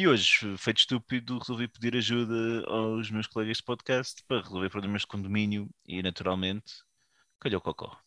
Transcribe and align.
E 0.00 0.08
hoje, 0.08 0.56
feito 0.56 0.78
estúpido, 0.78 1.38
resolvi 1.38 1.68
pedir 1.68 1.94
ajuda 1.94 2.64
aos 2.68 3.10
meus 3.10 3.26
colegas 3.26 3.58
de 3.58 3.62
podcast 3.62 4.24
para 4.26 4.40
resolver 4.40 4.70
problemas 4.70 5.02
de 5.02 5.08
condomínio 5.08 5.68
e, 5.86 6.02
naturalmente, 6.02 6.72
calhou 7.38 7.60
cocó. 7.60 7.98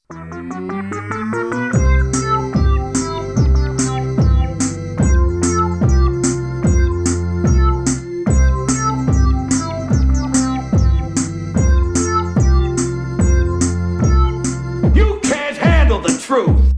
You 14.95 15.21
can't 15.21 15.59
handle 15.59 16.01
the 16.01 16.17
truth. 16.17 16.73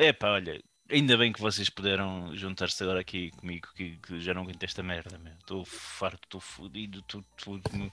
Epá, 0.00 0.30
olha, 0.30 0.62
ainda 0.90 1.16
bem 1.16 1.32
que 1.32 1.40
vocês 1.40 1.68
puderam 1.68 2.34
juntar-se 2.36 2.82
agora 2.82 3.00
aqui 3.00 3.30
comigo, 3.32 3.68
que, 3.74 3.96
que 3.96 4.20
já 4.20 4.34
não 4.34 4.42
aguento 4.42 4.62
esta 4.62 4.82
merda, 4.82 5.18
meu. 5.18 5.32
Estou 5.34 5.64
farto, 5.64 6.24
estou 6.24 6.40
fodido, 6.40 7.00
estou 7.00 7.24
tudo. 7.36 7.92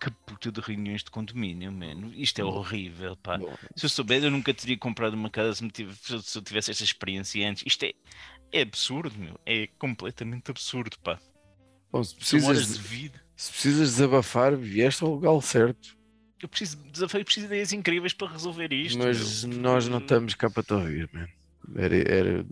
Que 0.00 0.10
puta 0.10 0.50
de 0.50 0.60
reuniões 0.60 1.02
de 1.04 1.10
condomínio, 1.10 1.72
mano. 1.72 2.12
Isto 2.14 2.40
é 2.40 2.44
horrível, 2.44 3.16
pá. 3.16 3.38
Se 3.76 3.86
eu 3.86 3.88
soubesse, 3.88 4.26
eu 4.26 4.30
nunca 4.30 4.52
teria 4.52 4.76
comprado 4.76 5.14
uma 5.14 5.30
casa 5.30 5.54
se, 5.54 5.64
me 5.64 5.70
tive- 5.70 5.94
se 5.94 6.36
eu 6.36 6.42
tivesse 6.42 6.70
esta 6.70 6.84
experiência 6.84 7.48
antes. 7.48 7.62
Isto 7.64 7.84
é, 7.84 7.92
é 8.52 8.62
absurdo, 8.62 9.16
meu. 9.18 9.38
É 9.46 9.68
completamente 9.78 10.50
absurdo, 10.50 10.98
pá. 10.98 11.18
Bom, 11.90 12.02
se 12.02 12.14
precisas, 12.16 12.74
de 12.74 12.80
vida. 12.80 13.20
se 13.36 13.52
precisas 13.52 13.90
desabafar, 13.92 14.56
vieste 14.56 15.04
ao 15.04 15.14
lugar 15.14 15.40
certo. 15.40 15.96
Eu 16.42 16.48
preciso 16.48 16.76
de 16.76 16.90
desafio, 16.90 17.24
preciso 17.24 17.46
de 17.46 17.54
ideias 17.54 17.72
incríveis 17.72 18.12
para 18.12 18.32
resolver 18.32 18.72
isto. 18.72 18.98
Mas 18.98 19.44
meu. 19.44 19.58
nós 19.58 19.88
não 19.88 19.98
estamos 19.98 20.34
cá 20.34 20.50
para 20.50 20.62
te 20.64 20.74
ouvir, 20.74 21.08
man. 21.12 21.28
Era, 21.76 21.96
era 21.96 22.46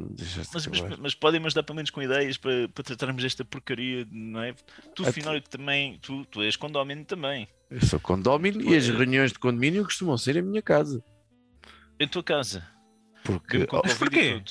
Mas, 0.54 0.66
mas, 0.66 0.98
mas 0.98 1.14
podem-me 1.14 1.46
ajudar 1.46 1.62
pelo 1.62 1.76
menos 1.76 1.90
com 1.90 2.02
ideias 2.02 2.36
para, 2.38 2.68
para 2.68 2.82
tratarmos 2.84 3.22
desta 3.22 3.44
porcaria, 3.44 4.06
não 4.10 4.42
é? 4.42 4.54
Tu, 4.94 5.06
afinal, 5.06 5.40
também, 5.42 5.98
tu, 6.00 6.24
tu 6.26 6.40
és 6.42 6.56
condómino 6.56 7.04
também. 7.04 7.46
Eu 7.70 7.80
sou 7.84 8.00
condómino 8.00 8.62
e 8.62 8.74
as 8.76 8.88
reuniões 8.88 9.32
de 9.32 9.38
condomínio 9.38 9.84
costumam 9.84 10.16
ser 10.16 10.36
em 10.36 10.42
minha 10.42 10.62
casa. 10.62 11.02
Em 12.00 12.08
tua 12.08 12.22
casa. 12.22 12.66
Porque 13.24 13.58
a, 13.58 13.60
e 13.60 13.94
porquê? 13.98 14.42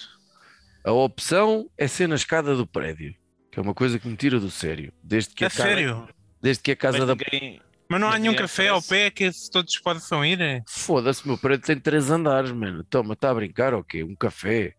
a 0.85 0.91
opção 0.91 1.69
é 1.77 1.87
ser 1.87 2.07
na 2.07 2.15
escada 2.15 2.55
do 2.55 2.65
prédio, 2.65 3.13
que 3.51 3.59
é 3.59 3.61
uma 3.61 3.73
coisa 3.73 3.99
que 3.99 4.07
me 4.07 4.15
tira 4.15 4.39
do 4.39 4.49
sério. 4.49 4.93
Desde 5.03 5.33
que 5.33 5.43
a, 5.43 5.47
É 5.47 5.49
ca- 5.49 5.55
sério? 5.63 6.07
desde 6.41 6.63
que 6.63 6.71
a 6.71 6.75
casa 6.75 6.99
Mas 6.99 7.07
da. 7.07 7.15
ninguém- 7.15 7.61
Mas 7.91 7.99
não 7.99 8.07
há 8.07 8.11
Mas 8.11 8.21
nenhum 8.21 8.35
café 8.35 8.69
ao 8.69 8.77
oferece. 8.77 9.11
pé 9.11 9.31
que 9.31 9.51
todos 9.51 9.77
possam 9.79 10.23
ir? 10.25 10.39
é? 10.39 10.61
Foda-se, 10.65 11.27
meu 11.27 11.37
prédio 11.37 11.65
tem 11.65 11.77
três 11.77 12.09
andares, 12.09 12.49
mano. 12.51 12.83
Toma, 12.85 13.13
está 13.13 13.29
a 13.31 13.33
brincar 13.33 13.73
ou 13.73 13.83
quê? 13.83 14.01
Um 14.01 14.15
café. 14.15 14.73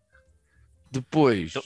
Depois, 0.91 1.51
Então- 1.51 1.63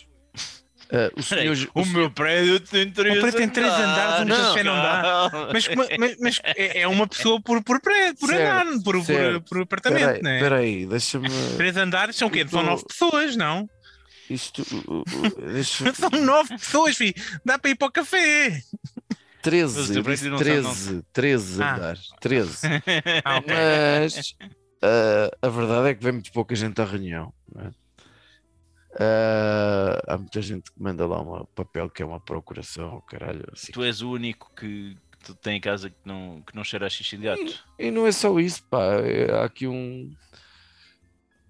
ah, 0.91 1.09
o 1.17 1.23
Peraí, 1.23 1.55
senhor. 1.55 1.71
o 1.73 1.85
meu 1.85 2.11
prédio 2.11 2.59
tem 2.59 2.91
três 2.91 3.19
prédio 3.19 3.39
tem 3.39 3.49
três 3.49 3.71
andares, 3.71 4.25
um 4.25 4.27
café 4.29 4.63
não 4.63 4.75
dá. 4.75 5.29
Mas, 5.53 5.67
como- 5.69 5.87
mas- 5.99 6.17
mas 6.19 6.39
é 6.43 6.81
é 6.81 6.87
uma 6.87 7.07
pessoa 7.07 7.41
por, 7.41 7.63
por 7.63 7.79
prédio, 7.81 8.17
por 8.19 8.27
Certo, 8.29 8.41
andar, 8.69 8.83
por, 8.83 9.05
por, 9.05 9.41
por 9.41 9.61
apartamento, 9.61 10.01
Peraí, 10.05 10.21
não 10.21 10.29
é? 10.31 10.39
peraí, 10.39 10.85
deixa-me. 10.85 11.29
Três 11.55 11.77
andares 11.77 12.15
são 12.17 12.27
o 12.27 12.31
quê? 12.31 12.45
São 12.47 12.61
nove 12.63 12.83
pessoas, 12.85 13.35
não? 13.37 13.69
Isto. 14.29 14.61
uh, 14.63 15.03
uh, 15.07 15.51
deixa 15.53 15.93
São 15.93 16.09
nove 16.09 16.49
pessoas, 16.57 16.97
filho. 16.97 17.13
Dá 17.45 17.57
para 17.57 17.71
ir 17.71 17.75
para 17.75 17.87
o 17.87 17.91
café. 17.91 18.61
13, 19.49 19.77
Mas 19.79 19.89
o 19.89 19.93
eu 19.99 20.03
prédio 20.03 20.15
disse 20.15 20.29
não 20.29 20.37
sabe, 20.37 20.49
não. 20.61 20.73
13, 20.73 21.03
13 21.13 21.63
Ah. 21.63 21.75
andares. 21.75 22.09
13. 22.19 22.67
Ah, 23.25 23.37
ok. 23.37 23.53
Mas 24.01 24.35
ah, 24.81 25.37
a 25.41 25.49
verdade 25.49 25.87
é 25.89 25.93
que 25.95 26.03
vem 26.03 26.13
muito 26.13 26.31
pouca 26.31 26.55
gente 26.55 26.81
à 26.81 26.85
reunião. 26.85 27.33
não 27.53 27.65
é? 27.65 27.71
Ah, 28.99 30.01
há 30.07 30.17
muita 30.17 30.41
gente 30.41 30.71
que 30.71 30.81
manda 30.81 31.05
lá 31.05 31.21
um 31.21 31.45
papel 31.55 31.89
que 31.89 32.01
é 32.01 32.05
uma 32.05 32.19
procuração, 32.19 33.01
caralho. 33.07 33.45
Assim. 33.53 33.71
Tu 33.71 33.83
és 33.83 34.01
o 34.01 34.11
único 34.11 34.51
que, 34.55 34.97
que 35.23 35.33
tem 35.35 35.57
em 35.57 35.61
casa 35.61 35.89
que 35.89 35.95
não, 36.05 36.41
que 36.41 36.55
não 36.55 36.63
cheira 36.63 36.87
a 36.87 36.89
xixi 36.89 37.17
de 37.17 37.23
gato. 37.23 37.63
E 37.77 37.91
não 37.91 38.07
é 38.07 38.11
só 38.11 38.39
isso, 38.39 38.63
pá. 38.69 38.83
é- 39.03 39.31
há 39.31 39.43
aqui 39.45 39.67
um. 39.67 40.09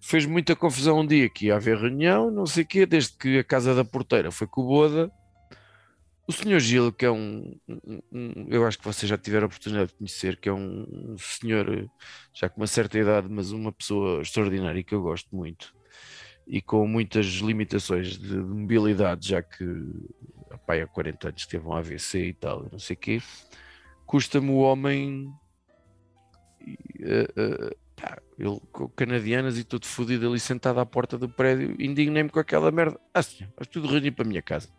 Fez 0.02 0.26
muita 0.26 0.56
confusão 0.56 1.00
um 1.00 1.06
dia 1.08 1.30
que 1.30 1.48
ia 1.48 1.56
haver 1.56 1.78
reunião, 1.78 2.32
não 2.32 2.46
sei 2.46 2.64
o 2.64 2.68
quê, 2.68 2.86
desde 2.86 3.14
que 3.18 3.40
a 3.40 3.44
casa 3.44 3.74
da 3.76 3.84
porteira 3.84 4.32
foi 4.32 4.48
com 4.48 4.62
o 4.62 4.68
Boda. 4.68 5.12
O 6.28 6.34
senhor 6.34 6.60
Gil, 6.60 6.92
que 6.92 7.06
é 7.06 7.12
um, 7.12 7.56
um- 7.68 8.02
um- 8.12 8.48
Eu 8.50 8.66
acho 8.66 8.78
que 8.78 8.84
vocês 8.84 9.10
já 9.10 9.18
tiveram 9.18 9.46
a 9.46 9.48
oportunidade 9.48 9.90
de 9.92 9.96
conhecer, 9.98 10.38
que 10.38 10.50
é 10.50 10.54
um, 10.54 11.14
um 11.14 11.18
senhor 11.18 11.90
já 12.34 12.50
com 12.50 12.60
uma 12.60 12.68
certa 12.68 13.00
idade, 13.00 13.28
mas 13.30 13.52
uma 13.52 13.72
pessoa 13.72 14.22
extraordinária 14.22 14.84
que 14.84 14.94
eu 14.94 15.02
gosto 15.02 15.34
muito 15.36 15.74
e 16.46 16.62
com 16.62 16.88
muitas 16.88 17.26
limitações 17.26 18.18
de, 18.18 18.30
de 18.30 18.38
mobilidade, 18.38 19.30
já 19.30 19.42
que 19.42 19.66
pai 20.66 20.82
há 20.82 20.88
40 20.88 21.30
anos 21.30 21.46
teve 21.46 21.66
um 21.66 21.74
AVC 21.74 22.28
e 22.28 22.34
tal, 22.34 22.68
não 22.72 22.80
sei 22.80 22.96
o 22.96 23.00
quê. 23.00 23.22
Custa-me 24.06 24.50
o 24.50 24.58
homem 24.58 25.30
eh, 27.00 27.28
eh, 27.36 27.76
pá, 27.96 28.18
ele 28.38 28.60
com 28.72 28.88
canadianas 28.90 29.58
e 29.58 29.64
todo 29.64 29.86
fodido 29.86 30.28
ali 30.30 30.40
sentado 30.40 30.80
à 30.80 30.86
porta 30.86 31.18
do 31.18 31.30
prédio, 31.30 31.76
indignei-me 31.80 32.30
com 32.30 32.40
aquela 32.40 32.72
merda. 32.72 33.00
Ah, 33.14 33.24
senhor, 33.24 33.52
vamos 33.56 33.68
tudo 33.72 33.88
reunir 33.88 34.12
para 34.12 34.26
a 34.26 34.28
minha 34.28 34.42
casa. 34.42 34.70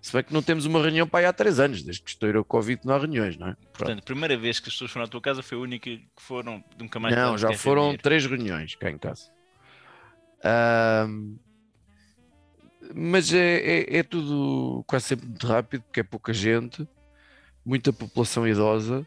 Se 0.00 0.12
bem 0.12 0.22
que 0.22 0.32
não 0.32 0.42
temos 0.42 0.66
uma 0.66 0.80
reunião 0.80 1.06
para 1.06 1.20
aí 1.20 1.26
há 1.26 1.32
três 1.32 1.58
anos, 1.58 1.82
desde 1.82 2.02
que 2.02 2.10
estourou 2.10 2.42
o 2.42 2.44
Covid 2.44 2.80
não 2.84 2.94
há 2.94 2.98
reuniões, 2.98 3.36
não 3.36 3.48
é? 3.48 3.54
Pronto. 3.54 3.72
Portanto, 3.72 3.98
a 3.98 4.02
primeira 4.02 4.36
vez 4.36 4.60
que 4.60 4.68
as 4.68 4.74
pessoas 4.74 4.90
foram 4.92 5.04
à 5.04 5.08
tua 5.08 5.20
casa 5.20 5.42
foi 5.42 5.58
a 5.58 5.60
única 5.60 5.90
que 5.90 6.06
foram, 6.18 6.62
nunca 6.78 7.00
mais 7.00 7.14
Não, 7.16 7.36
já 7.36 7.52
foram 7.54 7.82
reunir. 7.84 7.98
três 7.98 8.24
reuniões 8.24 8.74
cá 8.76 8.90
em 8.90 8.98
casa. 8.98 9.30
Ahm, 10.44 11.36
mas 12.94 13.32
é, 13.32 13.56
é, 13.56 13.96
é 13.98 14.02
tudo 14.02 14.84
quase 14.86 15.06
sempre 15.06 15.26
muito 15.26 15.46
rápido, 15.46 15.82
porque 15.82 16.00
é 16.00 16.04
pouca 16.04 16.32
gente, 16.32 16.86
muita 17.64 17.92
população 17.92 18.46
idosa, 18.46 19.04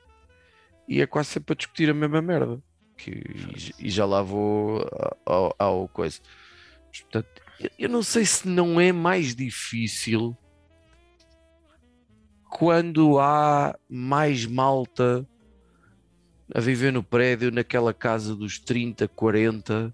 e 0.87 1.01
é 1.01 1.07
quase 1.07 1.29
sempre 1.29 1.53
a 1.53 1.55
discutir 1.55 1.89
a 1.89 1.93
mesma 1.93 2.21
merda. 2.21 2.61
Que, 2.97 3.11
e, 3.11 3.87
e 3.87 3.89
já 3.89 4.05
lá 4.05 4.21
vou 4.21 4.85
ao, 5.25 5.55
ao 5.57 5.87
coisa. 5.87 6.19
Mas, 6.89 6.99
portanto, 7.01 7.41
eu 7.77 7.87
não 7.87 8.03
sei 8.03 8.25
se 8.25 8.47
não 8.47 8.81
é 8.81 8.91
mais 8.91 9.33
difícil 9.33 10.35
quando 12.49 13.19
há 13.19 13.77
mais 13.87 14.45
malta 14.45 15.27
a 16.53 16.59
viver 16.59 16.91
no 16.91 17.03
prédio, 17.03 17.51
naquela 17.51 17.93
casa 17.93 18.35
dos 18.35 18.57
30, 18.57 19.07
40, 19.07 19.93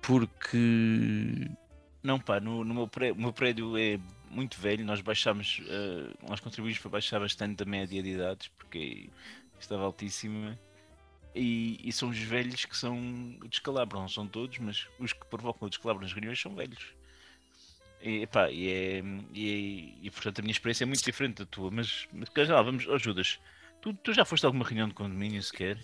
porque 0.00 1.50
Não, 2.02 2.20
pá, 2.20 2.38
no, 2.38 2.64
no 2.64 2.72
meu 2.72 2.88
prédio, 2.88 3.20
meu 3.20 3.32
prédio 3.32 3.76
é 3.76 3.98
muito 4.30 4.60
velho, 4.60 4.84
nós 4.84 5.00
baixámos, 5.00 5.60
eh, 5.66 6.12
nós 6.28 6.40
contribuímos 6.40 6.78
para 6.78 6.90
baixar 6.90 7.20
bastante 7.20 7.62
a 7.62 7.66
média 7.66 8.02
de 8.02 8.10
idades, 8.10 8.48
porque 8.56 9.10
estava 9.58 9.84
altíssima, 9.84 10.58
e, 11.34 11.80
e 11.82 11.92
são 11.92 12.10
os 12.10 12.18
velhos 12.18 12.64
que 12.64 12.76
são 12.76 12.96
não 13.92 14.08
são 14.08 14.26
todos, 14.26 14.58
mas 14.58 14.86
os 15.00 15.12
que 15.12 15.26
provocam 15.26 15.66
o 15.66 15.70
descalabro 15.70 16.02
nas 16.02 16.12
reuniões 16.12 16.40
são 16.40 16.54
velhos. 16.54 16.94
E, 18.04 18.22
epá, 18.22 18.50
e, 18.50 18.68
é, 18.70 19.02
e, 19.32 19.50
é- 20.02 20.06
e, 20.06 20.10
portanto 20.10 20.38
a 20.40 20.42
minha 20.42 20.52
experiência 20.52 20.84
é 20.84 20.86
muito 20.86 21.02
diferente 21.04 21.38
da 21.38 21.46
tua, 21.46 21.70
mas, 21.70 22.06
mas 22.12 22.28
já 22.46 22.54
lá, 22.54 22.62
vamos, 22.62 22.86
oh, 22.86 22.98
Judas, 22.98 23.40
tu, 23.80 23.94
tu 23.94 24.12
já 24.12 24.24
foste 24.26 24.44
a 24.44 24.48
alguma 24.48 24.64
reunião 24.64 24.88
de 24.88 24.94
condomínio 24.94 25.42
sequer? 25.42 25.78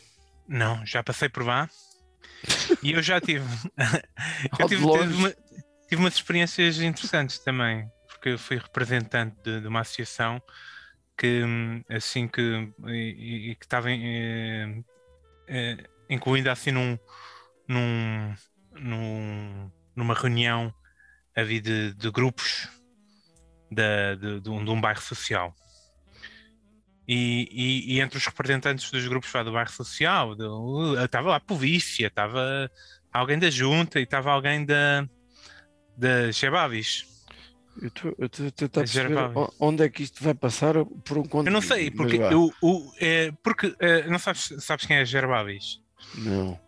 Não, 0.46 0.84
já 0.84 1.02
passei 1.02 1.28
por 1.28 1.44
lá. 1.46 1.68
E 2.82 2.92
eu 2.92 3.02
já 3.02 3.20
tive. 3.20 3.44
eu 4.58 4.66
tive, 4.66 4.86
tive, 4.90 5.14
uma- 5.14 5.34
tive 5.88 6.02
umas 6.02 6.14
experiências 6.14 6.80
interessantes 6.80 7.38
também, 7.38 7.88
porque 8.08 8.30
eu 8.30 8.38
fui 8.38 8.58
representante 8.58 9.36
de, 9.42 9.60
de 9.60 9.66
uma 9.68 9.80
associação 9.80 10.42
que, 11.18 11.42
assim 11.90 12.28
que. 12.28 12.42
e, 12.88 13.50
e 13.52 13.56
que 13.56 13.64
estava 13.64 13.90
eh, 13.90 14.82
eh, 15.48 15.76
incluída 16.08 16.52
assim 16.52 16.72
num, 16.72 16.98
num, 17.68 18.34
num- 18.72 19.72
numa 19.96 20.14
reunião 20.14 20.74
havia 21.36 21.60
de, 21.60 21.94
de 21.94 22.10
grupos 22.10 22.68
da- 23.70 24.14
de, 24.16 24.40
de 24.40 24.50
um, 24.50 24.64
de 24.64 24.70
um 24.70 24.80
bairro 24.80 25.00
social. 25.00 25.54
E, 27.08 27.48
e- 27.50 27.94
e 27.94 28.00
entre 28.00 28.18
os 28.18 28.26
representantes 28.26 28.90
dos 28.90 29.06
grupos 29.08 29.32
lá 29.32 29.42
do 29.42 29.52
bairro 29.52 29.70
social, 29.70 30.32
uh, 30.38 31.04
estava 31.04 31.30
lá 31.30 31.36
a 31.36 31.40
polícia, 31.40 32.06
estava 32.06 32.70
alguém 33.12 33.38
da 33.38 33.50
junta 33.50 33.98
e 33.98 34.04
estava 34.04 34.30
alguém 34.30 34.64
da, 34.64 35.08
da 35.96 36.30
Chebavis. 36.32 37.04
eu 37.82 37.88
estou 37.88 38.12
a 38.46 38.50
tentar 38.50 38.80
perceber 38.82 39.14
onde 39.58 39.82
é 39.84 39.88
que 39.88 40.02
isto 40.04 40.22
vai 40.22 40.34
passar 40.34 40.74
por 41.04 41.18
um 41.18 41.24
conto. 41.24 41.48
Eu 41.48 41.52
não 41.52 41.60
sei, 41.62 41.90
porque, 41.90 42.16
o, 42.62 42.92
é, 43.00 43.32
porque 43.42 43.74
é, 43.80 44.06
não 44.08 44.18
sabes, 44.18 44.52
sabes 44.60 44.86
quem 44.86 44.96
é 44.96 45.00
a 45.00 45.04
Gerbavis? 45.04 45.80
Não. 46.14 46.60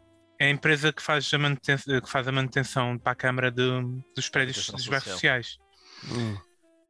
É 0.43 0.47
a 0.47 0.51
empresa 0.51 0.93
que 0.93 1.01
faz 1.01 1.33
a 1.33 1.39
manutenção, 1.39 2.01
que 2.01 2.11
faz 2.11 2.27
a 2.27 2.33
manutenção 2.33 2.99
para 2.99 3.13
a 3.13 3.15
Câmara 3.15 3.49
de- 3.49 3.63
dos 4.17 4.29
prédios 4.29 4.69
dos 4.71 4.89
bairros 4.89 5.09
sociais. 5.13 5.57
Hum. 6.11 6.37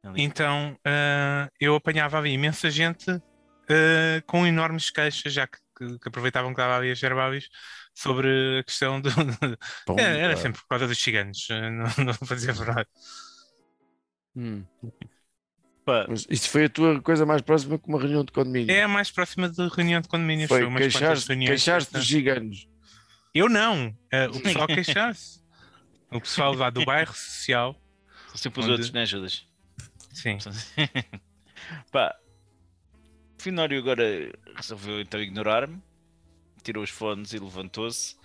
Ali. 0.03 0.23
Então 0.23 0.75
ah, 0.83 1.47
eu 1.59 1.75
apanhava 1.75 2.17
ali 2.17 2.31
imensa 2.31 2.71
gente 2.71 3.11
ah, 3.11 4.23
com 4.25 4.47
enormes 4.47 4.89
queixas, 4.89 5.31
já 5.31 5.45
que, 5.45 5.59
que- 5.77 5.99
que 5.99 6.07
aproveitavam 6.09 6.49
que 6.51 6.59
estava 6.59 6.77
ali 6.77 6.91
a 6.91 6.95
sobre 7.93 8.57
a 8.59 8.63
questão 8.63 8.99
do. 8.99 9.09
Bom, 9.85 9.99
Era, 9.99 10.17
era 10.17 10.33
pá. 10.33 10.41
sempre 10.41 10.59
por 10.59 10.67
causa 10.67 10.87
dos 10.87 10.97
ciganos, 10.97 11.47
eh, 11.51 11.69
não, 11.69 11.85
não 12.05 12.13
fazia 12.25 12.53
verdade. 12.53 12.87
Hum. 14.35 14.65
Mas 15.85 16.25
isso 16.27 16.49
foi 16.49 16.65
a 16.65 16.69
tua 16.69 16.99
coisa 17.03 17.23
mais 17.23 17.43
próxima 17.43 17.77
que 17.77 17.87
uma 17.87 17.99
reunião 17.99 18.25
de 18.25 18.31
condomínio. 18.31 18.73
É 18.73 18.81
a 18.81 18.87
mais 18.87 19.11
próxima 19.11 19.47
de 19.47 19.67
reunião 19.67 20.01
de 20.01 20.07
condomínios. 20.07 20.47
foi 20.47 20.63
umas 20.63 20.81
quantas 20.81 20.93
queixar-se 20.93 21.27
reuniões 21.27 21.49
queixar 21.63 21.85
dos 21.85 22.03
gigantes. 22.03 22.72
Eu 23.33 23.49
não, 23.49 23.95
eh, 24.11 24.27
o 24.27 24.39
pessoal 24.41 24.67
queixar-se. 24.67 25.41
O 26.11 26.19
pessoal 26.21 26.53
lá 26.53 26.69
do 26.69 26.85
bairro 26.85 27.13
social. 27.13 27.75
são 28.27 28.37
sempre 28.37 28.59
os 28.59 28.65
Onde- 28.65 28.71
outros, 28.73 28.91
né, 28.91 29.05
Judas? 29.05 29.47
Sim. 30.11 30.37
Pá, 31.91 32.15
o 33.39 33.41
Finório 33.41 33.79
agora 33.79 34.31
resolveu 34.55 35.01
então 35.01 35.19
ignorar-me, 35.19 35.81
tirou 36.61 36.83
os 36.83 36.91
fones 36.91 37.33
e 37.33 37.39
levantou-se, 37.39 38.15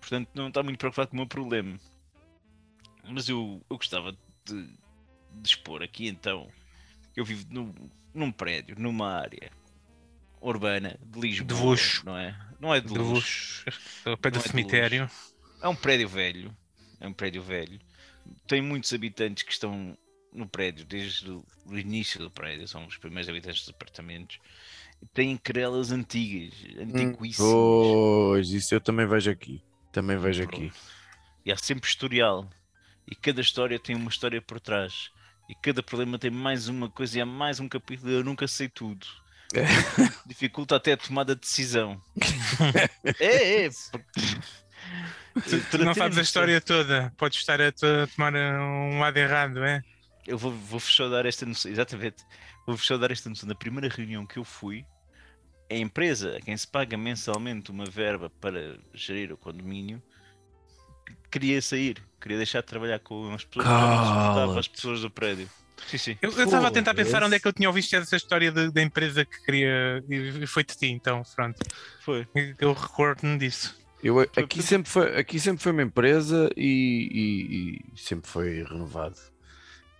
portanto 0.00 0.30
não 0.34 0.48
está 0.48 0.62
muito 0.62 0.78
preocupado 0.78 1.10
com 1.10 1.16
o 1.16 1.18
meu 1.18 1.26
problema. 1.26 1.78
Mas 3.08 3.28
eu, 3.28 3.62
eu 3.68 3.76
gostava 3.76 4.12
de, 4.46 4.62
de 5.32 5.48
expor 5.48 5.82
aqui 5.82 6.08
então. 6.08 6.50
Eu 7.14 7.24
vivo 7.24 7.46
num, 7.50 7.74
num 8.14 8.32
prédio, 8.32 8.76
numa 8.78 9.12
área 9.12 9.50
urbana 10.40 10.98
de 11.02 11.20
Lisboa. 11.20 11.46
De 11.46 11.64
luxo. 11.64 12.04
Não 12.04 12.16
é? 12.16 12.38
Não 12.60 12.74
é 12.74 12.80
de, 12.80 12.88
De 12.88 12.98
luxo. 12.98 13.64
luxo. 13.66 14.16
Pé 14.18 14.30
do 14.30 14.38
é 14.38 14.42
cemitério. 14.42 15.10
É 15.62 15.68
um 15.68 15.74
prédio 15.74 16.08
velho. 16.08 16.56
É 17.00 17.06
um 17.06 17.12
prédio 17.12 17.42
velho. 17.42 17.78
Tem 18.46 18.60
muitos 18.60 18.92
habitantes 18.92 19.42
que 19.42 19.52
estão 19.52 19.96
no 20.32 20.46
prédio 20.46 20.84
desde 20.84 21.30
o 21.30 21.44
início 21.78 22.20
do 22.20 22.30
prédio. 22.30 22.66
São 22.68 22.86
os 22.86 22.96
primeiros 22.96 23.28
habitantes 23.28 23.60
dos 23.60 23.70
apartamentos. 23.70 24.38
Têm 25.12 25.36
querelas 25.36 25.92
antigas, 25.92 26.54
antiquíssimas. 26.78 27.36
Pois, 27.36 28.50
isso 28.50 28.74
eu 28.74 28.80
também 28.80 29.06
vejo 29.06 29.30
aqui. 29.30 29.62
Também 29.92 30.16
vejo 30.18 30.42
aqui. 30.42 30.72
E 31.44 31.52
há 31.52 31.56
sempre 31.56 31.88
historial. 31.88 32.48
E 33.06 33.14
cada 33.14 33.40
história 33.40 33.78
tem 33.78 33.94
uma 33.94 34.10
história 34.10 34.40
por 34.42 34.58
trás. 34.58 35.10
E 35.48 35.54
cada 35.54 35.82
problema 35.82 36.18
tem 36.18 36.30
mais 36.30 36.66
uma 36.68 36.90
coisa 36.90 37.18
e 37.18 37.20
há 37.20 37.26
mais 37.26 37.60
um 37.60 37.68
capítulo. 37.68 38.10
Eu 38.10 38.24
nunca 38.24 38.48
sei 38.48 38.68
tudo. 38.68 39.06
Dificulta 40.26 40.76
até 40.76 40.92
a 40.92 40.96
tomada 40.96 41.34
de 41.34 41.40
decisão. 41.40 42.00
é, 43.20 43.66
é. 43.66 43.70
Tu, 43.70 45.60
tu 45.70 45.78
não 45.78 45.94
sabes 45.94 46.18
a 46.18 46.22
história 46.22 46.60
toda. 46.60 47.12
Podes 47.16 47.38
estar 47.38 47.60
a, 47.60 47.70
to- 47.72 47.86
a 47.86 48.06
tomar 48.06 48.34
uh, 48.34 48.62
um 48.62 48.98
lado 48.98 49.16
errado, 49.16 49.64
é? 49.64 49.82
Eu 50.26 50.36
vou, 50.38 50.52
vou 50.52 50.80
só 50.80 51.08
dar 51.08 51.26
esta 51.26 51.46
noção, 51.46 51.70
exatamente. 51.70 52.24
Vou 52.66 52.76
só 52.76 52.96
dar 52.98 53.10
esta 53.10 53.28
noção. 53.28 53.48
Na 53.48 53.54
primeira 53.54 53.88
reunião 53.88 54.26
que 54.26 54.38
eu 54.38 54.44
fui, 54.44 54.84
a 55.70 55.74
empresa 55.76 56.36
a 56.36 56.40
quem 56.40 56.56
se 56.56 56.66
paga 56.66 56.96
mensalmente 56.96 57.70
uma 57.70 57.84
verba 57.84 58.30
para 58.40 58.78
gerir 58.94 59.32
o 59.32 59.36
condomínio 59.36 60.02
queria 61.30 61.60
sair, 61.60 62.02
queria 62.20 62.38
deixar 62.38 62.60
de 62.60 62.66
trabalhar 62.66 62.98
com 63.00 63.32
as 63.34 63.44
pessoas, 63.44 64.58
as 64.58 64.68
pessoas 64.68 65.00
do 65.02 65.10
prédio. 65.10 65.48
Sim, 65.88 65.98
sim. 65.98 66.18
Eu 66.22 66.30
estava 66.30 66.68
a 66.68 66.70
tentar 66.70 66.94
pensar 66.94 67.22
onde 67.22 67.36
é 67.36 67.38
que 67.40 67.46
eu 67.46 67.52
tinha 67.52 67.68
ouvido 67.68 67.86
essa 67.94 68.16
história 68.16 68.50
de- 68.50 68.70
da 68.72 68.82
empresa 68.82 69.24
que 69.24 69.42
queria. 69.44 70.02
E 70.08 70.46
foi 70.46 70.64
de 70.64 70.76
ti, 70.76 70.86
então, 70.86 71.22
pronto. 71.34 71.56
Foi. 72.00 72.26
Eu 72.58 72.72
recordo-me 72.72 73.38
disso. 73.38 73.76
Eu, 74.02 74.20
aqui, 74.20 74.62
sempre 74.62 74.90
foi, 74.90 75.16
aqui 75.18 75.40
sempre 75.40 75.62
foi 75.62 75.72
uma 75.72 75.82
empresa 75.82 76.50
e, 76.56 77.08
e- 77.12 77.92
e 77.94 77.98
sempre 77.98 78.28
foi 78.30 78.62
renovado. 78.62 79.16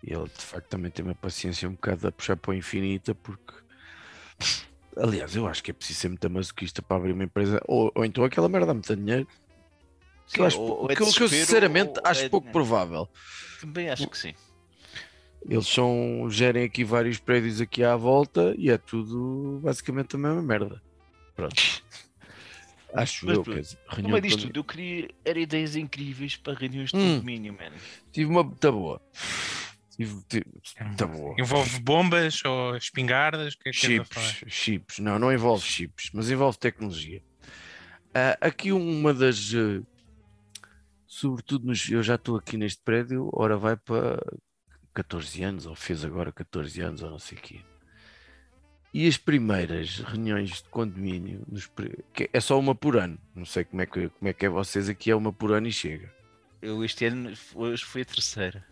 E 0.03 0.13
ele 0.13 0.25
de 0.29 0.43
facto 0.45 0.69
também 0.69 0.91
tem 0.91 1.05
uma 1.05 1.15
paciência 1.15 1.69
um 1.69 1.73
bocado 1.73 2.07
a 2.09 2.13
puxar 2.13 2.37
para 2.37 2.51
o 2.51 2.55
infinita, 2.55 3.15
porque 3.15 3.53
aliás, 4.97 5.35
eu 5.35 5.47
acho 5.47 5.63
que 5.63 5.71
é 5.71 5.75
preciso 5.75 6.01
ser 6.01 6.09
muito 6.09 6.31
masoquista 6.31 6.83
para 6.83 6.97
abrir 6.97 7.13
uma 7.13 7.25
empresa, 7.25 7.61
ou, 7.67 7.91
ou 7.95 8.05
então 8.05 8.23
aquela 8.25 8.49
merda 8.49 8.67
dá 8.69 8.75
muito 8.75 8.95
dinheiro. 8.97 9.27
Que 10.33 10.41
eu 10.41 10.45
Sim, 10.45 10.47
acho, 10.47 10.61
ou- 10.61 10.83
ou 10.85 10.91
é 10.91 10.97
que 10.97 11.03
eu- 11.03 11.07
sinceramente 11.29 11.93
acho 12.05 12.25
é 12.25 12.29
pouco 12.29 12.47
dinheiro. 12.47 12.53
provável. 12.53 13.09
Também 13.61 13.89
acho 13.91 14.09
que 14.09 14.19
sim. 14.19 14.35
Eles 15.49 15.69
são, 15.69 16.29
gerem 16.29 16.65
aqui 16.65 16.83
vários 16.83 17.19
prédios 17.19 17.61
aqui 17.61 17.85
à 17.85 17.95
volta 17.95 18.55
e 18.59 18.71
é 18.71 18.77
tudo 18.77 19.61
basicamente 19.63 20.17
a 20.17 20.19
mesma 20.19 20.43
merda. 20.43 20.83
Pronto. 21.35 21.55
Acho 22.93 23.27
Mas 23.27 23.37
eu, 23.37 23.45
pronto, 23.45 23.55
quer 23.55 23.61
dizer, 23.61 24.21
disto 24.21 24.47
tudo, 24.47 24.59
eu 24.59 24.65
queria 24.65 25.09
era 25.25 25.39
ideias 25.39 25.77
incríveis 25.77 26.37
para 26.37 26.55
reuniões 26.59 26.91
de 26.91 26.97
Hum. 26.97 27.15
condomínio, 27.15 27.53
mano. 27.53 27.77
Tive 28.11 28.31
uma 28.31 28.43
muito 28.43 28.73
boa. 28.73 29.01
Tive, 29.97 30.23
tive, 30.29 30.47
muito 30.81 31.09
boa. 31.09 31.35
Envolve 31.39 31.81
bombas 31.81 32.45
ou 32.45 32.77
espingardas? 32.77 33.55
Que 33.55 33.69
é 33.69 33.73
que? 33.73 33.79
Chips, 33.79 34.45
chips, 34.47 34.99
não, 34.99 35.19
não 35.19 35.33
envolve 35.33 35.65
chips, 35.65 36.11
mas 36.13 36.31
envolve 36.31 36.59
tecnologia. 36.59 37.23
Ah, 38.15 38.37
aqui 38.41 38.73
uma 38.73 39.13
das, 39.13 39.53
eh, 39.53 39.83
sobretudo 41.07 41.67
nos, 41.67 41.91
eu 41.91 42.03
já 42.03 42.15
estou 42.15 42.37
aqui 42.37 42.57
neste 42.57 42.83
prédio, 42.83 43.29
ora 43.33 43.57
vai 43.57 43.77
para 43.77 44.19
14 44.97 45.43
anos, 45.43 45.67
ou 45.67 45.75
fez 45.75 46.05
agora 46.05 46.33
14 46.33 46.81
anos, 46.81 47.03
ou 47.03 47.11
não 47.11 47.19
sei 47.19 47.37
o 47.37 47.41
quê. 47.41 47.61
E 48.95 49.07
as 49.07 49.19
primeiras 49.19 49.99
reuniões 49.99 50.63
de 50.63 50.69
condomínio, 50.71 51.45
nos 51.47 51.71
é 52.33 52.41
só 52.41 52.59
uma 52.59 52.75
por 52.75 52.97
ano, 52.97 53.19
não 53.35 53.45
sei 53.45 53.65
como 53.65 53.83
é 53.83 53.87
que, 53.87 54.09
como 54.09 54.29
é, 54.29 54.33
que 54.33 54.47
é 54.47 54.49
vocês, 54.49 54.89
aqui 54.89 55.11
é 55.11 55.15
uma 55.15 55.33
por 55.33 55.53
ano 55.53 55.69
e 55.69 55.73
chega. 55.73 56.11
Eu 56.63 56.83
este 56.83 57.05
ano, 57.05 57.31
hoje 57.55 57.85
foi 57.85 58.03
a 58.03 58.05
terceira. 58.07 58.67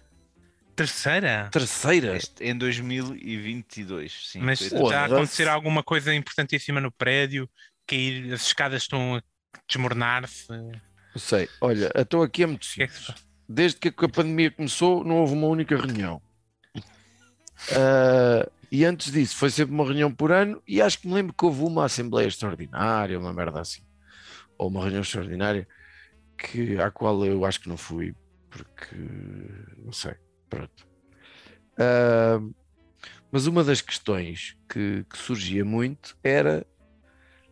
Terceira? 0.74 1.50
Terceira? 1.52 2.16
Este, 2.16 2.42
em 2.42 2.56
2022, 2.56 4.30
sim. 4.30 4.40
Mas 4.40 4.62
a 4.62 4.64
está 4.64 5.02
a 5.02 5.04
acontecer 5.04 5.46
alguma 5.46 5.82
coisa 5.82 6.12
importantíssima 6.14 6.80
no 6.80 6.90
prédio? 6.90 7.48
Cair, 7.86 8.32
as 8.32 8.46
escadas 8.46 8.82
estão 8.82 9.16
a 9.16 9.22
desmoronar-se? 9.68 10.48
Não 10.48 11.18
sei, 11.18 11.50
olha, 11.60 11.92
então 11.94 12.22
aqui 12.22 12.42
é 12.42 12.46
muito 12.46 12.66
que 12.66 12.82
é 12.82 12.86
que 12.86 12.94
se 12.94 13.04
simples. 13.04 13.33
Desde 13.48 13.78
que 13.78 13.88
a 13.88 14.08
pandemia 14.08 14.50
começou, 14.50 15.04
não 15.04 15.16
houve 15.16 15.34
uma 15.34 15.46
única 15.46 15.76
reunião. 15.76 16.20
Ah, 17.72 18.46
e 18.70 18.84
antes 18.84 19.12
disso, 19.12 19.36
foi 19.36 19.48
sempre 19.48 19.72
uma 19.72 19.84
reunião 19.84 20.12
por 20.12 20.32
ano. 20.32 20.60
E 20.66 20.82
acho 20.82 20.98
que 20.98 21.06
me 21.06 21.14
lembro 21.14 21.32
que 21.32 21.44
houve 21.44 21.62
uma 21.62 21.84
Assembleia 21.84 22.26
Extraordinária, 22.26 23.18
uma 23.18 23.32
merda 23.32 23.60
assim, 23.60 23.82
ou 24.58 24.68
uma 24.68 24.82
reunião 24.82 25.00
extraordinária, 25.00 25.66
que, 26.36 26.76
à 26.76 26.90
qual 26.90 27.24
eu 27.24 27.44
acho 27.44 27.60
que 27.60 27.68
não 27.68 27.76
fui, 27.76 28.14
porque 28.50 28.96
não 29.78 29.92
sei. 29.92 30.14
Pronto. 30.50 30.86
Ah, 31.78 32.40
mas 33.30 33.46
uma 33.46 33.64
das 33.64 33.80
questões 33.80 34.56
que, 34.68 35.04
que 35.08 35.18
surgia 35.18 35.64
muito 35.64 36.16
era 36.22 36.66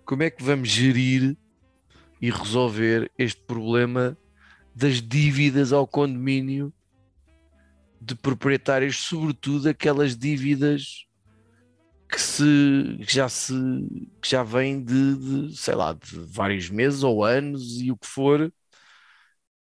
como 0.04 0.22
é 0.22 0.30
que 0.30 0.42
vamos 0.42 0.68
gerir 0.68 1.36
e 2.20 2.30
resolver 2.30 3.10
este 3.18 3.40
problema 3.42 4.16
das 4.74 5.02
dívidas 5.02 5.72
ao 5.72 5.86
condomínio 5.86 6.72
de 8.00 8.14
proprietários, 8.16 8.96
sobretudo 8.96 9.68
aquelas 9.68 10.16
dívidas 10.16 11.06
que, 12.08 12.20
se, 12.20 12.98
que 13.06 13.14
já 13.14 13.28
se 13.28 13.54
que 14.20 14.28
já 14.28 14.42
vêm 14.42 14.82
de, 14.82 15.16
de, 15.16 15.56
sei 15.56 15.74
lá, 15.74 15.92
de 15.92 16.18
vários 16.26 16.68
meses 16.68 17.02
ou 17.02 17.24
anos 17.24 17.80
e 17.80 17.90
o 17.90 17.96
que 17.96 18.06
for. 18.06 18.52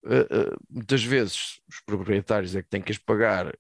Uh, 0.05 0.53
uh, 0.53 0.57
muitas 0.71 1.03
vezes 1.03 1.61
os 1.69 1.81
proprietários 1.81 2.55
é 2.55 2.63
que 2.63 2.69
têm 2.69 2.83
que 2.83 2.93
as 2.93 2.99
pagar, 2.99 3.53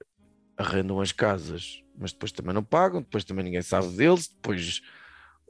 arrendam 0.56 1.00
as 1.00 1.10
casas, 1.10 1.82
mas 1.98 2.12
depois 2.12 2.30
também 2.30 2.54
não 2.54 2.62
pagam, 2.62 3.02
depois 3.02 3.24
também 3.24 3.44
ninguém 3.44 3.62
sabe 3.62 3.88
deles, 3.96 4.28
depois 4.28 4.80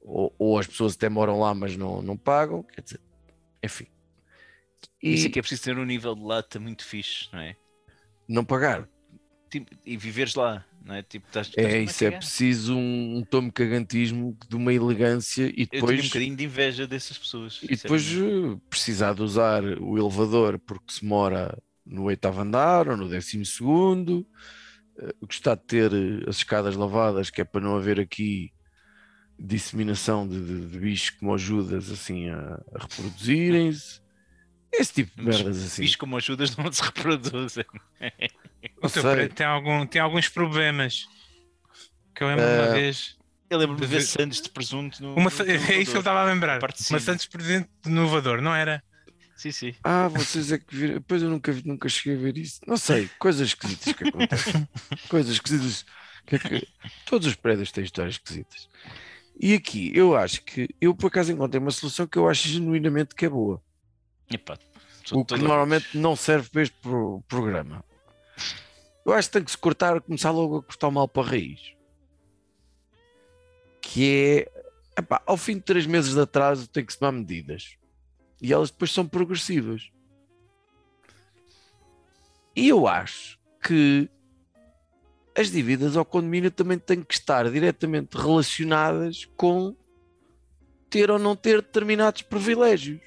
ou, 0.06 0.34
ou 0.38 0.58
as 0.58 0.66
pessoas 0.66 0.94
até 0.94 1.08
moram 1.08 1.40
lá, 1.40 1.54
mas 1.54 1.76
não, 1.76 2.00
não 2.00 2.16
pagam, 2.16 2.62
quer 2.62 2.80
dizer, 2.80 3.00
enfim. 3.62 3.86
E 5.02 5.14
Isso 5.14 5.26
é 5.26 5.30
que 5.30 5.38
é 5.38 5.42
preciso 5.42 5.62
ter 5.62 5.78
um 5.78 5.84
nível 5.84 6.14
de 6.14 6.22
lata 6.22 6.58
muito 6.58 6.84
fixe, 6.84 7.28
não 7.32 7.40
é? 7.40 7.56
não 8.28 8.44
pagar. 8.44 8.88
Tipo, 9.50 9.70
e 9.84 9.96
viveres 9.96 10.34
lá, 10.34 10.64
não 10.84 10.94
é? 10.94 11.02
Tipo, 11.02 11.26
estás, 11.28 11.48
estás 11.48 11.66
É, 11.72 11.80
isso 11.80 12.04
é 12.04 12.10
preciso 12.10 12.76
um, 12.76 13.18
um 13.18 13.24
tomo 13.24 13.52
cagantismo 13.52 14.36
de 14.48 14.56
uma 14.56 14.72
elegância 14.72 15.44
e 15.56 15.68
Eu 15.72 15.82
tenho 15.82 16.00
um 16.00 16.02
depois, 16.02 16.08
bocadinho 16.08 16.36
de 16.36 16.44
inveja 16.44 16.86
dessas 16.86 17.16
pessoas. 17.16 17.60
e 17.62 17.76
depois 17.76 18.12
uh, 18.16 18.60
precisar 18.68 19.14
de 19.14 19.22
usar 19.22 19.62
o 19.64 19.96
elevador 19.96 20.58
porque 20.58 20.92
se 20.92 21.04
mora 21.04 21.56
no 21.84 22.04
oitavo 22.04 22.40
andar 22.40 22.88
ou 22.88 22.96
no 22.96 23.08
décimo 23.08 23.44
segundo, 23.46 24.26
uh, 24.98 25.26
gostar 25.26 25.54
de 25.54 25.62
ter 25.64 25.92
uh, 25.92 26.28
as 26.28 26.38
escadas 26.38 26.74
lavadas 26.74 27.30
que 27.30 27.40
é 27.40 27.44
para 27.44 27.60
não 27.60 27.76
haver 27.76 28.00
aqui 28.00 28.52
disseminação 29.38 30.26
de, 30.26 30.40
de, 30.40 30.66
de 30.68 30.78
bichos 30.78 31.10
como 31.10 31.34
ajudas 31.34 31.90
assim 31.90 32.28
a, 32.30 32.60
a 32.74 32.82
reproduzirem-se. 32.82 34.00
Esse 34.78 34.92
tipo 34.92 35.16
de 35.16 35.22
merdas 35.26 35.62
assim. 35.62 35.82
Fiz 35.82 35.96
como 35.96 36.16
ajudas 36.16 36.54
não 36.56 36.70
se 36.72 36.82
reproduzem. 36.82 37.64
O 38.82 38.88
teu 38.90 39.02
prédio 39.02 39.34
tem, 39.34 39.46
algum, 39.46 39.86
tem 39.86 40.00
alguns 40.00 40.28
problemas. 40.28 41.06
Que 42.14 42.22
eu 42.24 42.28
lembro 42.28 42.44
Eh, 42.44 42.62
uma 42.66 42.72
vez. 42.74 43.16
Eu 43.48 43.58
lembro-me 43.58 43.80
de 43.80 43.86
ver 43.86 44.02
Santos 44.02 44.40
de 44.42 44.48
presunto 44.50 45.00
no. 45.02 45.14
Uma, 45.14 45.30
no 45.30 45.50
é 45.50 45.78
isso 45.78 45.90
que 45.92 45.96
eu 45.96 46.00
estava 46.00 46.20
a 46.20 46.24
lembrar. 46.24 46.60
Uma. 46.90 47.00
Santos 47.00 47.26
presente 47.26 47.68
de 47.82 47.90
inovador, 47.90 48.40
não 48.42 48.54
era? 48.54 48.82
Sim, 49.36 49.52
sim. 49.52 49.74
Ah, 49.84 50.08
vocês 50.08 50.50
é 50.50 50.58
que 50.58 50.74
viram. 50.74 51.00
Pois 51.02 51.22
eu 51.22 51.28
nunca, 51.30 51.52
vi- 51.52 51.62
nunca 51.66 51.88
cheguei 51.88 52.18
a 52.18 52.22
ver 52.22 52.38
isso. 52.38 52.60
Não 52.66 52.76
sei, 52.76 53.08
coisas 53.18 53.48
esquisitas 53.48 53.92
que 53.92 54.08
acontecem. 54.08 54.68
coisas 55.08 55.32
esquisitas. 55.34 55.84
Que 56.26 56.36
é 56.36 56.38
que- 56.38 56.68
Todos 57.04 57.28
os 57.28 57.34
prédios 57.36 57.70
têm 57.70 57.84
histórias 57.84 58.14
esquisitas. 58.14 58.68
E 59.38 59.52
aqui 59.54 59.92
eu 59.94 60.16
acho 60.16 60.42
que 60.42 60.68
eu 60.80 60.94
por 60.94 61.08
acaso 61.08 61.30
encontrei 61.30 61.60
uma 61.60 61.70
solução 61.70 62.06
que 62.06 62.16
eu 62.18 62.28
acho 62.28 62.48
genuinamente 62.48 63.14
que 63.14 63.26
é 63.26 63.28
boa. 63.28 63.62
Sou 65.04 65.20
O 65.20 65.24
que 65.24 65.36
normalmente 65.36 65.96
não 65.96 66.16
serve 66.16 66.48
para 66.50 66.62
este 66.62 66.76
pro- 66.80 67.22
programa. 67.28 67.84
Eu 69.04 69.12
acho 69.12 69.28
que 69.28 69.32
tem 69.34 69.44
que 69.44 69.50
se 69.50 69.58
cortar, 69.58 70.00
começar 70.00 70.30
logo 70.32 70.58
a 70.58 70.62
cortar 70.62 70.88
o 70.88 70.92
mal 70.92 71.06
para 71.06 71.22
a 71.22 71.30
raiz. 71.30 71.60
Que 73.80 74.48
é, 74.96 75.00
epá, 75.00 75.22
ao 75.24 75.36
fim 75.36 75.54
de 75.54 75.60
três 75.60 75.86
meses 75.86 76.12
de 76.14 76.20
atraso 76.20 76.68
tem 76.68 76.84
que 76.84 76.92
se 76.92 76.98
tomar 76.98 77.12
medidas. 77.12 77.76
E 78.42 78.52
elas 78.52 78.70
depois 78.70 78.90
são 78.92 79.06
progressivas. 79.06 79.90
E 82.54 82.68
eu 82.68 82.88
acho 82.88 83.38
que 83.62 84.10
as 85.38 85.50
dívidas 85.50 85.96
ao 85.96 86.04
condomínio 86.04 86.50
também 86.50 86.78
têm 86.78 87.02
que 87.02 87.14
estar 87.14 87.48
diretamente 87.50 88.16
relacionadas 88.16 89.24
com 89.36 89.76
ter 90.90 91.10
ou 91.10 91.18
não 91.18 91.36
ter 91.36 91.60
determinados 91.62 92.22
privilégios. 92.22 93.00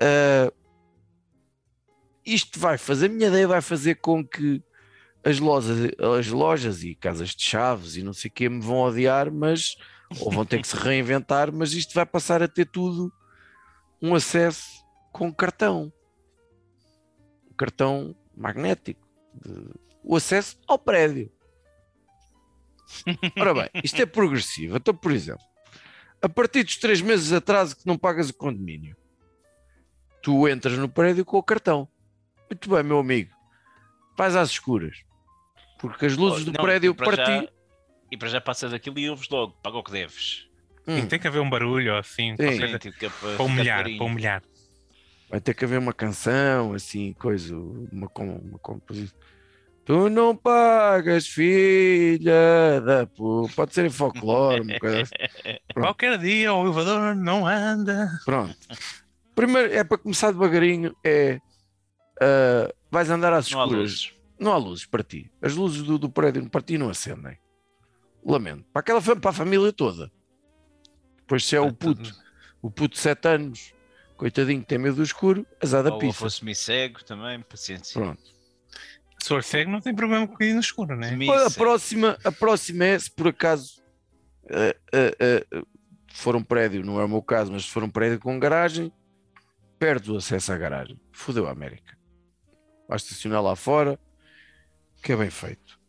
Ah, 0.00 0.52
isto 2.24 2.58
vai 2.58 2.78
fazer, 2.78 3.06
a 3.06 3.08
minha 3.08 3.28
ideia 3.28 3.46
vai 3.48 3.60
fazer 3.60 3.96
com 3.96 4.24
que 4.26 4.62
as 5.24 5.38
lojas, 5.38 5.90
as 6.18 6.28
lojas 6.28 6.82
e 6.82 6.94
casas 6.94 7.30
de 7.30 7.42
chaves 7.42 7.96
e 7.96 8.02
não 8.02 8.12
sei 8.12 8.30
o 8.30 8.32
que 8.32 8.48
me 8.48 8.60
vão 8.60 8.78
odiar, 8.78 9.30
mas 9.30 9.76
ou 10.18 10.30
vão 10.30 10.44
ter 10.44 10.60
que 10.60 10.68
se 10.68 10.76
reinventar, 10.76 11.52
mas 11.52 11.72
isto 11.72 11.94
vai 11.94 12.06
passar 12.06 12.42
a 12.42 12.48
ter 12.48 12.66
tudo 12.66 13.12
um 14.00 14.14
acesso 14.14 14.66
com 15.12 15.32
cartão. 15.32 15.92
Um 17.50 17.54
cartão 17.54 18.16
magnético. 18.36 19.06
de- 19.34 19.78
o 20.02 20.16
acesso 20.16 20.58
ao 20.66 20.78
prédio. 20.78 21.30
Ora 23.38 23.52
bem, 23.54 23.68
isto 23.84 24.00
é 24.00 24.06
progressivo. 24.06 24.76
Então, 24.78 24.94
por 24.94 25.12
exemplo, 25.12 25.44
a 26.22 26.28
partir 26.28 26.64
dos 26.64 26.76
três 26.78 27.00
meses 27.02 27.28
de 27.28 27.34
atraso 27.36 27.76
que 27.76 27.86
não 27.86 27.98
pagas 27.98 28.30
o 28.30 28.34
condomínio, 28.34 28.96
tu 30.22 30.48
entras 30.48 30.76
no 30.78 30.88
prédio 30.88 31.24
com 31.24 31.38
o 31.38 31.42
cartão. 31.42 31.88
Muito 32.50 32.68
bem, 32.70 32.82
meu 32.82 32.98
amigo. 32.98 33.30
Vais 34.16 34.34
às 34.36 34.50
escuras. 34.50 34.98
Porque 35.78 36.06
as 36.06 36.16
luzes 36.16 36.44
do 36.44 36.52
Não, 36.52 36.60
prédio 36.62 36.90
e 36.92 36.94
para 36.94 37.16
já- 37.16 37.42
ti. 37.42 37.48
E 38.12 38.16
para 38.16 38.28
já 38.28 38.40
passas 38.40 38.72
aquilo 38.74 38.98
e 38.98 39.08
ouves 39.08 39.28
logo, 39.30 39.52
paga 39.62 39.76
o 39.78 39.82
que 39.84 39.92
deves. 39.92 40.46
hum, 40.86 41.00
Sim, 41.00 41.06
tem 41.06 41.18
que 41.18 41.28
haver 41.28 41.40
um 41.40 41.48
barulho 41.48 41.96
assim, 41.96 42.34
Tipo, 42.34 42.98
que 42.98 43.06
é 43.06 43.08
para, 43.10 43.42
humilhar, 43.42 43.84
para 43.84 44.04
humilhar. 44.04 44.42
vai 45.30 45.40
ter 45.40 45.54
que 45.54 45.64
haver 45.64 45.78
uma 45.78 45.92
canção, 45.92 46.72
assim, 46.74 47.12
coisa, 47.12 47.54
uma, 47.56 48.10
uma 48.18 48.58
composição. 48.58 49.16
Tu 49.84 50.08
não 50.10 50.36
pagas, 50.36 51.26
filha 51.28 52.80
da 52.84 53.06
pu... 53.06 53.48
Pode 53.56 53.72
ser 53.74 53.86
em 53.86 53.90
folclore, 53.90 54.60
uma 54.62 54.78
coisa 54.78 55.02
assim. 55.02 55.14
Qualquer 55.74 56.18
dia 56.18 56.52
o 56.52 56.64
elevador 56.64 57.14
não 57.14 57.46
anda. 57.46 58.10
Pronto. 58.24 58.56
Primeiro, 59.34 59.72
é 59.72 59.82
para 59.84 59.98
começar 59.98 60.32
devagarinho, 60.32 60.94
é... 61.04 61.40
ah, 62.20 62.72
vais 62.90 63.08
andar 63.10 63.32
às 63.32 63.50
Não 63.50 63.60
há 63.60 63.64
escuras. 63.64 63.82
luzes. 63.82 64.14
não 64.38 64.52
há 64.52 64.56
luzes 64.56 64.86
para 64.86 65.02
ti. 65.02 65.30
As 65.40 65.54
luzes 65.54 65.82
do, 65.82 65.98
do 65.98 66.10
prédio 66.10 66.48
para 66.50 66.60
ti 66.62 66.76
não 66.78 66.88
acendem. 66.90 67.38
Lamento. 68.24 68.64
Para 68.72 68.80
aquela 68.80 69.00
fam- 69.00 69.18
para 69.20 69.30
a 69.30 69.34
família 69.34 69.72
toda. 69.72 70.10
Depois 71.18 71.44
se 71.44 71.56
é 71.56 71.60
o 71.60 71.72
puto, 71.72 72.12
o 72.60 72.70
puto 72.70 72.94
de 72.94 73.00
7 73.00 73.28
anos, 73.28 73.72
coitadinho 74.16 74.60
que 74.60 74.66
tem 74.66 74.78
medo 74.78 74.96
do 74.96 75.02
escuro, 75.02 75.46
azar 75.62 75.82
da 75.82 75.92
Ou 75.92 75.98
pista. 75.98 76.18
fosse 76.20 76.44
me 76.44 76.54
cego 76.54 77.02
também, 77.04 77.40
paciência. 77.40 77.98
Pronto. 78.00 78.22
Se 79.22 79.28
for 79.28 79.42
cego, 79.44 79.70
não 79.70 79.80
tem 79.80 79.94
problema 79.94 80.26
com 80.26 80.42
ir 80.42 80.52
no 80.54 80.60
escuro, 80.60 80.96
né? 80.96 81.16
A 81.46 81.50
próxima, 81.50 82.18
a 82.24 82.32
próxima 82.32 82.84
é 82.84 82.98
se 82.98 83.10
por 83.10 83.28
acaso 83.28 83.80
eh, 84.48 84.76
eh, 84.92 85.16
eh, 85.20 85.62
for 86.12 86.34
um 86.34 86.42
prédio, 86.42 86.84
não 86.84 86.98
é 87.00 87.04
o 87.04 87.08
meu 87.08 87.22
caso, 87.22 87.52
mas 87.52 87.64
se 87.64 87.70
for 87.70 87.82
um 87.84 87.90
prédio 87.90 88.18
com 88.18 88.38
garagem, 88.40 88.90
perdes 89.80 90.10
o 90.10 90.16
acesso 90.18 90.52
à 90.52 90.58
garagem. 90.58 91.00
Fodeu 91.10 91.48
a 91.48 91.50
América. 91.50 91.98
Vai 92.86 92.96
estacionar 92.96 93.42
lá 93.42 93.56
fora, 93.56 93.98
que 95.02 95.12
é 95.12 95.16
bem 95.16 95.30
feito. 95.30 95.80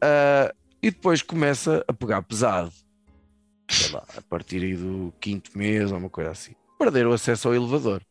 Ah, 0.00 0.52
e 0.82 0.90
depois 0.90 1.22
começa 1.22 1.84
a 1.86 1.92
pegar 1.92 2.22
pesado. 2.22 2.72
Sei 3.70 3.90
lá, 3.90 4.04
a 4.16 4.22
partir 4.22 4.62
aí 4.62 4.76
do 4.76 5.12
quinto 5.20 5.56
mês 5.56 5.92
ou 5.92 5.98
uma 5.98 6.10
coisa 6.10 6.30
assim. 6.30 6.54
Perder 6.78 7.06
o 7.06 7.12
acesso 7.12 7.48
ao 7.48 7.54
elevador. 7.54 8.02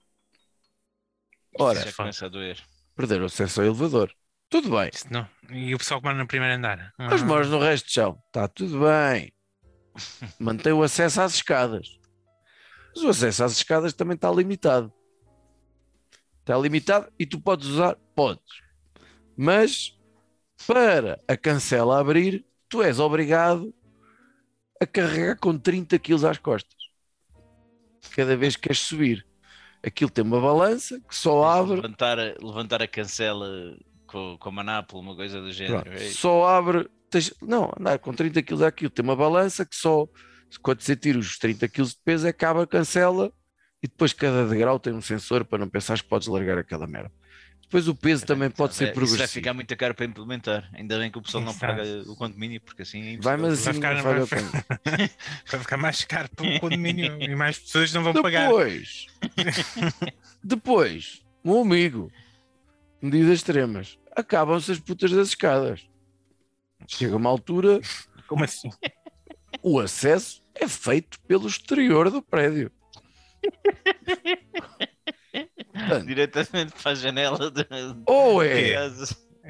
Ora, 1.60 1.82
já 1.82 1.92
começa 1.92 2.26
a 2.26 2.30
doer. 2.30 2.60
perder 2.96 3.22
o 3.22 3.26
acesso 3.26 3.62
ao 3.62 3.68
elevador. 3.68 4.12
Tudo 4.50 4.70
bem. 4.70 4.90
Isso 4.94 5.12
não. 5.12 5.28
E 5.50 5.74
o 5.74 5.78
pessoal 5.78 6.00
que 6.00 6.06
mora 6.06 6.18
no 6.18 6.28
primeiro 6.28 6.56
andar. 6.56 6.94
Mas 6.98 7.24
moras 7.24 7.50
no 7.50 7.60
resto 7.60 7.88
de 7.88 7.94
chão. 7.94 8.22
Está 8.28 8.48
tudo 8.48 8.80
bem. 8.82 9.32
Mantém 10.40 10.74
o 10.74 10.84
acesso 10.84 11.22
às 11.22 11.36
escadas. 11.36 12.03
Mas 12.96 13.04
o 13.04 13.10
acesso 13.10 13.44
às 13.44 13.54
escadas 13.54 13.94
também 13.94 14.16
está 14.16 14.32
limitado. 14.32 14.92
Está 16.42 16.58
limitado 16.58 17.12
e 17.18 17.26
tu 17.26 17.40
podes 17.40 17.68
usar? 17.68 17.96
Podes. 18.16 18.44
Mas 19.36 19.98
para 20.68 21.20
a 21.28 21.36
cancela 21.38 22.00
abrir, 22.00 22.46
tu 22.70 22.82
és 22.84 23.00
obrigado 23.00 23.74
a 24.82 24.86
carregar 24.86 25.38
com 25.40 25.58
30 25.58 25.98
kg 25.98 26.26
às 26.30 26.38
costas. 26.38 26.78
Cada 28.16 28.36
vez 28.36 28.56
que 28.56 28.64
queres 28.64 28.80
subir. 28.80 29.26
Aquilo 29.86 30.10
tem 30.10 30.24
uma 30.24 30.40
balança 30.40 31.00
que 31.02 31.16
só 31.16 31.44
abre 31.44 31.76
Levantar, 31.76 32.18
a- 32.20 32.36
levantar 32.42 32.82
a 32.82 32.88
cancela 32.88 33.76
com, 34.08 34.38
com 34.38 34.50
a 34.50 34.52
manápola, 34.52 35.02
uma 35.02 35.16
coisa 35.16 35.42
do 35.42 35.52
género. 35.52 35.82
Pronto, 35.84 35.98
Ei, 35.98 36.12
só 36.12 36.46
abre. 36.46 36.90
tens- 37.10 37.34
não, 37.42 37.72
andar 37.78 38.00
com 38.00 38.14
30 38.14 38.42
kg 38.44 38.64
aquilo 38.66 38.90
tem 38.92 39.04
uma 39.04 39.16
balança 39.16 39.66
que 39.66 39.76
só 39.76 40.08
quando 40.62 40.82
você 40.82 40.96
tira 40.96 41.18
os 41.20 41.38
30 41.38 41.68
kg 41.68 41.84
de 41.88 41.98
peso 42.04 42.28
é 42.28 42.34
que 42.34 42.46
abre 42.46 42.64
a 42.64 42.68
cancela 42.68 43.32
e 43.82 43.88
depois 43.88 44.14
cada 44.14 44.48
degrau 44.48 44.80
tem 44.80 44.94
um 44.94 45.02
sensor 45.02 45.44
para 45.46 45.60
não 45.60 45.68
pensares 45.70 46.02
que 46.02 46.08
podes 46.10 46.28
largar 46.28 46.58
aquela 46.58 46.88
merda. 46.88 47.12
Depois 47.64 47.88
o 47.88 47.96
peso 47.96 48.24
também 48.26 48.52
pode 48.52 48.76
ser 48.76 48.84
É, 48.84 48.88
Isso 48.92 49.00
vai 49.00 49.08
progressivo. 49.08 49.34
ficar 49.34 49.54
muito 49.54 49.76
caro 49.76 49.96
para 49.96 50.06
implementar. 50.06 50.70
Ainda 50.74 51.00
bem 51.00 51.10
que 51.10 51.18
o 51.18 51.22
pessoal 51.24 51.44
não 51.44 51.52
Exato. 51.52 51.66
paga 51.76 51.84
o 52.12 52.16
condomínio, 52.16 52.62
porque 52.62 52.84
assim 52.84 53.16
é 53.16 53.18
Vai, 53.18 53.36
mas 53.36 53.62
Vai 53.64 53.72
assim 53.72 53.74
ficar- 53.74 53.96
não 53.96 54.04
vai 54.04 54.22
o 54.22 54.28
caminho. 54.28 54.52
Vai 55.50 55.60
ficar 55.60 55.78
mais 55.78 56.06
caro 56.06 56.30
para 56.36 56.46
o 56.46 56.60
condomínio 56.60 57.18
e 57.24 57.36
mais 57.36 57.58
pessoas 57.58 57.92
não 57.92 58.04
vão 58.04 58.14
pagar. 58.14 58.48
Depois, 58.48 59.08
depois, 60.44 61.24
meu 61.44 61.62
amigo, 61.62 62.12
medidas 63.02 63.34
extremas, 63.40 63.98
acabam-se 64.16 64.72
as 64.72 64.80
putas 64.80 65.12
das 65.12 65.30
escadas. 65.30 65.88
Chega 66.88 67.16
uma 67.16 67.30
altura, 67.30 67.80
Como 68.28 68.44
assim? 68.44 68.70
o 69.64 69.80
acesso 69.80 70.43
é 70.56 70.68
feito 70.68 71.20
pelo 71.22 71.48
exterior 71.48 72.10
do 72.12 72.22
prédio. 72.22 72.72
Portanto, 75.74 76.06
Diretamente 76.06 76.74
para 76.82 76.92
a 76.92 76.96
janela 76.96 77.52
de, 77.52 77.66
ou 78.06 78.42
é. 78.44 78.74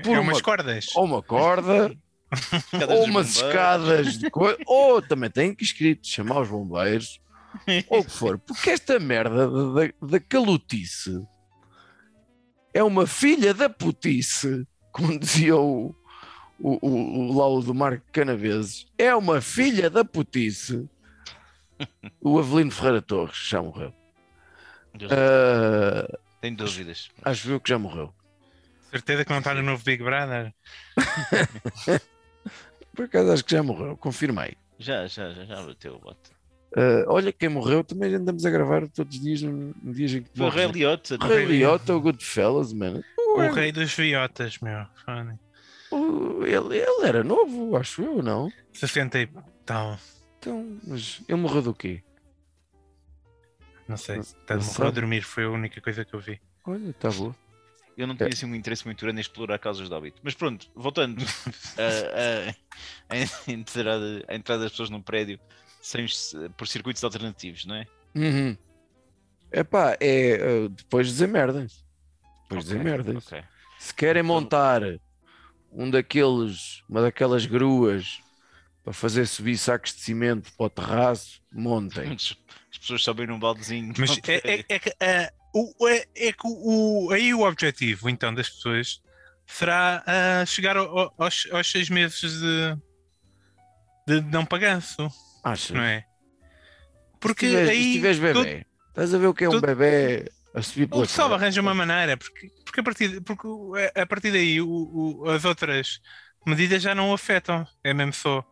Por 0.04 0.16
é 0.16 0.20
umas 0.20 0.38
uma- 0.38 0.44
cordas. 0.44 0.88
ou 0.96 1.06
uma 1.06 1.22
corda, 1.22 1.96
Escadas 2.32 2.90
ou 3.00 3.04
umas 3.06 3.36
escadas, 3.36 4.18
de 4.18 4.30
coi- 4.32 4.58
ou 4.66 5.02
também 5.02 5.30
tem 5.30 5.54
que 5.54 5.64
escrito 5.64 6.08
chamar 6.08 6.42
os 6.42 6.50
bombeiros, 6.50 7.20
ou 7.90 8.00
o 8.00 8.04
que 8.06 8.10
for, 8.12 8.40
porque 8.40 8.72
esta 8.72 8.98
merda 9.00 9.48
da, 10.02 10.20
calutice 10.20 11.12
é 12.74 12.84
uma 12.84 13.06
filha 13.06 13.54
da 13.54 13.70
putice, 13.70 14.66
como 14.92 15.18
dizia 15.20 15.56
o, 15.56 15.94
o, 16.60 16.88
o, 16.88 17.20
o 17.30 17.38
lá 17.38 17.48
o 17.48 17.62
do 17.62 17.76
Marco 17.76 18.04
Canaveses, 18.12 18.88
é 18.98 19.14
uma 19.14 19.42
filha 19.42 19.90
da 19.92 20.04
putice. 20.04 20.90
O 22.22 22.40
Avelino 22.40 22.72
Ferreira 22.72 23.02
Torres 23.02 23.36
já 23.38 23.62
morreu. 23.62 23.94
Ah, 25.12 26.18
Tenho 26.42 26.56
dúvidas. 26.58 27.10
acho 27.24 27.50
eu 27.52 27.60
que 27.60 27.70
já 27.70 27.78
morreu. 27.80 28.14
Certeza 28.92 29.26
que 29.26 29.32
não 29.32 29.40
está 29.40 29.54
no 29.56 29.64
novo 29.64 29.84
Big 29.84 30.04
Brother. 30.04 30.54
Por 32.96 33.06
acaso 33.06 33.32
acho 33.32 33.44
que 33.46 33.52
já 33.56 33.64
morreu, 33.64 33.98
confirmei. 33.98 34.56
Já, 34.78 35.08
já, 35.08 35.32
já, 35.34 35.46
já 35.46 35.62
bateu 35.64 35.96
o 35.96 36.00
bote. 36.00 36.32
Ah, 36.76 37.06
olha, 37.08 37.32
quem 37.32 37.50
morreu 37.50 37.84
também 37.84 38.14
andamos 38.14 38.46
a 38.46 38.50
gravar 38.50 38.88
todos 38.88 39.16
os 39.16 39.22
dias, 39.22 39.42
no, 39.42 39.74
no 39.82 39.94
dias 39.94 40.14
em 40.14 40.22
que 40.24 40.30
Foi 40.36 40.46
o 40.46 40.50
morre. 40.50 40.62
Rei 40.64 40.72
Liotta. 40.72 41.18
não 41.18 41.28
Ray? 41.28 41.46
Liotta, 41.46 41.96
o 41.96 42.02
Goodfellas, 42.02 42.74
mano. 42.74 43.04
O 43.36 43.52
rei 43.52 43.72
dos 43.72 43.94
viotas, 43.94 44.60
meu. 44.60 44.86
O- 45.92 46.46
Ele, 46.46 46.78
ele 46.78 47.08
era 47.08 47.24
novo, 47.24 47.76
acho 47.78 48.04
eu, 48.04 48.22
não? 48.22 48.52
60 48.74 49.20
e 49.22 49.30
tal. 49.66 49.98
Então, 50.44 50.78
mas 50.86 51.22
ele 51.28 51.40
morreu 51.40 51.62
do 51.62 51.74
quê? 51.74 52.04
Não 53.88 53.96
sei. 53.96 54.18
Não 54.18 54.58
morreu 54.58 54.88
a 54.88 54.92
dormir, 54.92 55.22
foi 55.22 55.46
a 55.46 55.50
única 55.50 55.80
coisa 55.80 56.04
que 56.04 56.14
eu 56.14 56.20
vi. 56.20 56.42
Olha, 56.66 56.90
está 56.90 57.10
boa. 57.10 57.34
Eu 57.96 58.08
não 58.08 58.16
tinha 58.16 58.28
assim 58.30 58.46
um 58.46 58.56
interesse 58.56 58.86
muito 58.86 59.00
grande 59.02 59.20
em 59.20 59.22
explorar 59.22 59.58
causas 59.60 59.88
de 59.88 59.96
hábito. 59.96 60.20
Mas 60.24 60.34
pronto, 60.34 60.70
voltando 60.76 61.22
a, 61.78 63.14
a, 63.16 63.16
a 63.16 63.52
entrada, 63.52 64.26
a 64.28 64.36
entrada 64.36 64.64
das 64.64 64.72
pessoas 64.72 64.90
num 64.90 65.02
prédio 65.02 65.40
sem, 65.82 66.06
por 66.58 66.68
circuitos 66.68 67.04
alternativos, 67.04 67.66
não 67.66 67.76
é? 67.76 67.86
Uhum. 68.16 68.58
Epá, 69.52 69.96
é 70.00 70.36
ah, 70.36 70.70
depois 70.70 71.08
dizer 71.08 71.28
merdas. 71.28 71.86
Depois 72.44 72.64
dizer 72.66 72.80
Ok, 72.80 72.84
merdas. 72.84 73.28
ok. 73.28 73.44
Se 73.80 73.94
querem 73.94 74.22
Então- 74.24 74.36
montar 74.36 74.82
um 75.72 75.90
daqueles, 75.90 76.84
uma 76.90 77.02
daquelas 77.02 77.46
gruas 77.46 78.20
para 78.84 78.94
fazer 78.94 79.26
subir 79.28 79.58
sacos 79.58 79.94
de 79.94 80.02
cimento 80.02 80.52
para 80.58 80.66
o 80.66 80.70
terraço, 80.70 81.42
montem. 81.52 82.12
As 82.72 82.78
pessoas 82.78 83.04
sobem 83.04 83.28
num 83.28 83.40
baldezinho. 83.40 83.94
Mas 83.98 84.20
é, 84.28 84.56
é- 84.56 84.66
é 84.70 84.80
que, 84.80 84.94
o, 85.54 85.88
é, 85.88 86.06
é 86.16 86.34
que 86.34 86.46
o, 86.48 87.06
o- 87.08 87.12
aí 87.12 87.34
o 87.34 87.42
objetivo 87.48 88.10
então 88.10 88.34
das 88.34 88.50
pessoas 88.50 89.02
será 89.46 90.04
ah, 90.06 90.46
chegar 90.46 90.76
ao- 90.78 90.98
ao- 91.00 91.14
aos, 91.18 91.48
aos 91.52 91.70
seis 91.72 91.90
meses 91.90 92.40
de, 92.42 92.78
de 94.08 94.22
não 94.32 94.46
paganço, 94.46 95.08
Achas? 95.44 95.72
não 95.72 95.82
é? 95.84 96.06
Porque 97.20 97.46
se 97.46 97.52
tiveres, 97.52 97.70
aí 97.70 97.84
se 97.84 97.92
tiveres 97.94 98.20
bebê, 98.20 98.66
estás 98.90 99.14
a 99.14 99.18
ver 99.18 99.28
o 99.28 99.34
que 99.34 99.46
é 99.46 99.48
um 99.50 99.52
todo- 99.54 99.66
bebê 99.66 100.30
a 100.54 100.62
subir 100.62 100.84
o 100.86 100.90
pela 100.90 101.02
pessoal 101.04 101.28
escada? 101.30 101.42
arranja 101.44 101.62
uma 101.62 101.74
maneira, 101.74 102.18
porque, 102.18 102.52
porque, 102.66 102.80
a, 102.80 102.84
partir, 102.84 103.22
porque 103.22 103.48
o- 103.48 103.74
a- 103.76 104.02
a 104.02 104.06
partir 104.06 104.32
daí 104.32 104.60
o- 104.62 104.68
o- 105.24 105.30
as 105.30 105.46
outras 105.46 106.02
medidas 106.46 106.82
já 106.82 106.94
não 106.94 107.12
o 107.12 107.14
afetam, 107.14 107.66
é 107.84 107.94
mesmo 107.94 108.12
só, 108.14 108.46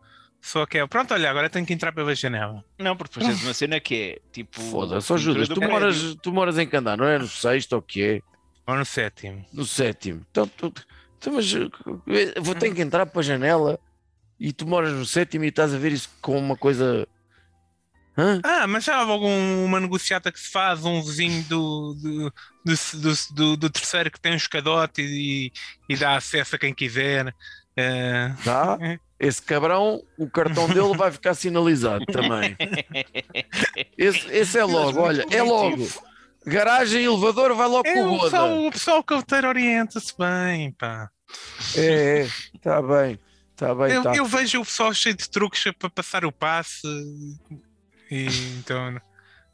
só 0.44 0.66
que 0.66 0.76
é 0.76 0.86
pronto, 0.86 1.14
olha, 1.14 1.30
agora 1.30 1.48
tenho 1.48 1.64
que 1.64 1.72
entrar 1.72 1.92
pela 1.92 2.14
janela. 2.14 2.62
Não, 2.78 2.96
porque 2.96 3.14
depois 3.20 3.32
tens 3.34 3.44
uma 3.46 3.54
cena 3.54 3.78
que 3.80 3.94
é 3.94 4.18
tipo. 4.32 4.60
Foda-se, 4.60 5.12
ó 5.12 5.14
a 5.14 5.18
pintura 5.18 5.34
Judas, 5.34 5.48
do 5.48 5.54
tu 5.54 5.60
prédio. 5.60 5.74
moras, 5.80 6.16
tu 6.20 6.32
moras 6.32 6.58
em 6.58 6.66
Candá, 6.66 6.96
não 6.96 7.06
é 7.06 7.18
no 7.18 7.28
sexto 7.28 7.74
ou 7.74 7.78
o 7.78 7.82
que 7.82 8.02
é? 8.02 8.20
Ou 8.66 8.76
no 8.76 8.84
sétimo. 8.84 9.46
No 9.52 9.64
sétimo. 9.64 10.26
Então, 10.30 10.46
tu, 10.48 10.72
então, 11.18 11.32
mas 11.34 11.50
vou 12.42 12.54
ter 12.54 12.74
que 12.74 12.82
entrar 12.82 13.06
para 13.06 13.20
a 13.20 13.24
janela 13.24 13.78
e 14.38 14.52
tu 14.52 14.66
moras 14.66 14.92
no 14.92 15.06
sétimo 15.06 15.44
e 15.44 15.48
estás 15.48 15.72
a 15.72 15.78
ver 15.78 15.92
isso 15.92 16.10
com 16.20 16.36
uma 16.38 16.56
coisa. 16.56 17.06
Hã? 18.18 18.40
Ah, 18.44 18.66
mas 18.66 18.84
já 18.84 19.00
houve 19.00 19.12
algum, 19.12 19.64
uma 19.64 19.80
negociata 19.80 20.30
que 20.30 20.38
se 20.38 20.50
faz, 20.50 20.84
um 20.84 21.00
vizinho 21.02 21.42
do, 21.44 21.94
do, 21.94 22.32
do, 22.64 22.74
do, 23.00 23.14
do- 23.34 23.56
do 23.56 23.70
terceiro 23.70 24.10
que 24.10 24.20
tem 24.20 24.32
um 24.32 24.36
escadote 24.36 25.00
e, 25.00 25.50
e 25.88 25.96
dá 25.96 26.16
acesso 26.16 26.56
a 26.56 26.58
quem 26.58 26.74
quiser. 26.74 27.34
Eh, 27.76 28.34
Tá? 28.44 28.76
Esse 29.22 29.40
cabrão, 29.40 30.02
o 30.18 30.28
cartão 30.28 30.66
dele 30.66 30.96
vai 30.96 31.12
ficar 31.12 31.34
sinalizado 31.34 32.04
também. 32.06 32.56
Esse, 33.96 34.28
esse 34.32 34.58
é 34.58 34.64
logo, 34.64 34.98
olha, 34.98 35.24
é 35.30 35.40
logo. 35.40 35.86
Garagem, 36.44 37.04
elevador, 37.04 37.54
vai 37.54 37.68
logo 37.68 37.86
é, 37.86 37.94
com 37.94 38.16
o 38.16 38.20
pessoal, 38.20 38.66
o 38.66 38.72
pessoal 38.72 39.04
cauteiro 39.04 39.46
orienta-se 39.46 40.12
bem, 40.18 40.72
pá. 40.72 41.08
É, 41.76 42.22
é, 42.22 42.28
tá 42.60 42.82
bem, 42.82 43.16
tá 43.54 43.72
bem, 43.72 43.92
Eu, 43.92 44.02
tá. 44.02 44.16
eu 44.16 44.24
vejo 44.24 44.60
o 44.60 44.64
pessoal 44.64 44.92
cheio 44.92 45.14
de 45.14 45.30
truques 45.30 45.62
para 45.78 45.88
passar 45.88 46.24
o 46.24 46.32
passe 46.32 46.82
e 48.10 48.26
então 48.58 49.00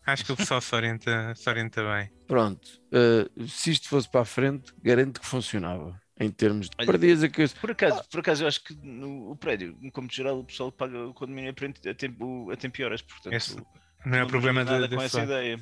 acho 0.06 0.24
que 0.24 0.32
o 0.32 0.36
pessoal 0.36 0.62
se 0.62 0.74
orienta, 0.74 1.34
se 1.36 1.48
orienta 1.48 1.82
bem. 1.82 2.10
Pronto, 2.26 2.66
eh, 2.90 3.28
se 3.46 3.70
isto 3.70 3.86
fosse 3.86 4.08
para 4.10 4.22
a 4.22 4.24
frente, 4.24 4.72
garanto 4.82 5.20
que 5.20 5.26
funcionava. 5.26 6.00
Em 6.20 6.30
termos 6.30 6.68
de 6.68 6.76
Olha, 6.78 6.86
perdias 6.86 7.22
a 7.22 7.28
coisa. 7.30 7.54
Por 7.60 7.70
acaso, 7.70 8.02
por 8.10 8.20
acaso, 8.20 8.42
eu 8.44 8.48
acho 8.48 8.64
que 8.64 8.74
no 8.82 9.30
o 9.30 9.36
prédio, 9.36 9.76
como 9.92 10.10
geral, 10.10 10.38
o 10.40 10.44
pessoal 10.44 10.72
paga 10.72 11.06
o 11.06 11.14
condomínio 11.14 11.50
a 11.52 11.54
frente- 11.54 11.88
a 11.88 11.94
tempo, 11.94 12.50
a 12.50 12.56
tempo 12.56 12.80
e 12.80 12.84
horas. 12.84 13.02
Portanto, 13.02 13.32
Esse 13.32 13.56
não 13.56 13.66
Não 14.04 14.18
é 14.18 14.22
o 14.22 14.24
me 14.26 14.30
problema 14.30 14.64
nada 14.64 14.88
de, 14.88 14.94
com 14.96 15.00
desse 15.02 15.16
essa 15.16 15.18
lado. 15.18 15.28
ideia. 15.30 15.60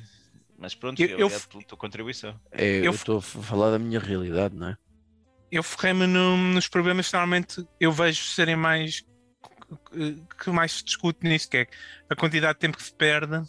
Mas 0.57 0.73
pronto, 0.73 0.99
Eu- 0.99 1.09
eu, 1.09 1.19
eu- 1.19 1.29
pela 1.29 1.63
tua 1.63 1.77
contribuição. 1.77 2.39
É, 2.51 2.77
eu 2.79 2.91
estou 2.91 3.19
a 3.19 3.21
falar 3.21 3.69
da 3.71 3.77
minha 3.79 3.99
realidade, 3.99 4.55
não 4.55 4.69
é? 4.69 4.77
eu 5.49 5.63
foquei-me 5.63 6.05
no- 6.07 6.35
nos 6.35 6.67
problemas 6.67 7.07
que 7.07 7.13
normalmente 7.13 7.65
eu 7.79 7.89
vejo 7.91 8.21
serem 8.23 8.55
mais 8.57 9.05
que 10.43 10.49
mais 10.49 10.73
se 10.73 10.83
discute 10.83 11.19
nisso, 11.27 11.49
que 11.49 11.57
é 11.57 11.67
a 12.09 12.15
quantidade 12.15 12.53
de 12.55 12.59
tempo 12.59 12.77
que 12.77 12.83
se 12.83 12.93
perde 12.93 13.41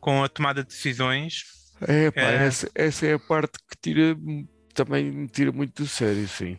com 0.00 0.22
a 0.22 0.28
tomada 0.28 0.62
de 0.62 0.68
decisões. 0.68 1.44
É, 1.80 2.10
pá, 2.10 2.20
É. 2.20 2.46
Essa, 2.46 2.70
essa 2.74 3.06
é 3.06 3.14
a 3.14 3.18
parte 3.18 3.58
que 3.68 3.76
tira, 3.80 4.16
também 4.84 5.10
me 5.10 5.28
tira 5.28 5.50
muito 5.52 5.82
do 5.82 5.88
sério, 5.88 6.26
sim. 6.28 6.58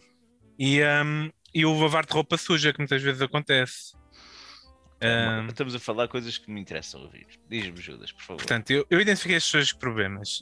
E, 0.57 0.81
um, 0.83 1.29
e 1.53 1.65
o 1.65 1.79
lavar 1.79 2.05
de 2.05 2.13
roupa 2.13 2.37
suja, 2.37 2.73
que 2.73 2.79
muitas 2.79 3.01
vezes 3.01 3.21
acontece. 3.21 3.93
Um, 5.01 5.47
Estamos 5.47 5.73
a 5.73 5.79
falar 5.79 6.09
coisas 6.09 6.37
que 6.37 6.51
me 6.51 6.59
interessam 6.59 7.01
ouvir. 7.01 7.25
Diz-me, 7.49 7.79
Judas, 7.79 8.11
por 8.11 8.21
favor. 8.21 8.37
portanto, 8.37 8.69
eu, 8.71 8.85
eu 8.89 8.99
identifiquei 8.99 9.37
estes 9.37 9.51
dois 9.53 9.71
problemas. 9.73 10.39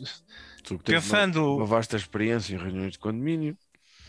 Tu 0.64 0.78
que 0.80 0.84
tens 0.86 0.96
uma- 0.96 1.02
Pensando, 1.02 1.56
uma 1.58 1.66
vasta 1.66 1.96
experiência 1.96 2.56
em 2.56 2.58
reuniões 2.58 2.94
de 2.94 3.00
condomínio. 3.00 3.56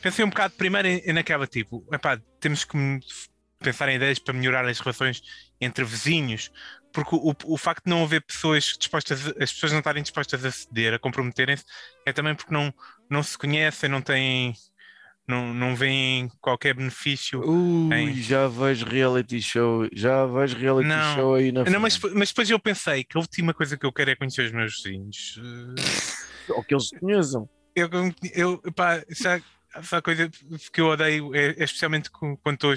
pensei 0.00 0.24
um 0.24 0.30
bocado 0.30 0.54
primeiro 0.54 0.88
em, 0.88 1.12
naquela 1.12 1.46
tipo, 1.46 1.86
epá, 1.92 2.18
temos 2.40 2.64
que 2.64 2.76
pensar 3.58 3.88
em 3.90 3.96
ideias 3.96 4.18
para 4.18 4.32
melhorar 4.32 4.64
as 4.66 4.78
relações 4.80 5.20
entre 5.60 5.84
vizinhos, 5.84 6.50
porque 6.92 7.14
o, 7.14 7.34
o 7.44 7.58
facto 7.58 7.84
de 7.84 7.90
não 7.90 8.02
haver 8.04 8.22
pessoas 8.22 8.74
dispostas, 8.78 9.26
as 9.38 9.52
pessoas 9.52 9.72
não 9.72 9.80
estarem 9.80 10.02
dispostas 10.02 10.42
a 10.44 10.50
ceder, 10.50 10.94
a 10.94 10.98
comprometerem-se, 10.98 11.64
é 12.06 12.12
também 12.12 12.34
porque 12.34 12.54
não, 12.54 12.72
não 13.10 13.22
se 13.22 13.36
conhecem, 13.36 13.88
não 13.88 14.00
têm, 14.02 14.52
não, 15.26 15.52
não 15.54 15.74
veem 15.74 16.28
qualquer 16.40 16.74
benefício. 16.74 17.40
Ui, 17.40 17.94
Em- 17.94 18.14
já 18.14 18.48
vejo 18.48 18.86
reality 18.86 19.40
show, 19.40 19.88
já 19.92 20.26
vejo 20.26 20.56
reality 20.56 20.88
Não. 20.88 21.14
show 21.14 21.34
aí 21.34 21.50
na 21.52 21.64
Não, 21.64 21.80
mas, 21.80 21.98
mas 22.14 22.28
depois 22.30 22.50
eu 22.50 22.58
pensei 22.58 23.04
que 23.04 23.16
a 23.16 23.20
última 23.20 23.52
coisa 23.54 23.76
que 23.76 23.84
eu 23.86 23.92
quero 23.92 24.10
é 24.10 24.16
conhecer 24.16 24.46
os 24.46 24.52
meus 24.52 24.74
vizinhos. 24.82 25.40
Ou 26.50 26.64
que 26.64 26.74
eles 26.74 26.88
se 26.88 26.98
conheçam. 26.98 27.48
eu, 27.74 27.90
eu 28.34 28.72
pá, 28.72 29.02
sabe, 29.12 29.44
sabe 29.82 29.98
a 29.98 30.02
coisa 30.02 30.30
que 30.72 30.80
eu 30.80 30.86
odeio 30.86 31.34
é, 31.34 31.48
é 31.50 31.64
especialmente 31.64 32.10
quando 32.10 32.54
estou 32.54 32.74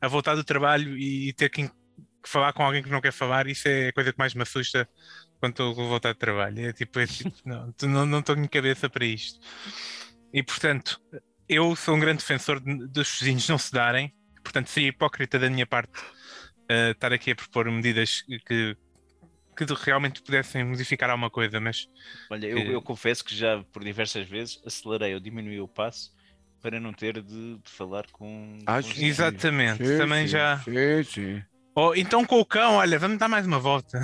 a 0.00 0.08
voltar 0.08 0.34
do 0.36 0.44
trabalho 0.44 0.96
e 0.96 1.32
ter 1.32 1.48
que 1.50 1.68
falar 2.30 2.52
com 2.52 2.62
alguém 2.64 2.82
que 2.82 2.90
não 2.90 3.00
quer 3.00 3.12
falar, 3.12 3.46
isso 3.46 3.68
é 3.68 3.88
a 3.88 3.92
coisa 3.92 4.12
que 4.12 4.18
mais 4.18 4.34
me 4.34 4.42
assusta 4.42 4.88
quando 5.40 5.52
estou 5.52 5.70
a 5.72 5.88
voltar 5.88 6.12
de 6.12 6.18
trabalho. 6.18 6.66
É 6.68 6.72
tipo, 6.72 6.98
é 7.00 7.06
tipo 7.06 7.30
não, 7.44 7.74
não, 7.84 8.06
não 8.06 8.22
tenho 8.22 8.48
cabeça 8.48 8.90
para 8.90 9.04
isto. 9.04 9.38
E 10.32 10.42
portanto, 10.42 11.00
eu 11.48 11.74
sou 11.76 11.94
um 11.96 12.00
grande 12.00 12.18
defensor 12.18 12.60
de- 12.60 12.86
dos 12.88 13.18
vizinhos 13.18 13.48
não 13.48 13.58
se 13.58 13.72
darem, 13.72 14.14
portanto, 14.42 14.68
seria 14.68 14.88
hipócrita 14.90 15.38
da 15.38 15.50
minha 15.50 15.66
parte 15.66 15.90
eh, 16.68 16.90
estar 16.92 17.12
aqui 17.12 17.32
a 17.32 17.36
propor 17.36 17.70
medidas 17.70 18.22
que, 18.46 18.76
que 19.56 19.64
realmente 19.84 20.22
pudessem 20.22 20.64
modificar 20.64 21.10
alguma 21.10 21.30
coisa, 21.30 21.60
mas 21.60 21.86
Olha, 22.30 22.46
eu, 22.46 22.70
eu 22.70 22.82
confesso 22.82 23.24
que 23.24 23.34
já 23.34 23.64
por 23.72 23.82
diversas 23.84 24.26
vezes 24.28 24.60
acelerei 24.64 25.14
ou 25.14 25.20
diminuí 25.20 25.60
o 25.60 25.68
passo 25.68 26.12
para 26.60 26.78
não 26.80 26.92
ter 26.92 27.22
de, 27.22 27.58
de 27.58 27.70
falar 27.70 28.06
com. 28.10 28.58
Ah, 28.66 28.80
com 28.80 28.92
sim. 28.94 29.04
Exatamente, 29.06 29.84
Sim, 29.84 29.94
também 29.96 30.26
sim, 30.26 30.28
já. 30.28 30.64
Sim, 30.64 31.02
sim. 31.04 31.44
Ou 31.78 31.94
então 31.94 32.24
com 32.24 32.40
o 32.40 32.44
cão, 32.44 32.74
olha, 32.74 32.98
vamos 32.98 33.18
dar 33.18 33.28
mais 33.28 33.46
uma 33.46 33.60
volta. 33.60 34.02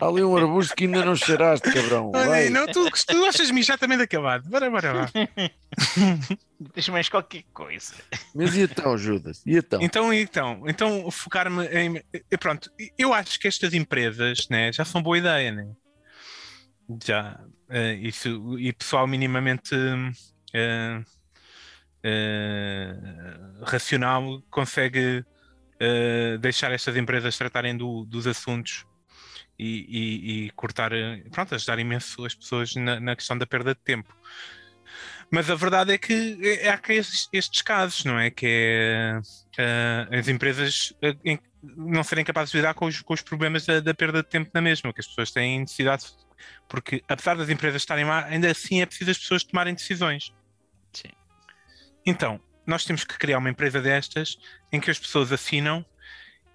Há 0.00 0.06
ali 0.06 0.24
um 0.24 0.36
arbusto 0.36 0.74
que 0.74 0.84
ainda 0.84 1.04
não 1.04 1.14
cheiraste, 1.14 1.70
cabrão. 1.70 2.10
Olha, 2.12 2.26
Vai. 2.28 2.50
não, 2.50 2.66
tu, 2.66 2.90
tu 3.06 3.24
achas 3.26 3.48
mijar 3.52 3.78
também 3.78 3.96
de 3.96 4.02
acabado. 4.04 4.48
Bora, 4.48 4.68
bora, 4.68 4.92
bora. 4.92 5.12
Deixa 6.74 6.90
mais 6.90 7.08
qualquer 7.08 7.44
coisa. 7.52 7.94
Mas 8.34 8.56
e 8.56 8.62
então, 8.62 8.98
Judas? 8.98 9.40
E 9.46 9.56
então? 9.56 9.80
Então, 9.80 10.12
então, 10.12 10.62
então 10.66 11.10
focar-me 11.12 11.66
em. 11.66 12.02
Pronto, 12.40 12.72
eu 12.98 13.14
acho 13.14 13.38
que 13.38 13.46
estas 13.46 13.72
empresas 13.72 14.48
né, 14.48 14.72
já 14.72 14.84
são 14.84 15.00
boa 15.00 15.16
ideia, 15.18 15.52
né? 15.52 15.70
Já. 17.04 17.38
eh, 17.68 17.94
isso, 17.94 18.58
e 18.58 18.72
pessoal 18.72 19.06
minimamente 19.06 19.76
eh, 20.52 21.02
eh, 22.02 22.94
racional 23.62 24.42
consegue 24.50 25.24
eh, 25.80 26.36
deixar 26.38 26.72
estas 26.72 26.96
empresas 26.96 27.36
tratarem 27.38 27.76
do- 27.76 28.04
dos 28.04 28.26
assuntos 28.26 28.84
e, 29.58 29.86
e- 29.88 30.46
e 30.46 30.50
cortar, 30.50 30.92
eh, 30.92 31.22
pronto, 31.30 31.54
ajudar 31.54 31.78
imenso 31.78 32.24
as 32.24 32.34
pessoas 32.34 32.74
na, 32.74 33.00
na 33.00 33.16
questão 33.16 33.36
da 33.38 33.46
perda 33.46 33.74
de 33.74 33.80
tempo. 33.80 34.14
Mas 35.32 35.48
a 35.48 35.54
verdade 35.54 35.92
é 35.92 35.98
que 35.98 36.38
há 36.68 36.76
que 36.76 36.92
estes, 36.94 37.28
estes 37.32 37.62
casos, 37.62 38.04
não 38.04 38.18
é? 38.18 38.30
Que 38.30 38.46
é 38.46 39.20
eh, 39.58 40.18
as 40.18 40.28
empresas 40.28 40.92
em- 41.24 41.38
não 41.62 42.02
serem 42.02 42.24
capazes 42.24 42.50
de 42.50 42.56
lidar 42.58 42.74
com 42.74 42.86
os, 42.86 43.00
com 43.02 43.12
os 43.14 43.22
problemas 43.22 43.64
da, 43.66 43.80
da 43.80 43.94
perda 43.94 44.22
de 44.22 44.28
tempo 44.28 44.50
na 44.52 44.60
mesma, 44.60 44.92
que 44.92 45.00
as 45.00 45.06
pessoas 45.06 45.30
têm 45.30 45.60
necessidade, 45.60 46.06
porque 46.68 47.02
apesar 47.08 47.36
das 47.36 47.48
empresas 47.50 47.82
estarem 47.82 48.04
lá, 48.04 48.24
ainda 48.24 48.50
assim 48.50 48.80
é 48.80 48.86
preciso 48.86 49.10
as 49.10 49.18
pessoas 49.18 49.44
tomarem 49.44 49.74
decisões. 49.74 50.32
Sim. 50.92 51.10
Então, 52.04 52.40
nós 52.66 52.84
temos 52.84 53.04
que 53.04 53.16
criar 53.18 53.38
uma 53.38 53.50
empresa 53.50 53.80
destas 53.80 54.38
em 54.72 54.80
que 54.80 54.90
as 54.90 54.98
pessoas 54.98 55.32
assinam 55.32 55.84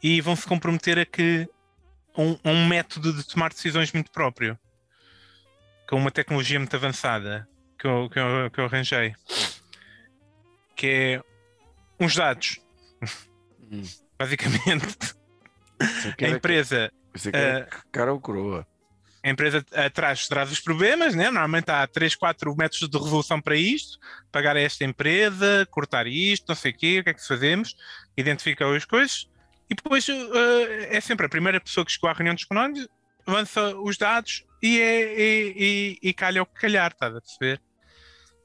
e 0.02 0.22
vão 0.22 0.36
se 0.36 0.46
comprometer 0.48 1.00
a 1.00 1.06
que 1.06 1.48
um, 2.18 2.38
um 2.46 2.68
método 2.68 3.12
de 3.14 3.26
tomar 3.28 3.50
decisões 3.50 3.92
muito 3.92 4.12
próprio, 4.12 4.58
com 5.88 5.98
uma 5.98 6.12
tecnologia 6.12 6.60
muito 6.60 6.76
avançada 6.76 7.48
que 7.78 7.86
eu, 7.88 8.10
que 8.10 8.20
eu, 8.20 8.50
que 8.52 8.60
eu 8.60 8.66
arranjei, 8.66 9.14
que 10.76 10.88
é 10.88 11.22
uns 12.00 12.16
dados, 12.16 12.60
Hum. 13.72 13.82
basicamente. 14.18 14.98
A 15.80 16.14
era- 16.20 16.38
empresa 16.38 16.92
isso 17.14 17.30
aqui 17.30 17.38
era 17.38 17.66
cara 17.92 18.14
ou 18.14 18.20
coroa? 18.22 18.66
A 19.26 19.30
empresa 19.32 19.66
atrás 19.74 20.28
traz 20.28 20.52
os 20.52 20.60
problemas, 20.60 21.16
né? 21.16 21.26
normalmente 21.26 21.72
há 21.72 21.88
3, 21.88 22.14
4 22.14 22.56
métodos 22.56 22.88
de 22.88 22.96
resolução 22.96 23.42
para 23.42 23.56
isto, 23.56 23.98
pagar 24.32 24.56
a 24.56 24.60
esta 24.60 24.86
empresa, 24.86 25.68
cortar 25.72 26.06
isto, 26.06 26.46
não 26.48 26.56
sei 26.56 26.72
o 26.72 26.78
quê, 26.78 27.00
o 27.00 27.04
que 27.04 27.10
é 27.10 27.14
que 27.16 27.28
fazemos, 27.28 27.76
identifica 28.16 28.72
as 28.72 28.86
coisas, 28.86 29.28
e 29.68 29.74
depois 29.74 30.08
eh, 30.08 30.90
é 30.96 31.02
sempre 31.02 31.26
a 31.26 31.30
primeira 31.30 31.60
pessoa 31.60 31.84
que 31.84 31.92
chegou 31.92 32.08
à 32.08 32.14
reunião 32.14 32.36
dos 32.36 32.44
económicos, 32.44 32.88
avança 33.26 33.76
os 33.78 33.98
dados 33.98 34.46
e, 34.62 34.80
é, 34.80 35.20
e, 35.20 35.98
e, 36.04 36.10
e 36.10 36.14
calha 36.14 36.44
o 36.44 36.46
que 36.46 36.62
calhar, 36.62 36.92
estás 36.92 37.16
a 37.16 37.20
perceber? 37.20 37.60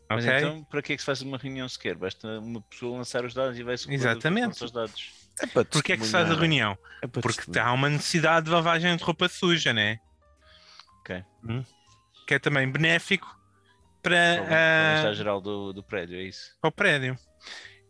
Mas 0.08 0.24
Ok? 0.24 0.38
então, 0.38 0.64
para 0.64 0.80
que 0.80 0.94
é 0.94 0.96
que 0.96 1.02
se 1.02 1.06
faz 1.06 1.20
uma 1.20 1.36
reunião 1.36 1.68
sequer? 1.68 1.94
Basta 1.94 2.26
uma 2.40 2.62
pessoa 2.62 2.96
lançar 2.96 3.22
os 3.26 3.34
dados 3.34 3.58
e 3.58 3.62
vai-se 3.62 3.92
Exatamente. 3.92 4.64
os 4.64 4.70
dados. 4.72 5.12
É 5.42 5.46
Porquê 5.46 5.92
é 5.92 5.96
que 5.98 6.06
se 6.06 6.10
faz 6.10 6.30
a 6.30 6.34
reunião? 6.34 6.76
É 7.02 7.06
Porque 7.06 7.36
testemunhar. 7.36 7.68
há 7.68 7.72
uma 7.74 7.90
necessidade 7.90 8.46
de 8.46 8.50
lavagem 8.50 8.96
de 8.96 9.04
roupa 9.04 9.28
suja, 9.28 9.74
né? 9.74 9.98
Ok. 11.00 11.24
Hum. 11.44 11.64
Que 12.26 12.34
é 12.34 12.38
também 12.38 12.70
benéfico 12.70 13.26
Para 14.02 14.12
o- 14.42 14.46
para, 14.46 14.56
ah, 14.92 14.96
estado 14.98 15.14
geral 15.14 15.40
do, 15.40 15.72
do 15.72 15.82
prédio, 15.82 16.18
é 16.18 16.22
isso. 16.22 16.56
para 16.60 16.68
o 16.68 16.72
prédio. 16.72 17.16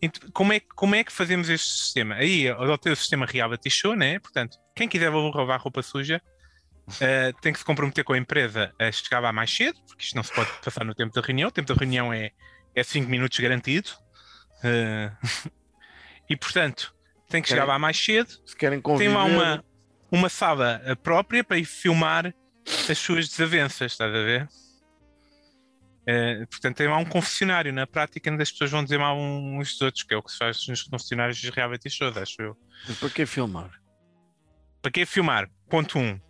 Ent- 0.03 0.31
Como 0.33 0.53
é, 0.53 0.61
que- 0.61 0.69
como 0.75 0.95
é 0.95 1.05
que 1.05 1.13
fazemos 1.13 1.49
este 1.51 1.69
sistema? 1.71 2.15
Aí 2.17 2.49
adotei 2.49 2.93
o 2.93 2.97
sistema 2.97 3.27
reality 3.27 3.69
show, 3.71 3.95
né? 3.95 4.19
Portanto, 4.19 4.57
quem 4.75 4.89
quiser 4.89 5.11
lavar 5.11 5.61
roupa 5.61 5.83
suja 5.83 6.21
ah, 7.03 7.33
tem 7.43 7.53
que 7.53 7.59
se 7.59 7.65
comprometer 7.65 8.03
com 8.05 8.13
a 8.15 8.19
empresa 8.19 8.73
a 8.79 8.91
chegar 8.91 9.21
lá 9.21 9.33
mais 9.33 9.55
cedo, 9.55 9.79
porque 9.87 10.03
isto 10.05 10.15
não 10.17 10.23
se 10.23 10.33
pode 10.35 10.51
passar 10.65 10.85
no 10.85 10.95
tempo 10.95 11.13
da 11.15 11.21
reunião. 11.21 11.49
O 11.49 11.53
tempo 11.53 11.69
da 11.73 11.79
reunião 11.79 12.13
é 12.13 12.33
5 12.83 13.09
minutos 13.11 13.39
garantido. 13.39 13.91
Ah, 14.65 15.17
e 16.29 16.37
portanto, 16.37 16.95
tem 17.29 17.43
que 17.43 17.49
chegar 17.49 17.63
Ok. 17.65 17.73
lá 17.73 17.79
mais 17.79 17.97
cedo. 18.03 18.31
Se 18.47 18.57
querem 18.57 18.79
tem 18.79 18.83
conviver, 18.83 19.15
lá 19.15 19.25
uma, 19.25 19.65
uma 20.11 20.29
sala 20.29 20.81
própria 21.03 21.45
para 21.45 21.59
ir 21.59 21.65
filmar 21.65 22.35
as 22.89 22.99
suas 22.99 23.29
desavenças, 23.29 23.93
estás 23.93 24.11
a 24.15 24.23
ver? 24.23 24.49
Eh, 26.07 26.47
portanto, 26.47 26.77
tem 26.77 26.89
lá 26.89 26.97
um 26.97 27.05
confessionário 27.05 27.73
na 27.73 27.87
prática 27.87 28.31
onde 28.31 28.43
as 28.43 28.51
pessoas 28.51 28.71
vão 28.71 28.83
dizer 28.83 28.99
mal 28.99 29.17
uns 29.19 29.73
dos 29.73 29.83
outros, 29.83 30.03
que 30.03 30.15
é 30.15 30.17
o 30.17 30.23
que 30.23 30.33
se 30.33 30.39
faz 30.39 30.67
nos 30.67 30.83
confessionários 30.83 31.37
de 31.39 31.51
reality 31.51 31.91
shows, 31.91 32.17
acho 32.17 32.41
eu. 32.41 32.57
Mas 32.89 32.99
para 32.99 33.11
que 33.11 33.27
filmar? 33.27 33.71
Para 34.83 34.91
que 34.91 35.07
filmar? 35.07 35.49
Ponto 35.69 35.99
1. 35.99 36.03
Um. 36.03 36.21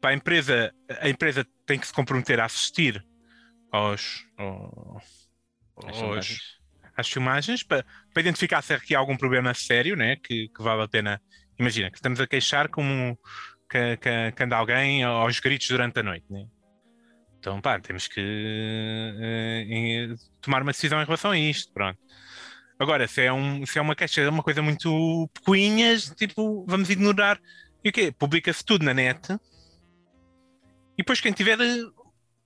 Para 0.00 0.10
a 0.10 0.14
empresa, 0.14 0.74
a 1.00 1.08
empresa 1.08 1.46
tem 1.66 1.78
que 1.78 1.86
se 1.86 1.92
comprometer 1.92 2.40
a 2.40 2.46
assistir 2.46 3.04
aos, 3.70 4.26
ao- 4.36 5.00
As 5.76 5.84
aos- 5.86 5.96
filmagens. 5.98 6.40
às 6.96 7.08
filmagens 7.08 7.62
para, 7.62 7.84
para 8.12 8.20
identificar 8.20 8.62
se 8.62 8.74
aqui 8.74 8.94
há 8.94 8.98
algum 8.98 9.16
problema 9.16 9.54
sério, 9.54 9.94
né? 9.96 10.16
que, 10.16 10.48
que 10.48 10.62
vale 10.62 10.82
a 10.82 10.88
pena. 10.88 11.22
Imagina 11.58 11.90
que 11.90 11.98
estamos 11.98 12.18
a 12.18 12.26
queixar 12.26 12.68
como 12.68 13.16
que, 13.72 13.96
que, 13.96 14.32
que 14.32 14.42
anda 14.42 14.56
alguém 14.56 15.02
aos 15.02 15.40
gritos 15.40 15.68
durante 15.68 15.98
a 15.98 16.02
noite. 16.02 16.26
Né? 16.30 16.46
Então, 17.38 17.60
pá, 17.60 17.80
temos 17.80 18.06
que 18.06 18.20
em- 19.68 20.14
tomar 20.40 20.62
uma 20.62 20.72
decisão 20.72 21.00
em 21.00 21.04
relação 21.04 21.30
a 21.30 21.38
isto. 21.38 21.72
Pronto. 21.72 21.98
Agora, 22.78 23.08
se 23.08 23.22
é, 23.22 23.32
um, 23.32 23.64
se 23.64 23.78
é 23.78 23.82
uma 23.82 23.94
queixa, 23.94 24.28
uma 24.28 24.42
coisa 24.42 24.60
muito 24.60 25.28
pequinhas, 25.32 26.12
tipo, 26.16 26.64
vamos 26.66 26.90
ignorar. 26.90 27.40
E 27.82 27.88
o 27.88 27.92
quê? 27.92 28.12
Publica-se 28.12 28.64
tudo 28.64 28.84
na 28.84 28.92
net. 28.92 29.32
E 29.32 30.98
depois, 30.98 31.20
quem 31.20 31.32
tiver 31.32 31.58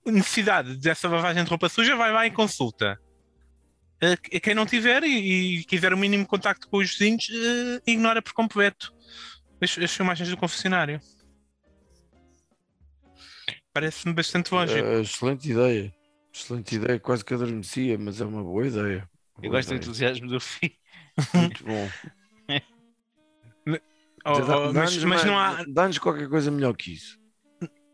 necessidade 0.05 0.77
dessa 0.77 1.07
lavagem 1.09 1.43
de 1.43 1.49
roupa 1.49 1.67
suja, 1.69 1.95
vai 1.95 2.11
lá 2.11 2.25
e 2.25 2.31
consulta. 2.31 2.99
Uh, 4.03 4.15
que- 4.21 4.39
quem 4.39 4.53
não 4.55 4.65
tiver 4.65 5.03
e, 5.03 5.59
e 5.59 5.63
quiser 5.65 5.91
o 5.91 5.97
mínimo 5.97 6.25
contacto 6.25 6.69
com 6.69 6.77
os 6.77 6.91
vizinhos, 6.91 7.27
uh, 7.29 7.81
ignora 7.85 8.21
por 8.21 8.31
completo 8.33 8.93
as, 9.61 9.75
as 9.77 9.91
filmagens 9.91 10.29
do 10.29 10.37
confessionário. 10.37 10.99
Parece-me 13.77 14.13
bastante 14.13 14.51
lógico. 14.53 14.79
Eh, 14.87 15.01
excelente 15.01 15.51
ideia. 15.51 15.93
Excelente 16.33 16.75
ideia. 16.75 16.99
Quase 16.99 17.23
que 17.23 17.33
adormecia, 17.35 17.95
mas 17.99 18.19
é 18.19 18.25
uma 18.25 18.43
boa 18.43 18.65
ideia. 18.65 19.07
Eu 19.35 19.41
Boa 19.43 19.51
gosto 19.57 19.69
do 19.69 19.75
ideia. 19.75 19.85
entusiasmo 19.85 20.27
do 20.27 20.39
fim. 20.39 20.71
Muito 21.33 21.63
bom. 21.63 21.89
Oh, 24.25 24.31
oh, 24.33 24.73
mas, 24.73 24.73
dá-nos 24.73 25.03
mas 25.05 25.23
não 25.23 25.39
há 25.39 25.63
Dá-nos 25.69 25.97
qualquer 25.99 26.27
coisa 26.27 26.51
melhor 26.51 26.75
que 26.75 26.91
isso. 26.91 27.17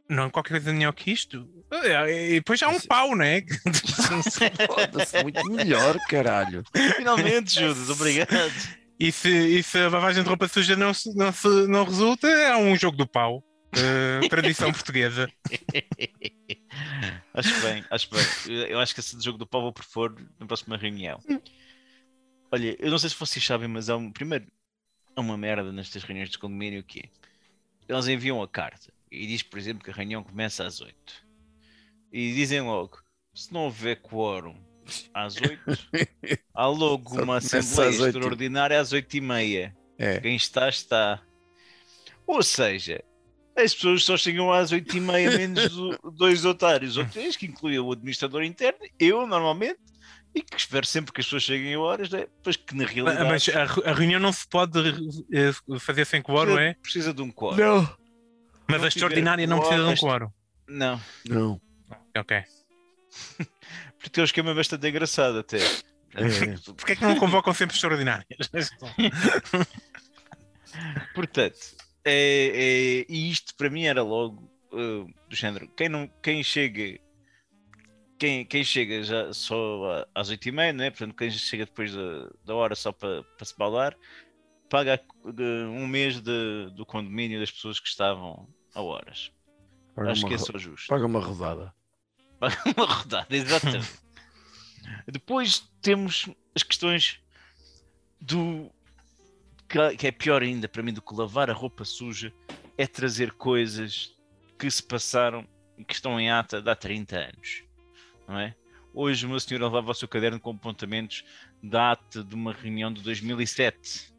não 0.10 0.24
há 0.24 0.30
qualquer 0.32 0.54
coisa 0.54 0.74
melhor 0.74 0.92
que 0.94 1.12
isto. 1.12 1.48
Eh, 1.72 2.30
E 2.32 2.34
depois 2.36 2.60
há 2.64 2.70
um 2.70 2.78
Isso- 2.78 2.88
pau, 2.88 3.16
né? 3.16 3.42
Foda-se, 4.68 5.22
muito 5.22 5.46
melhor, 5.52 5.96
caralho. 6.10 6.64
Finalmente, 6.98 7.54
Judas, 7.60 7.88
obrigado. 7.88 8.32
e, 9.00 9.12
se, 9.12 9.30
e 9.30 9.62
se 9.62 9.78
a 9.78 9.90
lavagem 9.90 10.24
de 10.24 10.30
roupa 10.30 10.48
suja 10.48 10.76
não, 10.76 10.92
se- 10.92 11.16
não, 11.16 11.32
se- 11.32 11.68
não 11.68 11.84
resulta, 11.84 12.28
é 12.28 12.56
um 12.58 12.76
jogo 12.76 12.98
do 12.98 13.06
pau. 13.08 13.44
Uh, 13.74 14.30
tradição 14.30 14.72
portuguesa. 14.72 15.32
acho 17.34 17.62
bem, 17.62 17.84
acho 17.90 18.10
bem. 18.10 18.68
Eu- 18.70 18.80
acho 18.80 18.94
que 18.94 19.00
esse 19.00 19.20
jogo 19.20 19.38
do 19.38 19.48
pau 19.48 19.62
vou 19.62 19.74
propor 19.74 20.16
na 20.40 20.46
próxima 20.46 20.78
reunião. 20.78 21.20
Olha, 22.52 22.76
eu 22.80 22.92
não 22.92 23.00
sei 23.00 23.10
se 23.10 23.16
vocês 23.16 23.44
sabem, 23.44 23.68
mas 23.68 23.90
há 23.90 23.98
um. 23.98 24.12
Primeiro, 24.12 24.46
há 25.16 25.22
uma 25.22 25.38
merda 25.38 25.72
nestas 25.72 26.04
reuniões 26.04 26.30
de 26.30 26.38
condomínio 26.38 26.84
que 26.84 27.00
é. 27.00 27.10
Eles 27.88 28.08
enviam 28.08 28.42
a 28.42 28.48
carta 28.48 28.94
e 29.12 29.28
diz, 29.28 29.44
por 29.44 29.60
exemplo, 29.60 29.84
que 29.84 29.90
a 29.92 29.94
reunião 29.94 30.24
começa 30.24 30.66
às 30.66 30.80
8. 30.80 30.96
E 32.12 32.34
dizem 32.34 32.62
logo: 32.62 33.02
se 33.34 33.52
não 33.52 33.66
houver 33.66 34.00
quórum 34.02 34.56
às 35.14 35.36
8, 35.36 35.60
há 36.54 36.68
logo 36.68 37.22
uma 37.22 37.38
assembleia 37.38 37.90
às 37.90 38.00
extraordinária 38.00 38.80
às 38.80 38.94
8 38.94 39.18
e 39.18 39.22
meia. 39.22 39.78
É. 39.98 40.20
Quem 40.20 40.36
está, 40.36 40.70
está. 40.70 41.22
Ou 42.26 42.42
seja, 42.42 43.04
as 43.56 43.74
pessoas 43.74 44.04
só 44.04 44.18
chegam 44.18 44.52
às 44.52 44.72
8 44.72 44.98
e 44.98 45.00
meia 45.00 45.32
menos 45.38 45.78
o- 45.78 46.12
dois 46.12 46.44
otários 46.46 46.98
ou 46.98 47.06
três, 47.06 47.36
que 47.36 47.46
inclui 47.46 47.78
o 47.80 47.92
administrador 47.92 48.44
interno, 48.44 48.80
eu 49.00 49.28
normalmente, 49.28 49.80
e 50.34 50.42
que 50.42 50.58
espero 50.58 50.86
sempre 50.86 51.14
que 51.14 51.22
as 51.22 51.28
pessoas 51.28 51.44
cheguem 51.44 51.74
a 51.76 51.80
horas, 51.80 52.10
né? 52.10 52.26
pois 52.42 52.56
que 52.56 52.76
na 52.76 52.86
realidade 52.86 53.30
Mas 53.30 53.48
a, 53.50 53.64
a 53.90 53.94
reunião 53.94 54.20
não 54.20 54.34
se 54.34 54.48
pode 54.48 54.80
eh, 55.32 55.52
fazer 55.80 56.06
sem 56.06 56.22
quórum, 56.22 56.58
é? 56.58 56.74
precisa 56.76 57.14
de 57.14 57.22
um 57.22 57.32
quórum. 57.32 57.58
Não. 57.58 57.98
Mas 58.68 58.78
não 58.80 58.86
a 58.86 58.88
extraordinária 58.88 59.46
não 59.46 59.60
precisa 59.60 59.84
de 59.84 59.90
um 59.90 59.96
quórum. 59.98 60.32
Não, 60.68 61.00
Não. 61.28 61.62
Ok. 62.18 62.42
porque 63.98 64.10
tem 64.10 64.24
um 64.24 64.26
esquema 64.26 64.56
bastante 64.56 64.88
engraçado 64.88 65.38
até. 65.40 65.58
É. 66.16 66.56
Porquê 66.76 66.94
é 66.94 66.96
que 66.96 67.04
não 67.04 67.16
convocam 67.18 67.54
sempre 67.54 67.76
extraordinárias? 67.76 68.26
Portanto, 71.14 71.58
é, 72.06 73.04
é- 73.04 73.06
e 73.10 73.30
isto 73.32 73.56
para 73.56 73.70
mim 73.70 73.84
era 73.86 74.02
logo 74.04 74.52
uh, 74.72 75.06
do 75.30 75.36
género. 75.36 75.68
Quem, 75.76 75.90
não, 75.90 76.08
quem 76.22 76.44
chega 76.44 77.00
quem, 78.18 78.46
quem 78.46 78.64
chega 78.64 79.04
já 79.04 79.34
só 79.34 80.06
às 80.16 80.32
8h30, 80.32 80.74
né? 80.74 80.90
Portanto, 80.90 81.16
quem 81.16 81.30
chega 81.32 81.66
depois 81.66 81.94
da, 81.94 82.30
da 82.46 82.56
hora 82.56 82.76
só 82.76 82.92
para, 82.92 83.22
para 83.24 83.46
se 83.46 83.58
baldar, 83.58 83.98
paga 84.70 85.02
uh, 85.26 85.30
um 85.70 85.88
mês 85.88 86.22
de- 86.22 86.70
do 86.76 86.86
condomínio 86.86 87.40
das 87.40 87.52
pessoas 87.52 87.80
que 87.80 87.88
estavam 87.88 88.48
a 88.74 88.82
horas. 88.82 89.32
Paga 89.96 90.12
Acho 90.12 90.26
que 90.28 90.34
é 90.34 90.38
só 90.38 90.58
justo. 90.58 90.88
paga 90.88 91.06
uma 91.06 91.20
rodada. 91.20 91.74
Paga 92.40 92.58
uma 92.78 92.86
rodada, 92.86 93.28
exatamente. 93.36 93.92
Depois 95.08 95.60
temos 95.82 96.30
as 96.56 96.64
questões 96.64 97.20
do 98.22 98.72
que 99.98 100.08
é 100.08 100.12
pior 100.12 100.42
ainda 100.42 100.68
para 100.68 100.84
mim 100.84 100.94
do 100.94 101.02
que 101.02 101.16
lavar 101.16 101.50
a 101.50 101.54
roupa 101.54 101.84
suja 101.84 102.34
é 102.78 102.86
trazer 102.86 103.32
coisas 103.32 104.16
que 104.58 104.70
se 104.70 104.84
passaram 104.84 105.48
e 105.78 105.84
que 105.84 105.94
estão 105.94 106.20
em 106.20 106.30
ata 106.30 106.62
de 106.62 106.70
há 106.70 106.76
30 106.76 107.18
anos. 107.18 107.64
Não 108.28 108.40
é? 108.40 108.56
Hoje 108.94 109.26
uma 109.26 109.40
senhora 109.40 109.66
levava 109.66 109.92
o 109.92 109.94
seu 109.94 110.08
caderno 110.08 110.40
com 110.40 110.52
apontamentos 110.52 111.24
da 111.62 111.94
ata 111.94 112.24
de 112.24 112.36
uma 112.36 112.54
reunião 112.54 112.94
de 112.94 113.02
2007. 113.02 114.14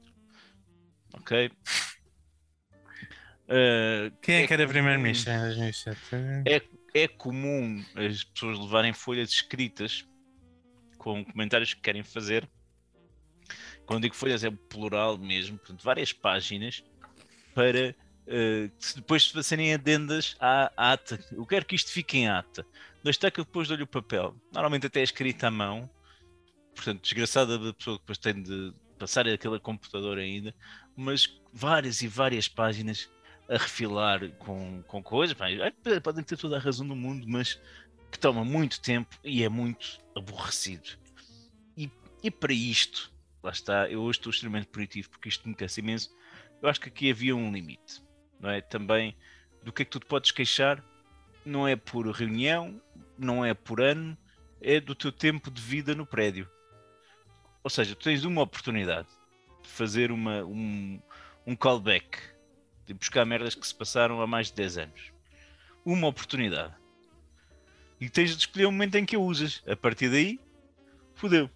Ok? 1.15 1.51
Uh, 3.45 4.11
Quem 4.21 4.37
é 4.37 4.47
que 4.47 4.53
era 4.53 4.67
primeiro-ministro 4.67 5.33
em 5.33 5.39
2007? 5.39 6.01
é 6.95 7.09
comum 7.09 7.85
as 7.95 8.25
pessoas 8.25 8.59
levarem 8.59 8.93
folhas 8.93 9.31
escritas 9.31 10.05
com 10.99 11.25
comentários 11.25 11.75
que 11.75 11.81
querem 11.81 12.03
fazer. 12.03 12.49
Quando 13.87 14.03
digo 14.03 14.15
folhas 14.15 14.43
é 14.45 14.51
plural 14.51 15.19
mesmo, 15.19 15.59
portanto, 15.59 15.83
várias 15.83 16.13
páginas 16.13 16.83
para 17.55 17.95
eh, 18.27 18.71
que 18.79 18.95
depois 18.97 19.31
se 19.31 19.43
serem 19.43 19.75
adendas 19.75 20.37
à 20.41 20.73
ata. 20.77 21.19
Eu 21.31 21.45
quero 21.47 21.67
que 21.67 21.75
isto 21.75 21.91
fique 21.91 22.19
em 22.19 22.29
ata. 22.29 22.67
Desde 23.03 23.31
que 23.31 23.41
eu 23.41 23.45
depois 23.45 23.69
dou-lhe 23.69 23.83
o 23.83 23.87
papel. 23.87 24.35
Normalmente 24.53 24.87
até 24.87 25.01
é 25.01 25.03
escrito 25.03 25.45
à 25.45 25.51
mão. 25.51 25.89
Portanto, 26.75 27.03
desgraçada 27.03 27.59
da 27.59 27.73
pessoa 27.73 27.97
que 27.97 28.03
depois 28.03 28.19
tem 28.19 28.43
de 28.43 28.73
passar 28.99 29.29
aquele 29.29 29.61
computador 29.61 30.19
ainda. 30.19 30.55
Mas 30.97 31.41
várias 31.53 32.01
e 32.01 32.09
várias 32.09 32.49
páginas 32.49 33.11
a 33.49 33.59
refilar 33.59 34.27
com, 34.39 34.83
com 34.85 35.03
coisas. 35.03 35.37
eh, 35.41 36.01
Podem 36.01 36.25
ter 36.25 36.39
toda 36.39 36.57
a 36.57 36.61
razão 36.61 36.87
do 36.89 36.97
mundo, 36.97 37.27
mas 37.29 37.61
que 38.11 38.19
toma 38.19 38.45
muito 38.45 38.81
tempo 38.81 39.19
e 39.23 39.43
é 39.43 39.49
muito 39.49 39.99
aborrecido. 40.17 40.91
E, 41.77 41.91
e 42.23 42.31
para 42.31 42.55
isto, 42.55 43.13
lá 43.45 43.51
está, 43.51 43.89
eu 43.91 44.01
hoje 44.01 44.19
estou 44.19 44.31
extremamente 44.31 44.69
positivo 44.69 45.11
porque 45.11 45.29
isto 45.29 45.47
me 45.47 45.55
cansa 45.55 45.79
imenso. 45.79 46.11
Eu 46.63 46.69
acho 46.69 46.81
que 46.81 46.89
aqui 46.89 47.11
havia 47.11 47.37
um 47.37 47.53
limite, 47.53 48.03
não 48.41 48.49
é? 48.49 48.63
Também 48.63 49.15
do 49.63 49.71
que 49.73 49.83
é 49.83 49.85
que 49.85 49.91
tu 49.91 50.01
te 50.01 50.07
podes 50.07 50.31
queixar, 50.31 50.83
não 51.45 51.69
é 51.69 51.77
por 51.77 52.09
reunião, 52.09 52.81
não 53.19 53.45
é 53.45 53.53
por 53.53 53.83
ano, 53.83 54.17
é 54.63 54.81
do 54.81 54.95
teu 54.95 55.13
tempo 55.13 55.51
de 55.51 55.61
vida 55.61 55.95
no 55.95 56.07
prédio. 56.07 56.49
Ou 57.63 57.69
seja, 57.69 57.95
tu 57.95 58.05
tens 58.05 58.25
uma 58.25 58.41
oportunidade 58.41 59.09
de 59.63 59.69
fazer 59.69 60.11
uma, 60.11 60.43
um, 60.45 61.01
um 61.47 61.55
callback, 61.55 62.19
de 62.87 62.95
buscar 62.95 63.27
merdas 63.27 63.55
que 63.55 63.67
se 63.67 63.75
passaram 63.75 64.23
há 64.23 64.27
mais 64.27 64.49
de 64.49 64.55
10 64.55 64.79
anos. 64.79 65.13
Uma 65.85 66.09
oportunidade. 66.09 66.75
E 68.01 68.09
tens 68.09 68.31
de 68.31 68.39
escolher 68.39 68.67
o 68.67 68.73
momento 68.73 68.95
em 68.95 69.05
que 69.05 69.17
a 69.17 69.19
usas. 69.19 69.63
A 69.67 69.77
partir 69.77 70.11
daí, 70.11 70.41
fodeu. 71.15 71.51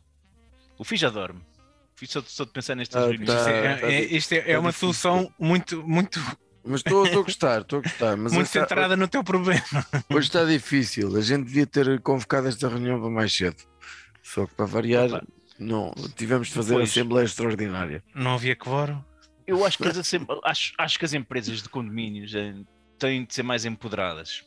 O 0.79 0.85
filho 0.85 1.01
já 1.01 1.11
dorme. 1.11 1.43
Fiz 1.99 2.11
só, 2.11 2.23
só 2.25 2.45
de 2.45 2.53
pensar 2.53 2.77
nestas 2.77 3.03
Ah, 3.03 3.07
tá. 3.09 3.13
Isto 3.15 3.33
é, 3.33 3.77
tá 3.77 3.87
é- 3.89 4.01
di- 4.07 4.17
isto 4.17 4.33
é- 4.33 4.37
é 4.39 4.53
tá 4.55 4.61
uma 4.61 4.71
difícil. 4.71 4.93
solução 4.95 5.35
muito, 5.39 5.83
muito, 5.87 6.21
Mas 6.65 6.81
estou 6.81 7.05
a 7.05 7.23
gostar, 7.23 7.61
estou 7.63 7.79
a 7.81 7.83
gostar. 7.83 8.17
Mas 8.17 8.33
muito 8.33 8.47
esta- 8.47 8.61
centrada 8.61 8.97
no 8.97 9.09
teu 9.09 9.25
problema. 9.25 9.63
hoje 10.11 10.29
está 10.29 10.45
difícil. 10.45 11.17
A 11.17 11.21
gente 11.21 11.47
devia 11.47 11.67
ter 11.67 12.01
convocado 12.03 12.47
esta 12.47 12.69
reunião 12.69 13.01
para 13.01 13.11
mais 13.11 13.35
cedo. 13.35 13.57
Só 14.23 14.47
que 14.47 14.55
para 14.55 14.67
variar, 14.67 15.07
Opa. 15.07 15.25
não, 15.59 15.93
tivemos 16.17 16.49
de 16.49 16.55
fazer 16.55 16.75
a 16.75 16.79
Pois. 16.79 16.91
Assembleia 16.91 17.25
Extraordinária. 17.25 18.05
Não 18.15 18.35
havia 18.35 18.55
quórum. 18.55 19.03
Eu 19.47 19.65
acho 19.65 19.79
que, 19.79 19.89
as, 19.89 19.99
acho, 20.45 20.73
acho 20.79 20.99
que 20.99 21.05
as 21.05 21.15
empresas 21.15 21.63
de 21.63 21.69
condomínios 21.71 22.35
eh, 22.35 22.55
têm 22.99 23.25
de 23.25 23.35
ser 23.35 23.43
mais 23.43 23.65
empoderadas 23.65 24.45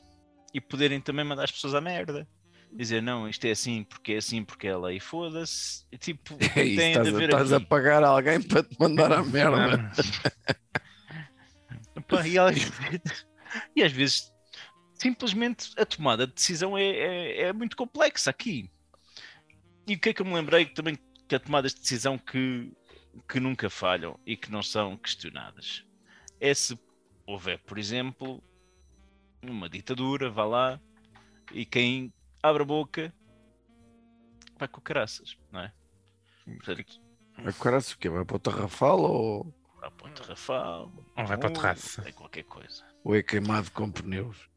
e 0.53 0.61
poderem 0.61 1.01
também 1.01 1.25
mandar 1.25 1.43
as 1.45 1.51
pessoas 1.51 1.73
à 1.73 1.81
merda. 1.81 2.27
Dizer, 2.73 3.01
não, 3.01 3.27
isto 3.27 3.45
é 3.45 3.51
assim 3.51 3.84
porque 3.84 4.13
é 4.13 4.17
assim 4.17 4.45
porque 4.45 4.67
é 4.67 4.77
lei, 4.77 4.99
foda-se. 4.99 5.86
Tipo, 5.99 6.38
É 6.55 6.55
isso, 6.63 6.77
tem 6.77 6.91
estás, 6.91 7.07
a, 7.07 7.12
haver 7.12 7.29
estás 7.29 7.53
a 7.53 7.60
pagar 7.60 8.03
alguém 8.03 8.41
para 8.41 8.63
te 8.63 8.79
mandar 8.79 9.12
à 9.12 9.23
merda. 9.23 9.91
Pá, 12.07 12.25
e, 12.25 12.38
às 12.38 12.57
vezes, 12.57 13.27
e 13.75 13.84
às 13.84 13.91
vezes, 13.91 14.34
simplesmente 14.93 15.71
a 15.77 15.86
tomada 15.86 16.25
de 16.25 16.34
decisão 16.34 16.77
é, 16.77 16.84
é, 16.84 17.41
é 17.43 17.53
muito 17.53 17.75
complexa 17.75 18.29
aqui. 18.29 18.69
E 19.88 19.95
o 19.95 19.99
que 19.99 20.10
é 20.10 20.13
que 20.13 20.21
eu 20.21 20.25
me 20.25 20.34
lembrei 20.34 20.65
também 20.65 20.97
que 21.27 21.36
há 21.36 21.39
tomadas 21.39 21.73
de 21.73 21.81
decisão 21.81 22.17
que, 22.17 22.71
que 23.27 23.39
nunca 23.39 23.69
falham 23.69 24.17
e 24.25 24.38
que 24.38 24.51
não 24.51 24.63
são 24.63 24.97
questionadas. 24.97 25.84
É 26.39 26.53
se 26.53 26.79
houver, 27.25 27.60
por 27.60 27.77
exemplo, 27.77 28.41
uma 29.41 29.69
ditadura, 29.69 30.29
vá 30.29 30.45
lá, 30.45 30.81
e 31.53 31.65
quem 31.65 32.13
abre 32.43 32.63
a 32.63 32.65
boca 32.65 33.13
vai 34.58 34.67
com 34.67 34.82
caraças, 34.82 35.38
não 35.51 35.62
é? 35.62 35.73
Portanto, 36.45 37.01
Agora 37.38 37.77
o 37.80 37.97
quê? 37.97 38.10
Vai 38.10 38.25
para 38.25 38.36
o 38.36 38.39
Tarrafal 38.39 38.99
ou, 39.01 39.54
vai 39.80 39.89
para 39.91 40.08
o 40.08 40.13
Terrafal, 40.13 40.91
Ou 41.17 41.25
vai 41.25 41.38
para 41.38 41.49
o 41.49 41.54
terraço. 41.54 42.01
é 42.01 42.12
qualquer 42.12 42.43
coisa. 42.43 42.86
ou 43.04 43.15
é 43.15 43.23
queimado 43.23 43.71
com 43.71 43.91
pneus? 43.91 44.49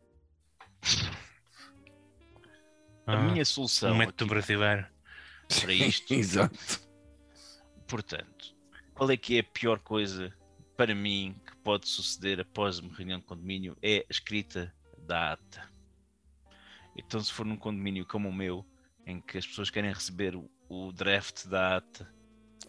A 3.06 3.12
Ah, 3.12 3.22
minha 3.22 3.44
solução 3.44 3.92
o 3.92 3.98
método 3.98 4.24
aqui 4.24 4.34
brasileiro. 4.34 4.86
para 5.60 5.72
isto 5.72 6.12
Exato. 6.14 6.80
Portanto, 7.86 8.54
qual 8.94 9.10
é 9.10 9.16
que 9.16 9.36
é 9.36 9.40
a 9.40 9.44
pior 9.44 9.78
coisa 9.78 10.32
para 10.76 10.94
mim 10.94 11.38
que 11.46 11.56
pode 11.58 11.88
suceder 11.88 12.40
após 12.40 12.78
uma 12.78 12.94
reunião 12.94 13.18
de 13.20 13.24
condomínio? 13.26 13.76
É 13.82 13.98
a 14.00 14.04
escrita 14.10 14.74
da 14.98 15.32
ata. 15.32 15.70
Então, 16.96 17.20
se 17.20 17.32
for 17.32 17.44
num 17.44 17.56
condomínio 17.56 18.06
como 18.06 18.28
o 18.28 18.32
meu, 18.32 18.64
em 19.06 19.20
que 19.20 19.38
as 19.38 19.46
pessoas 19.46 19.70
querem 19.70 19.92
receber 19.92 20.36
o, 20.68 20.92
draft 20.92 21.46
da 21.46 21.76
ata 21.76 22.12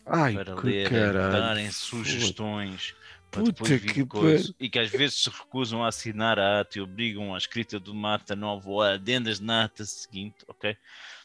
Ai, 0.05 0.33
para 0.33 0.55
lerem, 0.55 0.89
caralho. 0.89 1.31
darem 1.31 1.71
sugestões, 1.71 2.95
para 3.31 3.43
Puta 3.43 3.51
depois 3.51 3.81
vir 3.81 3.93
que 3.93 4.05
coisa, 4.05 4.55
e 4.59 4.69
que 4.69 4.79
às 4.79 4.89
vezes 4.89 5.23
se 5.23 5.29
recusam 5.29 5.83
a 5.83 5.87
assinar 5.87 6.37
a 6.39 6.61
ata 6.61 6.77
e 6.77 6.81
obrigam 6.81 7.33
à 7.33 7.37
escrita 7.37 7.79
de 7.79 7.89
uma 7.89 8.15
ata 8.15 8.35
nova 8.35 8.69
ou 8.69 8.81
a 8.81 8.93
adendas 8.93 9.39
na 9.39 9.65
ata 9.65 9.83
seguinte, 9.85 10.45
ok? 10.47 10.77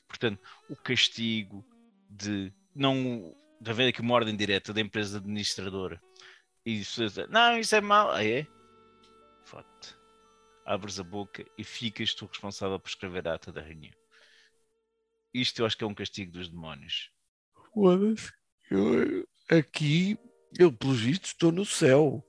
Portanto, 0.08 0.40
o 0.68 0.76
castigo 0.76 1.64
de 2.08 2.52
não 2.74 3.34
de 3.60 3.70
haver 3.70 3.88
aqui 3.88 4.00
uma 4.00 4.14
ordem 4.14 4.34
direta 4.34 4.72
da 4.72 4.80
empresa 4.80 5.18
administradora 5.18 6.00
e 6.64 6.78
dizem, 6.78 7.26
não, 7.28 7.58
isso 7.58 7.76
é 7.76 7.80
mau, 7.80 8.10
ah 8.10 8.24
é? 8.24 8.46
Foda-te. 9.44 9.99
Abres 10.70 11.00
a 11.00 11.02
boca 11.02 11.44
e 11.58 11.64
ficas 11.64 12.14
tu 12.14 12.26
responsável 12.26 12.78
por 12.78 12.88
escrever 12.88 13.26
a 13.26 13.34
ata 13.34 13.50
da 13.50 13.60
reunião. 13.60 13.92
Isto 15.34 15.62
eu 15.62 15.66
acho 15.66 15.76
que 15.76 15.82
é 15.82 15.86
um 15.86 15.94
castigo 15.94 16.30
dos 16.30 16.48
demónios. 16.48 17.10
Foda-se. 17.74 18.30
Eu- 18.70 19.26
Aqui, 19.50 20.16
eu 20.56 20.72
pelos 20.72 21.00
vistos 21.00 21.30
estou 21.30 21.50
no 21.50 21.66
céu. 21.66 22.24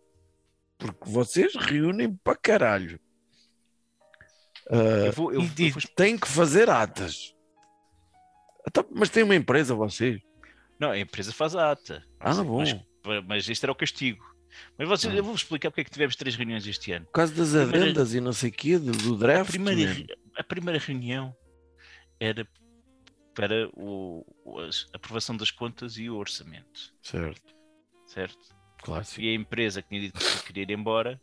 Porque 0.79 1.07
vocês 1.07 1.53
reúnem 1.55 2.15
para 2.15 2.35
caralho. 2.35 2.99
Ah, 4.71 5.05
Eu 5.05 5.11
vou, 5.11 5.31
eu, 5.31 5.41
e 5.41 5.67
eu 5.67 5.69
vou 5.73 5.81
têm 5.95 6.17
que 6.17 6.27
fazer 6.27 6.67
atas. 6.67 7.35
Então, 8.67 8.87
mas 8.89 9.09
tem 9.11 9.21
uma 9.21 9.35
empresa 9.35 9.75
vocês? 9.75 10.19
Não, 10.79 10.89
a 10.89 10.97
empresa 10.97 11.31
faz 11.31 11.55
a 11.55 11.69
ata. 11.73 12.03
Ah, 12.19 12.33
Sim, 12.33 12.43
bom. 12.43 12.63
Mas, 13.05 13.25
mas 13.27 13.49
este 13.49 13.63
era 13.65 13.71
o 13.71 13.75
castigo. 13.75 14.25
Mas 14.77 14.87
vocês, 14.87 15.13
Ah. 15.13 15.17
eu 15.17 15.23
vou 15.23 15.33
explicar 15.35 15.69
porque 15.71 15.81
é 15.81 15.83
que 15.83 15.89
tivemos 15.91 16.15
três 16.15 16.35
reuniões 16.35 16.65
este 16.67 16.91
ano. 16.91 17.05
Por 17.05 17.11
causa 17.13 17.33
das 17.33 17.49
Primeira- 17.51 17.85
adendas 17.85 18.13
e 18.13 18.21
não 18.21 18.33
sei 18.33 18.49
o 18.49 18.53
quê, 18.53 18.77
do, 18.77 18.91
do 18.91 19.15
A 19.15 19.17
draft. 19.17 19.49
primeira, 19.51 19.79
mesmo. 19.79 20.05
re- 20.07 20.17
a 20.37 20.43
primeira 20.43 20.79
reunião 20.79 21.35
era 22.19 22.47
para 23.33 23.69
o, 23.73 24.25
a 24.93 24.95
aprovação 24.97 25.35
das 25.37 25.51
contas 25.51 25.97
e 25.97 26.09
o 26.09 26.17
orçamento, 26.17 26.93
Certo, 27.01 27.55
certo? 28.05 28.37
clássico. 28.83 29.21
E 29.21 29.29
a 29.29 29.33
empresa 29.33 29.81
que 29.81 29.87
tinha 29.89 30.01
dito 30.01 30.19
que 30.19 30.43
queria 30.47 30.63
ir 30.63 30.71
embora 30.71 31.19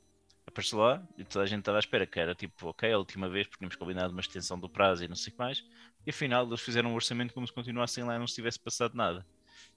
apareceu 0.46 0.78
lá 0.78 1.06
e 1.18 1.24
toda 1.24 1.44
a 1.44 1.46
gente 1.46 1.58
estava 1.60 1.76
à 1.76 1.80
espera 1.80 2.06
que 2.06 2.18
era 2.18 2.34
tipo, 2.34 2.68
ok, 2.68 2.90
a 2.90 2.96
última 2.98 3.28
vez 3.28 3.46
porque 3.46 3.58
tínhamos 3.58 3.76
combinado 3.76 4.12
uma 4.12 4.20
extensão 4.22 4.58
do 4.58 4.68
prazo 4.68 5.04
e 5.04 5.08
não 5.08 5.14
sei 5.14 5.28
o 5.30 5.32
que 5.32 5.38
mais. 5.38 5.62
E 6.06 6.10
afinal 6.10 6.46
eles 6.46 6.60
fizeram 6.60 6.90
um 6.90 6.94
orçamento 6.94 7.34
como 7.34 7.46
se 7.46 7.52
continuassem 7.52 8.02
lá 8.04 8.16
e 8.16 8.18
não 8.18 8.26
se 8.26 8.34
tivesse 8.36 8.58
passado 8.58 8.94
nada. 8.94 9.26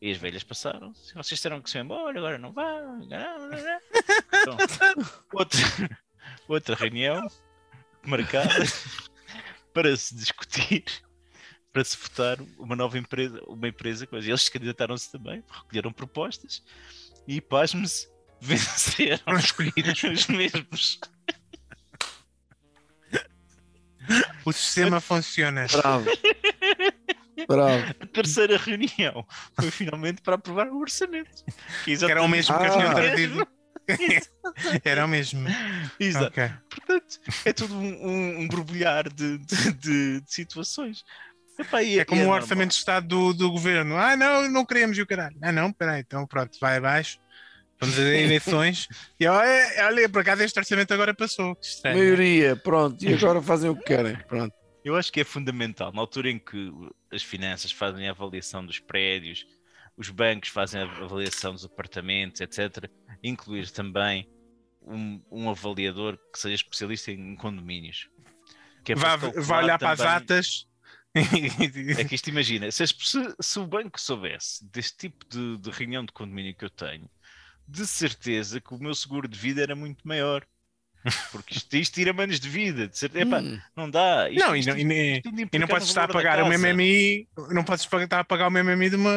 E 0.01 0.11
as 0.11 0.17
velhas 0.17 0.43
passaram. 0.43 0.93
Vocês 0.93 1.27
disseram 1.27 1.61
que 1.61 1.69
se 1.69 1.77
embora, 1.77 2.17
agora 2.17 2.37
não 2.39 2.51
não. 2.51 3.03
Então, 3.03 4.57
outra, 5.31 5.59
outra 6.47 6.75
reunião 6.75 7.27
marcada 8.03 8.49
para 9.71 9.95
se 9.95 10.15
discutir, 10.15 10.85
para 11.71 11.83
se 11.83 11.95
votar 11.95 12.39
uma 12.57 12.75
nova 12.75 12.97
empresa, 12.97 13.43
uma 13.47 13.67
empresa, 13.67 14.07
coisa. 14.07 14.27
E 14.27 14.31
eles 14.31 14.49
candidataram-se 14.49 15.11
também, 15.11 15.43
recolheram 15.47 15.93
propostas 15.93 16.63
e 17.27 17.39
pasme-se, 17.39 18.09
venceram 18.41 19.37
escolhidos. 19.37 20.03
os 20.03 20.25
mesmos. 20.25 20.99
O 24.43 24.51
sistema 24.51 24.99
funciona. 24.99 25.67
Bravo. 25.71 26.09
Bravo. 27.47 27.95
A 27.99 28.05
terceira 28.07 28.57
reunião 28.57 29.25
foi 29.59 29.71
finalmente 29.71 30.21
para 30.21 30.35
aprovar 30.35 30.67
o 30.67 30.79
orçamento. 30.79 31.43
Que, 31.85 31.97
Que 31.97 32.05
era 32.05 32.21
o 32.21 32.27
mesmo 32.27 32.55
que 32.57 32.63
eles 32.63 32.73
tinham 32.75 32.91
Ah. 32.91 32.95
trazido. 32.95 33.47
Era 34.85 35.05
o 35.05 35.07
mesmo. 35.07 35.47
Exato. 35.99 36.27
Ok. 36.27 36.49
Portanto, 36.69 37.19
é 37.43 37.51
tudo 37.51 37.73
um, 37.75 38.07
um, 38.07 38.39
um 38.41 38.47
borbulhar 38.47 39.11
de, 39.11 39.37
de, 39.39 39.73
de- 39.73 40.21
de 40.21 40.33
situações. 40.33 41.03
Epá, 41.59 41.83
e 41.83 41.99
É 41.99 42.05
como 42.05 42.21
o 42.21 42.23
normal. 42.25 42.41
orçamento 42.41 42.69
de 42.69 42.75
Estado 42.77 43.07
do, 43.07 43.33
do 43.33 43.51
governo. 43.51 43.97
Ah, 43.97 44.15
não, 44.15 44.49
não 44.49 44.65
queremos 44.65 44.97
e 44.97 45.01
o 45.01 45.07
caralho. 45.07 45.35
Ah, 45.41 45.51
não, 45.51 45.73
peraí, 45.73 46.01
então 46.01 46.25
pronto, 46.27 46.57
vai 46.61 46.77
abaixo. 46.77 47.17
Vamos 47.81 47.97
a 47.99 48.01
eleições. 48.03 48.87
E 49.19 49.27
olha, 49.27 49.85
olha, 49.87 50.07
por 50.09 50.21
acaso 50.21 50.43
este 50.43 50.57
orçamento 50.59 50.93
agora 50.93 51.13
passou. 51.13 51.55
Que 51.55 51.65
estranho. 51.65 51.97
Maioria, 51.97 52.55
pronto. 52.55 53.03
E 53.03 53.13
agora 53.13 53.41
fazem 53.41 53.69
o 53.69 53.75
que 53.75 53.83
querem. 53.83 54.15
Pronto. 54.27 54.53
Eu 54.83 54.95
acho 54.95 55.11
que 55.11 55.19
é 55.21 55.23
fundamental, 55.23 55.91
na 55.93 56.01
altura 56.01 56.29
em 56.31 56.39
que 56.39 56.71
as 57.11 57.21
finanças 57.23 57.71
fazem 57.71 58.07
a 58.07 58.11
avaliação 58.11 58.65
dos 58.65 58.79
prédios, 58.79 59.45
os 59.95 60.09
bancos 60.09 60.49
fazem 60.49 60.81
a 60.81 60.85
avaliação 60.85 61.53
dos 61.53 61.65
apartamentos, 61.65 62.41
etc., 62.41 62.89
incluir 63.21 63.69
também 63.69 64.27
um, 64.81 65.21
um 65.31 65.49
avaliador 65.49 66.17
que 66.33 66.39
seja 66.39 66.55
especialista 66.55 67.11
em 67.11 67.35
condomínios. 67.35 68.09
Que 68.83 68.93
é 68.93 68.95
Vai, 68.95 69.17
vai 69.17 69.63
olhar 69.63 69.77
para 69.77 69.91
as 69.91 69.99
também- 69.99 70.13
atas. 70.15 70.67
É 71.99 72.05
que 72.05 72.15
isto 72.15 72.29
imagina, 72.29 72.71
se, 72.71 72.81
pessoas- 72.93 73.35
se 73.41 73.59
o 73.59 73.67
banco 73.67 73.99
soubesse 73.99 74.63
deste 74.71 74.97
tipo 75.09 75.25
de, 75.27 75.57
de 75.57 75.69
reunião 75.69 76.05
de 76.05 76.13
condomínio 76.13 76.55
que 76.55 76.63
eu 76.63 76.69
tenho, 76.69 77.09
de 77.67 77.85
certeza 77.85 78.61
que 78.61 78.73
o 78.73 78.79
meu 78.79 78.95
seguro 78.95 79.27
de 79.27 79.37
vida 79.37 79.61
era 79.61 79.75
muito 79.75 80.07
maior. 80.07 80.45
Porque 81.31 81.55
isto, 81.57 81.73
isto 81.75 81.93
tira 81.95 82.11
anos 82.21 82.39
de 82.39 82.47
vida. 82.47 82.87
De 82.87 82.97
certeza, 82.97 83.25
epá, 83.25 83.39
Hum, 83.39 83.59
não 83.75 83.89
dá. 83.89 84.29
Isto- 84.29 84.45
Não, 84.45 84.55
e 84.55 84.59
isto- 84.59 84.69
não, 84.69 84.77
e 84.77 84.81
ainda 84.81 84.93
E 84.93 85.17
implica 85.43 85.59
não 85.59 85.67
podes 85.67 85.87
estar 85.87 86.03
a 86.03 86.07
pagar 86.13 86.43
o. 86.43 86.47
MMI, 86.53 87.27
não 87.49 87.63
podes 87.63 87.85
estar 87.85 88.19
a 88.19 88.23
pagar 88.23 88.47
o 88.47 88.51
MMI 88.51 88.89
de 88.91 88.95
uma, 88.95 89.13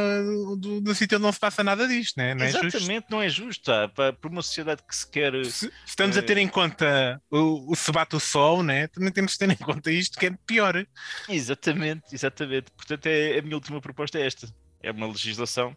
do, 0.59 0.81
do 0.81 0.94
sítio 0.94 1.16
onde 1.18 1.25
não 1.27 1.33
se 1.33 1.38
passa 1.40 1.62
nada 1.62 1.87
disto, 1.87 2.16
né? 2.16 2.35
não 2.35 2.44
é 2.44 2.51
justo? 2.51 2.66
Exatamente, 2.66 3.07
não 3.11 3.20
é 3.23 3.29
justo. 3.29 3.64
tá? 3.64 3.88
Para, 3.88 4.12
para 4.12 4.31
uma 4.31 4.40
sociedade 4.42 4.83
que 4.88 4.97
se 4.97 5.11
quer. 5.11 5.33
Se, 5.44 5.53
se 5.66 5.73
estamos 5.87 6.16
a 6.16 6.20
Eh, 6.20 6.23
ter 6.23 6.38
em 6.38 6.49
conta 6.49 7.20
o, 7.31 7.70
o 7.73 7.77
se 7.77 7.92
bate 7.92 8.16
o 8.16 8.20
sol, 8.20 8.62
né? 8.62 8.87
também 8.88 9.12
temos 9.12 9.33
que 9.33 9.38
ter 9.38 9.51
em 9.51 9.57
conta 9.57 9.90
isto 9.90 10.18
que 10.18 10.27
é 10.27 10.31
pior. 10.47 10.87
Exatamente, 11.29 12.14
exatamente. 12.14 12.70
Portanto, 12.73 13.07
é, 13.07 13.38
a 13.38 13.42
minha 13.42 13.57
última 13.57 13.81
proposta 13.81 14.18
é 14.18 14.27
esta: 14.27 14.49
é 14.83 14.90
uma 14.90 15.07
legislação 15.07 15.77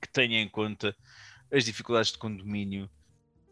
que 0.00 0.08
tenha 0.08 0.40
em 0.40 0.48
conta 0.48 0.94
as 1.52 1.64
dificuldades 1.64 2.12
de 2.12 2.18
condomínio 2.18 2.88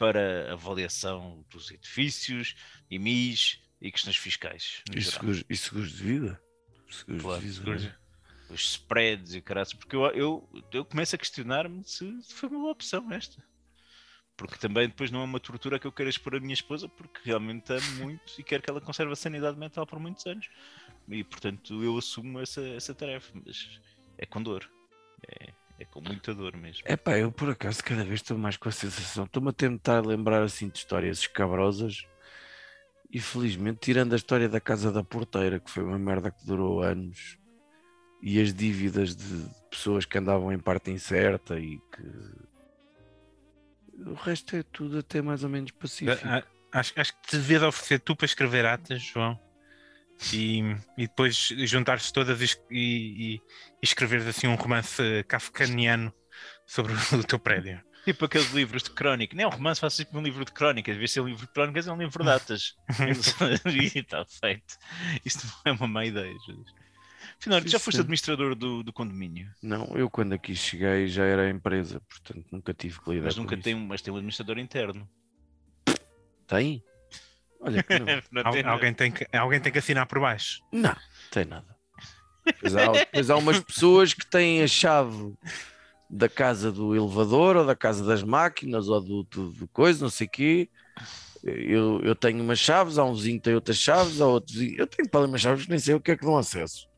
para 0.00 0.50
avaliação 0.54 1.44
dos 1.50 1.70
edifícios, 1.70 2.54
IMIs 2.90 3.60
e 3.82 3.92
questões 3.92 4.16
fiscais. 4.16 4.82
E 4.96 5.02
seguros, 5.02 5.44
e 5.46 5.54
seguros 5.54 5.92
de 5.92 6.02
vida? 6.02 6.42
Seguros 6.90 7.22
Claro, 7.22 7.40
de 7.42 7.46
vida. 7.48 7.58
seguros. 7.58 7.84
né? 7.84 7.96
Os 8.48 8.60
spreads 8.72 9.34
e 9.34 9.38
o 9.38 9.42
caralho, 9.42 9.76
porque 9.76 9.94
eu, 9.94 10.06
eu, 10.06 10.64
eu 10.72 10.84
começo 10.86 11.14
a 11.14 11.18
questionar-me 11.18 11.84
se 11.84 12.22
foi 12.32 12.48
uma 12.48 12.60
boa 12.60 12.72
opção 12.72 13.12
esta. 13.12 13.44
Porque 14.38 14.56
também 14.56 14.88
depois 14.88 15.10
não 15.10 15.20
é 15.20 15.24
uma 15.24 15.38
tortura 15.38 15.78
que 15.78 15.86
eu 15.86 15.92
quero 15.92 16.08
expor 16.08 16.34
a 16.34 16.40
minha 16.40 16.54
esposa, 16.54 16.88
porque 16.88 17.20
realmente 17.22 17.70
amo 17.70 17.92
muito 18.02 18.32
e 18.38 18.42
quero 18.42 18.62
que 18.62 18.70
ela 18.70 18.80
conserve 18.80 19.12
a 19.12 19.16
sanidade 19.16 19.58
mental 19.58 19.86
por 19.86 20.00
muitos 20.00 20.24
anos. 20.26 20.48
E 21.08 21.22
portanto 21.22 21.84
eu 21.84 21.98
assumo 21.98 22.40
essa, 22.40 22.62
essa 22.68 22.94
tarefa, 22.94 23.30
mas 23.44 23.78
é 24.16 24.24
com 24.24 24.42
dor. 24.42 24.66
É, 25.28 25.52
É 25.80 25.84
com 25.86 26.00
muita 26.02 26.34
dor 26.34 26.54
mesmo. 26.56 26.82
É 26.84 26.94
pá, 26.96 27.16
eu 27.18 27.32
por 27.32 27.48
acaso 27.50 27.82
cada 27.82 28.04
vez 28.04 28.20
estou 28.20 28.36
mais 28.36 28.56
com 28.58 28.68
a 28.68 28.72
sensação, 28.72 29.24
estou-me 29.24 29.48
a 29.48 29.52
tentar 29.52 30.04
lembrar 30.06 30.42
assim 30.42 30.68
de 30.68 30.76
histórias 30.78 31.20
escabrosas 31.20 32.04
e 33.10 33.18
felizmente, 33.18 33.78
tirando 33.80 34.12
a 34.12 34.16
história 34.16 34.48
da 34.48 34.60
casa 34.60 34.92
da 34.92 35.02
porteira, 35.02 35.58
que 35.58 35.70
foi 35.70 35.82
uma 35.82 35.98
merda 35.98 36.30
que 36.30 36.44
durou 36.46 36.82
anos, 36.82 37.38
e 38.22 38.38
as 38.40 38.52
dívidas 38.54 39.16
de 39.16 39.48
pessoas 39.70 40.04
que 40.04 40.18
andavam 40.18 40.52
em 40.52 40.58
parte 40.58 40.90
incerta 40.90 41.58
e 41.58 41.78
que 41.90 42.02
o 44.06 44.14
resto 44.14 44.54
é 44.56 44.62
tudo 44.62 44.98
até 44.98 45.20
mais 45.22 45.42
ou 45.42 45.48
menos 45.50 45.70
pacífico. 45.72 46.28
A- 46.28 46.38
a- 46.38 46.44
Acho, 46.72 46.92
acho 47.00 47.12
que 47.14 47.22
te 47.30 47.36
devias 47.36 47.64
oferecer 47.64 47.98
tu 47.98 48.14
para 48.14 48.26
escrever 48.26 48.64
atas, 48.64 49.02
João. 49.02 49.36
E, 50.32 50.60
e 50.98 51.06
depois 51.08 51.36
juntar-se 51.64 52.12
todas 52.12 52.40
e, 52.40 52.56
e, 52.70 53.34
e- 53.36 53.40
escreveres 53.82 54.26
assim 54.26 54.46
um 54.46 54.54
romance 54.54 55.02
kafkaniano 55.26 56.12
sobre 56.66 56.92
o 57.16 57.24
teu 57.24 57.38
prédio. 57.38 57.80
Tipo 58.04 58.24
aqueles 58.24 58.50
livros 58.52 58.82
de 58.82 58.90
crónica. 58.90 59.34
Nem 59.36 59.44
é 59.44 59.46
um 59.46 59.50
romance, 59.50 59.80
faço 59.80 59.98
tipo 60.04 60.18
um 60.18 60.22
livro 60.22 60.44
de 60.44 60.52
crónicas. 60.52 60.94
Em 60.94 60.98
vez 60.98 61.10
de 61.10 61.14
ser 61.14 61.20
um 61.20 61.28
livro 61.28 61.46
de 61.46 61.52
crónicas, 61.52 61.86
é 61.86 61.92
um 61.92 61.98
livro 61.98 62.18
de 62.18 62.24
datas. 62.24 62.74
e 63.68 63.98
está 63.98 64.24
feito. 64.26 64.76
Isto 65.24 65.46
não 65.46 65.72
é 65.72 65.76
uma 65.76 65.86
má 65.86 66.04
ideia, 66.04 66.32
Jesus. 66.46 66.70
Finalmente, 67.38 67.70
já 67.70 67.78
foste 67.78 68.00
administrador 68.00 68.54
do, 68.54 68.82
do 68.82 68.92
condomínio, 68.92 69.50
Não, 69.62 69.86
eu 69.96 70.10
quando 70.10 70.32
aqui 70.34 70.54
cheguei 70.54 71.06
já 71.06 71.24
era 71.24 71.42
a 71.46 71.50
empresa, 71.50 72.00
portanto 72.00 72.46
nunca 72.50 72.74
tive 72.74 73.00
que 73.00 73.10
lidar 73.10 73.26
mas 73.26 73.34
com 73.34 73.42
nunca 73.42 73.54
isso. 73.54 73.62
tem, 73.64 73.74
um- 73.74 73.86
mas 73.86 74.02
tem 74.02 74.12
um 74.12 74.16
administrador 74.16 74.58
interno. 74.58 75.08
Tem? 76.46 76.82
Olha 77.60 77.82
que 77.82 77.98
não. 77.98 78.06
Não 78.32 78.42
Al- 78.44 78.52
tem 78.52 78.62
nada. 78.62 78.74
alguém, 78.74 78.94
tem 78.94 79.10
que, 79.12 79.26
alguém 79.36 79.60
tem 79.60 79.72
que 79.72 79.78
assinar 79.78 80.06
por 80.06 80.20
baixo. 80.20 80.60
Não, 80.72 80.94
tem 81.30 81.44
nada. 81.44 81.66
Depois 82.44 82.74
há, 82.76 82.92
depois 82.92 83.30
há 83.30 83.36
umas 83.36 83.60
pessoas 83.60 84.14
que 84.14 84.26
têm 84.26 84.62
a 84.62 84.66
chave 84.66 85.34
da 86.08 86.28
casa 86.28 86.72
do 86.72 86.96
elevador 86.96 87.56
ou 87.56 87.64
da 87.66 87.76
casa 87.76 88.04
das 88.04 88.22
máquinas 88.22 88.88
ou 88.88 89.00
do, 89.00 89.22
do, 89.24 89.50
do 89.52 89.68
coisa, 89.68 90.02
não 90.02 90.10
sei 90.10 90.26
o 90.26 90.30
quê. 90.30 90.68
Eu, 91.44 92.00
eu 92.02 92.14
tenho 92.14 92.42
umas 92.42 92.58
chaves, 92.58 92.98
há 92.98 93.04
um 93.04 93.14
vizinho 93.14 93.38
que 93.38 93.44
tem 93.44 93.54
outras 93.54 93.76
chaves, 93.78 94.20
há 94.20 94.26
outro 94.26 94.52
vizinho. 94.52 94.76
Eu 94.78 94.86
tenho 94.86 95.08
para 95.08 95.20
ali 95.20 95.28
umas 95.28 95.40
chaves 95.40 95.64
que 95.64 95.70
nem 95.70 95.78
sei 95.78 95.94
o 95.94 96.00
que 96.00 96.10
é 96.10 96.16
que 96.16 96.24
dão 96.24 96.36
acesso. 96.36 96.88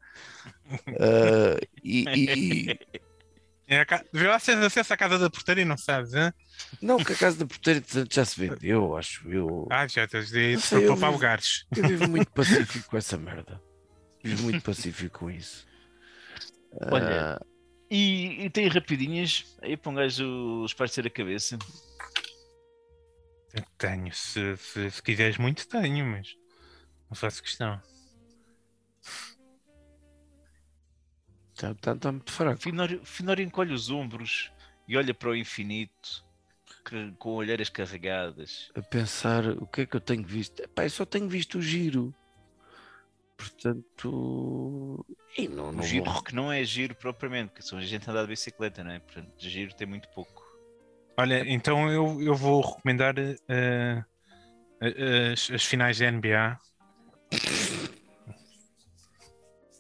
Ah, 0.99 1.59
e, 1.85 2.05
e- 2.15 2.79
É 3.73 3.81
a 3.81 3.87
ca- 3.87 4.05
Vê 4.13 4.27
lá 4.29 4.39
se 4.39 4.53
tens 4.53 4.63
acesso 4.63 4.93
à 4.93 4.97
casa 4.99 5.19
da 5.19 5.31
portaria 5.31 5.63
e 5.63 5.65
não 5.65 5.79
sabes, 5.79 6.13
hein? 6.13 6.31
não, 6.81 6.99
que 7.03 7.13
a 7.13 7.17
casa 7.17 7.39
da 7.39 7.47
porteira 7.47 7.81
portanto, 7.81 8.15
já 8.15 8.25
se 8.25 8.39
vendeu, 8.39 8.97
acho 8.97 9.27
eu. 9.33 9.67
Ah, 9.71 9.87
já 9.89 10.07
tens 10.07 10.31
de 10.31 10.59
para 10.69 10.81
poupar 10.87 11.09
vi- 11.11 11.15
lugares. 11.17 11.67
Eu 11.75 11.89
vivo 11.89 12.09
muito 12.09 12.31
pacífico 12.33 12.91
com 12.91 12.97
essa 12.99 13.17
merda. 13.17 13.63
Vivo 14.23 14.43
muito 14.43 14.63
pacífico 14.63 15.21
com 15.21 15.31
isso. 15.31 15.67
Olha, 16.91 17.37
Ah, 17.37 17.41
E, 17.91 18.45
e 18.45 18.51
tem 18.51 18.69
rapidinhas 18.69 19.57
aí 19.63 19.77
para 19.77 19.91
um 19.91 19.95
gajo 19.95 20.65
espairecer 20.67 21.07
a 21.07 21.11
cabeça. 21.11 21.59
Tenho, 23.79 24.13
se, 24.15 24.57
se, 24.57 24.91
se 24.91 25.03
quiseres 25.03 25.37
muito, 25.39 25.67
tenho, 25.69 26.05
mas 26.07 26.29
não 27.11 27.15
faço 27.17 27.43
questão. 27.43 27.81
Está 31.55 31.75
tá, 31.75 31.95
tá 31.95 32.13
muito 32.13 32.33
fraco. 32.33 32.61
Finório, 32.61 33.05
Finório 33.05 33.45
encolhe 33.45 33.73
os 33.73 33.91
ombros 33.91 34.51
e 34.89 34.97
olha 34.97 35.13
para 35.15 35.31
o 35.31 35.37
infinito 35.37 36.25
que- 36.85 37.13
com 37.19 37.31
olheiras 37.35 37.69
carregadas. 37.69 38.71
A 38.75 38.83
pensar 38.83 39.47
o 39.47 39.67
que 39.67 39.83
é 39.83 39.87
que 39.87 39.95
eu 39.97 40.01
tenho 40.01 40.25
visto. 40.25 40.61
Epá, 40.63 40.85
eu 40.85 40.91
só 40.91 41.05
tenho 41.05 41.29
visto 41.29 41.59
o 41.59 41.63
giro. 41.63 42.15
Portanto. 43.37 45.05
E 45.37 45.49
não, 45.49 45.69
O 45.69 45.73
não 45.73 45.83
giro 45.83 46.05
vou- 46.11 46.23
que 46.23 46.35
não 46.35 46.53
é 46.53 46.63
giro 46.65 46.95
propriamente, 46.95 47.51
porque 47.51 47.63
são 47.63 47.79
a 47.79 47.83
gente 47.83 48.09
andar 48.09 48.23
de 48.23 48.29
bicicleta, 48.29 48.83
não 48.85 48.93
é? 48.93 48.99
Portanto, 48.99 49.31
de 49.37 49.51
giro 49.51 49.75
tem 49.75 49.87
muito 49.87 50.09
pouco. 50.11 50.43
Olha, 51.17 51.45
então 51.49 51.91
eu, 51.91 52.23
eu 52.23 52.35
vou 52.35 52.61
recomendar 52.63 53.15
eh, 53.19 54.05
as, 55.33 55.51
as 55.51 55.65
finais 55.65 55.99
da 55.99 56.07
NBA. 56.11 56.59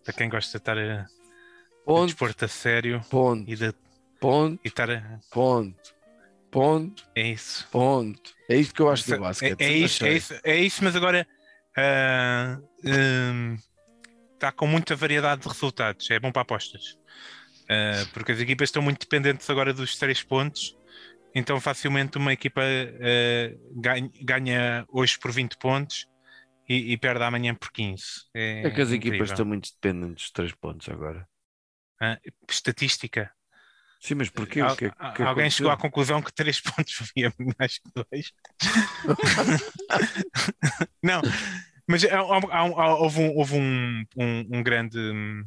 Para 0.04 0.14
quem 0.14 0.28
gosta 0.28 0.50
de 0.50 0.56
estar 0.62 0.76
a, 0.78 1.06
Ponto, 1.84 2.06
desporto 2.06 2.44
a 2.44 2.48
sério 2.48 3.04
ponto, 3.10 3.50
e 3.50 3.56
de 3.56 3.72
ponto, 4.20 4.60
e 4.64 4.68
estar 4.68 4.90
a, 4.90 5.20
ponto, 5.30 5.94
ponto, 6.50 7.04
é 7.14 7.28
isso. 7.28 7.68
ponto. 7.70 8.34
É 8.48 8.56
isto 8.56 8.74
que 8.74 8.82
eu 8.82 8.90
acho 8.90 9.06
do 9.06 9.14
É, 9.14 9.18
basquete. 9.18 9.60
é 9.60 9.72
sempre 9.72 9.84
isso, 9.84 10.04
é 10.04 10.12
isso, 10.14 10.34
é 10.44 10.56
isso, 10.56 10.84
mas 10.84 10.96
agora 10.96 11.26
ah, 11.76 12.58
hum, 12.84 13.56
está 14.34 14.52
com 14.52 14.66
muita 14.66 14.96
variedade 14.96 15.42
de 15.42 15.48
resultados. 15.48 16.10
É 16.10 16.20
bom 16.20 16.32
para 16.32 16.42
apostas. 16.42 16.98
Ah, 17.68 18.06
porque 18.12 18.32
as 18.32 18.40
equipas 18.40 18.68
estão 18.68 18.82
muito 18.82 19.00
dependentes 19.00 19.48
agora 19.50 19.72
dos 19.74 19.96
três 19.98 20.22
pontos. 20.22 20.76
Então, 21.34 21.60
facilmente, 21.60 22.18
uma 22.18 22.32
equipa 22.32 22.62
ah, 22.62 23.56
ganha, 23.76 24.10
ganha 24.22 24.86
hoje 24.88 25.18
por 25.18 25.32
20 25.32 25.56
pontos 25.58 26.06
e, 26.68 26.92
e 26.92 26.98
perde 26.98 27.24
amanhã 27.24 27.54
por 27.54 27.72
15. 27.72 28.04
É, 28.34 28.64
É 28.64 28.70
que 28.70 28.80
as 28.82 28.92
incrível. 28.92 28.98
equipas 29.12 29.30
estão 29.30 29.44
muito 29.46 29.70
dependentes 29.72 30.24
dos 30.26 30.30
três 30.32 30.52
pontos 30.54 30.88
agora. 30.88 31.28
Ah, 32.04 32.18
estatística. 32.50 33.30
Sim, 34.00 34.16
mas 34.16 34.28
porquê? 34.28 34.60
Al- 34.60 34.76
que 34.76 34.86
é 34.86 34.90
que- 34.90 35.22
a- 35.22 35.28
alguém 35.28 35.48
chegou 35.48 35.70
à 35.70 35.74
aconteceu? 35.74 35.90
conclusão 35.90 36.20
que 36.22 36.32
três 36.32 36.60
pontos 36.60 36.98
valia 37.16 37.32
mais 37.56 37.78
que 37.78 37.88
dois. 37.94 38.32
Não, 41.02 41.20
mas 41.88 42.04
há- 42.04 42.20
há- 42.20 42.60
há- 42.60 42.94
houve, 42.96 43.20
um, 43.20 43.36
houve 43.36 43.54
um, 43.56 44.04
um- 44.16 44.46
um 44.58 44.62
grande. 44.62 44.98
hum, 44.98 45.44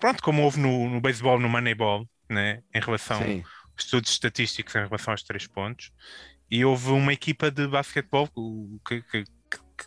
Pronto, 0.00 0.22
como 0.22 0.42
houve 0.42 0.58
no, 0.60 0.88
no 0.88 1.00
beisebol, 1.00 1.38
no 1.38 1.48
Moneyball, 1.48 2.08
né, 2.30 2.62
em 2.74 2.80
relação 2.80 3.22
Sim, 3.22 3.44
estudos 3.76 4.10
estatísticos 4.12 4.74
em 4.76 4.84
relação 4.84 5.12
aos 5.12 5.22
três 5.22 5.46
pontos, 5.46 5.90
e 6.50 6.64
houve 6.64 6.90
uma 6.90 7.12
equipa 7.12 7.50
de 7.50 7.66
basquetebol 7.68 8.28
que- 8.86 9.02
que- 9.02 9.24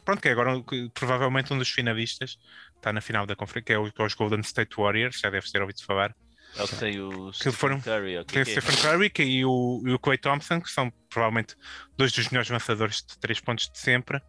pronto, 0.05 0.21
que 0.21 0.29
é 0.29 0.31
agora 0.31 0.61
que 0.63 0.89
provavelmente 0.93 1.51
um 1.53 1.57
dos 1.57 1.69
finalistas 1.69 2.37
está 2.75 2.93
na 2.93 3.01
final 3.01 3.25
da 3.25 3.35
conferência, 3.35 3.65
que 3.65 3.73
é 3.73 3.77
o- 3.77 3.91
que 3.91 4.01
é 4.01 4.05
os 4.05 4.13
Golden 4.13 4.39
State 4.41 4.75
Warriors, 4.77 5.19
já 5.19 5.29
deve 5.29 5.51
ter 5.51 5.61
ouvido 5.61 5.83
falar. 5.83 6.15
É 6.55 6.63
o 6.63 6.67
que 6.67 6.75
tem 6.77 6.99
o 7.01 7.33
Stephen 7.33 7.51
foram- 7.51 7.81
Curry, 7.81 8.19
o 8.19 8.23
que 8.25 8.37
é 8.37 8.41
o 8.41 8.45
que 8.45 8.51
é? 8.51 8.61
Stephen 8.61 8.77
Curry 8.81 9.09
que- 9.09 9.23
e 9.23 9.43
o, 9.43 9.81
e 9.85 9.91
o 9.91 9.99
Clay 9.99 10.17
Thompson, 10.17 10.61
que 10.61 10.69
são 10.69 10.89
provavelmente 11.09 11.55
dois 11.97 12.11
dos 12.13 12.29
melhores 12.29 12.49
lançadores 12.49 12.97
de 13.05 13.17
três 13.19 13.41
pontos 13.41 13.69
de 13.69 13.77
sempre. 13.79 14.21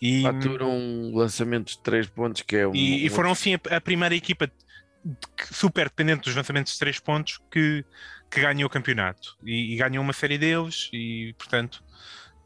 E, 0.00 0.22
faturam 0.22 0.70
um 0.76 1.16
lançamento 1.16 1.68
de 1.68 1.78
três 1.78 2.06
pontos 2.08 2.42
que 2.42 2.56
é 2.56 2.66
um. 2.66 2.74
e, 2.74 3.06
e 3.06 3.10
foram 3.10 3.30
assim 3.30 3.54
a, 3.54 3.76
a 3.76 3.80
primeira 3.80 4.14
equipa 4.14 4.48
que- 4.48 5.54
super 5.54 5.88
dependente 5.88 6.22
dos 6.24 6.34
lançamentos 6.34 6.72
de 6.72 6.78
três 6.78 6.98
pontos 6.98 7.38
que, 7.50 7.84
que 8.30 8.40
ganhou 8.40 8.66
o 8.66 8.70
campeonato. 8.70 9.36
E, 9.44 9.74
e 9.74 9.76
ganhou 9.76 10.02
uma 10.02 10.12
série 10.12 10.36
deles 10.38 10.88
e, 10.92 11.34
portanto, 11.38 11.83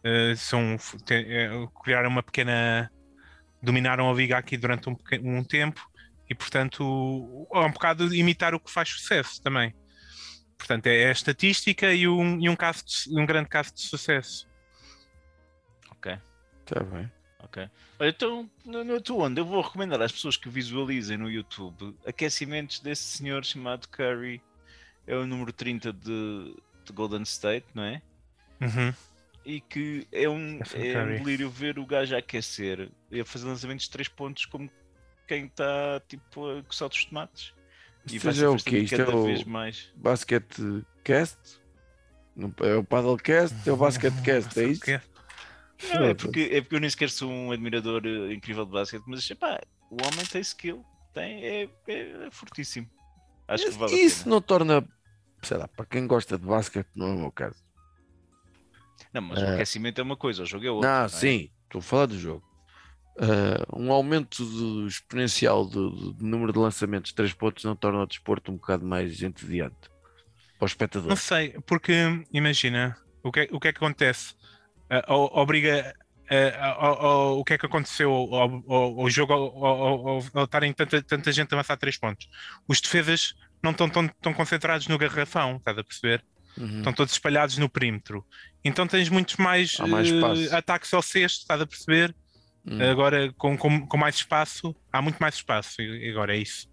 eh, 0.05 0.35
são, 0.37 0.77
te- 1.05 1.15
eh, 1.15 1.51
criaram 1.83 2.09
uma 2.11 2.23
pequena. 2.23 2.91
dominaram 3.63 4.09
a 4.11 4.15
liga 4.15 4.39
aqui 4.39 4.57
durante 4.57 4.89
um, 4.89 4.97
um 5.25 5.43
tempo 5.45 5.81
e, 6.31 6.35
portanto, 6.35 7.47
é 7.53 7.59
um 7.61 7.71
bocado 7.73 8.15
imitar 8.15 8.55
o 8.55 8.61
que 8.61 8.71
faz 8.71 8.89
sucesso 8.91 9.43
também. 9.43 9.75
Portanto, 10.57 10.87
é 10.87 11.09
a 11.09 11.13
estatística 11.13 11.93
e 11.93 12.07
um, 12.09 12.39
e 12.41 12.49
um, 12.49 12.57
caso 12.57 12.85
de- 12.85 13.19
um 13.19 13.25
grande 13.27 13.49
caso 13.49 13.73
de 13.75 13.81
sucesso. 13.81 14.49
Ok, 15.91 16.17
Tá 16.65 16.81
bem. 16.85 17.11
ok. 17.41 17.69
Olha, 17.99 18.09
então, 18.11 18.51
no, 18.65 18.85
no 18.85 19.01
tu 19.01 19.19
onde? 19.21 19.41
Eu 19.41 19.45
vou 19.47 19.61
recomendar 19.63 20.01
às 20.03 20.13
pessoas 20.13 20.37
que 20.37 20.49
visualizem 20.49 21.17
no 21.17 21.31
YouTube 21.31 21.97
aquecimentos 22.07 22.81
desse 22.81 23.03
senhor 23.05 23.45
chamado 23.45 23.89
Curry. 23.89 24.41
É 25.07 25.17
o 25.17 25.27
número 25.27 25.53
30 25.53 25.93
de, 25.93 26.55
de 26.85 26.93
Golden 26.93 27.23
State, 27.23 27.67
não 27.75 27.83
é? 27.85 28.03
Uhum. 28.61 28.93
E 29.49 29.63
que 29.63 30.07
é 30.13 30.29
um, 30.29 30.63
Stephen 30.63 30.91
é 30.93 31.03
um 31.05 31.17
delírio 31.25 31.49
ver 31.51 31.79
o 31.79 31.87
gajo 31.87 32.15
a 32.15 32.19
aquecer 32.19 32.91
e 33.11 33.19
a 33.19 33.25
fazer 33.25 33.47
lançamentos 33.47 33.87
de 33.87 33.91
3 33.93 34.07
pontos 34.09 34.45
como 34.45 34.71
quem 35.27 35.47
está 35.47 36.03
tipo 36.07 36.51
a 36.51 36.63
coçar 36.65 36.89
os 36.91 37.05
tomates. 37.07 37.55
E 38.07 38.17
Isto 38.17 38.25
vai 38.27 38.35
já 38.35 38.41
se 38.41 38.45
é 38.45 38.49
o 38.49 38.57
quê? 38.59 38.79
Isto 38.81 38.95
é 38.95 38.99
cada 39.07 39.17
o 39.17 39.25
vez 39.25 39.45
mais. 39.45 39.91
basquete 39.97 40.85
cast? 41.03 41.39
Não- 42.37 42.53
É 42.61 42.75
o 42.77 42.85
paddlecast? 42.85 43.57
É 43.66 43.72
o 43.72 43.77
basquetecast, 43.77 44.61
é 44.61 44.64
isso? 44.64 44.85
Não, 45.95 46.05
é, 46.05 46.14
porque, 46.14 46.41
é 46.53 46.61
porque 46.61 46.75
eu 46.77 46.81
nem 46.81 46.91
sequer 46.91 47.09
sou 47.09 47.31
um 47.31 47.51
admirador 47.51 48.03
eh, 48.05 48.35
incrível 48.35 48.66
de 48.66 48.72
basquete, 48.72 49.05
mas 49.07 49.31
epá, 49.31 49.59
o 49.91 49.97
homem 50.07 50.27
tem 50.27 50.41
skill, 50.43 50.85
tem, 51.14 51.43
é, 51.45 51.62
é, 51.87 52.27
é 52.27 52.31
fortíssimo. 52.31 52.87
Acho 53.47 53.64
que 53.64 53.70
vale 53.70 53.95
a 53.95 53.97
Isso 53.97 54.25
pena. 54.25 54.35
não 54.35 54.43
torna, 54.43 54.89
sei 55.43 55.57
lá, 55.57 55.66
para 55.68 55.87
quem 55.87 56.07
gosta 56.07 56.37
de 56.37 56.45
basquete, 56.45 56.89
não 56.95 57.07
é 57.09 57.14
o 57.14 57.18
meu 57.18 57.33
caso. 57.33 57.57
Não, 59.12 59.22
mas 59.22 59.40
o 59.40 59.44
Eh, 59.44 59.55
aquecimento 59.55 60.01
é 60.01 60.05
uma 60.05 60.16
coisa, 60.16 60.42
o 60.42 60.46
jogo 60.46 60.66
é 60.66 60.70
outra. 60.70 60.90
Não, 60.90 60.99
não 61.01 61.05
é? 61.05 61.09
sim, 61.09 61.51
estou 61.64 61.78
a 61.78 61.82
falar 61.82 62.07
do 62.07 62.18
jogo. 62.18 62.44
Ah, 63.20 63.66
um 63.76 63.90
aumento 63.92 64.44
do 64.44 64.86
exponencial 64.86 65.64
do, 65.66 65.90
do- 65.90 66.12
do 66.12 66.24
número 66.26 66.53
de 66.53 66.59
lançamentos 66.59 67.11
de 67.11 67.16
3 67.16 67.32
pontos 67.32 67.64
não 67.64 67.74
torna 67.74 68.01
o 68.03 68.07
desporto 68.07 68.53
um 68.53 68.57
bocado 68.57 68.84
mais 68.86 69.20
entediante 69.22 69.76
para 70.59 70.64
o 70.64 70.66
espectador. 70.66 71.09
Não 71.09 71.16
sei, 71.16 71.51
porque 71.66 71.92
imagina 72.32 72.96
o 73.22 73.32
que, 73.32 73.40
é- 73.40 73.49
o 73.51 73.59
que 73.59 73.68
é 73.68 73.72
que 73.72 73.78
acontece? 73.78 74.34
Ah, 74.88 75.05
o- 75.14 75.40
obriga. 75.40 75.94
ah, 76.30 76.74
ao- 76.78 77.07
ao- 77.07 77.38
o 77.40 77.44
que 77.44 77.55
é 77.55 77.59
que 77.59 77.66
aconteceu 77.66 78.11
ao, 78.12 79.09
jogo 79.11 79.32
ao, 79.32 80.18
estarem 80.44 80.72
tanta, 80.72 81.03
tanta 81.03 81.32
gente 81.32 81.53
a 81.55 81.57
lançar 81.57 81.76
três 81.76 81.96
pontos? 81.96 82.28
Os 82.68 82.80
defesas 82.80 83.34
não 83.62 83.70
estão 83.72 83.88
tão, 83.88 84.07
tão 84.20 84.32
concentrados 84.34 84.86
no 84.88 84.96
garrafão, 84.99 85.57
estás 85.57 85.76
a 85.78 85.82
perceber? 85.82 86.22
Uhum. 86.57 86.78
Estão 86.78 86.92
todos 86.92 87.12
espalhados 87.12 87.57
no 87.59 87.68
perímetro. 87.68 88.24
Então 88.64 88.86
tens 88.86 89.09
muitos 89.09 89.36
mais, 89.36 89.76
mais 89.78 90.09
espaço. 90.09 90.55
ataques 90.57 90.92
ao 90.94 91.03
cesto, 91.03 91.40
estás 91.42 91.61
a 91.61 91.66
perceber? 91.66 92.14
Uhum. 92.68 92.90
Agora, 92.90 93.32
com, 93.34 93.57
com, 93.57 93.86
com 93.86 93.96
mais 93.96 94.16
espaço, 94.16 94.74
há 94.92 95.01
muito 95.01 95.18
mais 95.18 95.36
espaço. 95.36 95.80
E 95.80 96.11
agora 96.11 96.34
é 96.36 96.40
isso. 96.40 96.68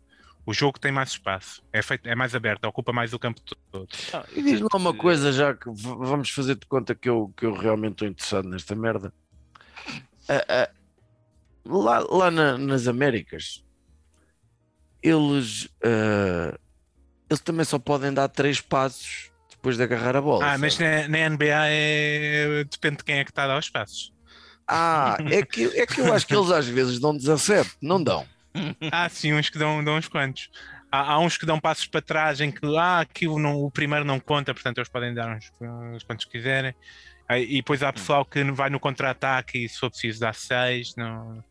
O 0.48 0.54
jogo 0.54 0.80
tem 0.80 0.92
mais 0.92 1.10
espaço, 1.10 1.64
é, 1.74 1.82
feito, 1.82 2.06
é 2.08 2.14
mais 2.14 2.36
aberto, 2.36 2.66
ocupa 2.66 2.94
mais 2.94 3.14
o 3.14 3.18
campo 3.20 3.42
todo. 3.72 3.88
Ah, 4.14 4.24
E 4.32 4.44
diz-me 4.44 4.68
lá 4.72 4.78
uma 4.80 4.94
coisa, 4.94 5.32
já 5.34 5.56
que 5.56 5.66
vamos 5.74 6.30
fazer 6.30 6.56
de 6.56 6.68
conta 6.68 6.94
que 6.94 7.10
eu, 7.10 7.34
que 7.36 7.48
eu 7.48 7.54
realmente 7.54 7.94
estou 7.94 8.08
interessado 8.08 8.48
nesta 8.48 8.76
merda. 8.76 9.12
Ah, 10.30 10.46
ah, 10.48 10.70
lá 11.66 12.00
lá 12.08 12.30
na- 12.30 12.58
nas 12.60 12.88
Américas, 12.88 13.64
eles, 15.02 15.68
ah, 15.84 16.58
eles 17.30 17.42
também 17.42 17.66
só 17.66 17.80
podem 17.80 18.14
dar 18.14 18.28
três 18.28 18.62
passos 18.62 19.32
depois 19.66 19.78
de 19.78 19.84
agarrar 19.84 20.16
a 20.16 20.22
bola. 20.22 20.46
Ah, 20.46 20.58
mas 20.60 20.78
na, 20.78 21.08
na 21.08 21.30
NBA 21.30 21.68
é... 21.68 22.64
depende 22.70 22.98
de 22.98 23.04
quem 23.04 23.18
é 23.18 23.24
que 23.24 23.32
está 23.32 23.46
a 23.46 23.48
dar 23.48 23.58
os 23.58 23.70
passos. 23.70 24.14
Ah, 24.68 25.18
é 25.30 25.44
que, 25.44 25.66
é 25.80 25.86
que 25.88 26.02
eu 26.02 26.14
acho 26.14 26.26
que 26.28 26.36
eles 26.36 26.52
às 26.52 26.68
vezes 26.68 27.00
dão 27.00 27.16
17, 27.16 27.72
não 27.82 28.02
dão. 28.02 28.26
Há 28.92 29.10
sim 29.10 29.34
uns 29.34 29.50
que 29.50 29.58
dão, 29.58 29.84
dão 29.84 29.98
uns 29.98 30.08
quantos. 30.08 30.50
Há, 30.92 31.14
há 31.14 31.20
uns 31.20 31.38
que 31.38 31.46
dão 31.46 31.60
passos 31.60 31.88
para 31.88 32.02
trás 32.02 32.42
em 32.42 32.52
que 32.52 32.66
ah, 32.78 33.00
aqui 33.00 33.28
o, 33.28 33.40
não- 33.40 33.64
o 33.64 33.72
primeiro 33.72 34.06
não 34.06 34.20
conta, 34.20 34.54
portanto 34.54 34.78
eles 34.78 34.90
podem 34.90 35.14
dar 35.14 35.36
uns, 35.36 35.52
uns 35.60 36.04
quantos 36.04 36.26
quiserem. 36.26 36.76
E 37.28 37.56
depois 37.56 37.82
há 37.82 37.92
pessoal 37.92 38.24
que 38.24 38.44
vai 38.52 38.70
no 38.70 38.80
contra-ataque 38.80 39.66
e 39.66 39.68
se 39.68 39.80
for 39.80 39.90
preciso 39.90 40.20
dar 40.20 40.36
seis. 40.36 40.94
Não... 40.96 41.44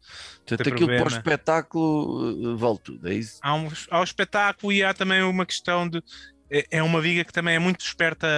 Portanto, 0.46 0.68
aquilo 0.68 0.86
para 0.86 1.04
o 1.04 1.08
espetáculo 1.08 2.52
eh, 2.52 2.56
vale 2.56 2.78
tudo, 2.78 3.08
é 3.08 3.14
isso? 3.14 3.40
Há, 3.42 3.54
um, 3.56 3.68
há 3.90 3.98
o 3.98 4.04
espetáculo 4.04 4.72
e 4.72 4.84
há 4.84 4.94
também 4.94 5.20
uma 5.24 5.44
questão 5.44 5.88
de. 5.88 6.00
É, 6.54 6.78
é 6.78 6.82
uma 6.84 7.00
liga 7.00 7.24
que 7.24 7.32
também 7.32 7.56
é 7.56 7.58
muito 7.58 7.80
esperta 7.80 8.28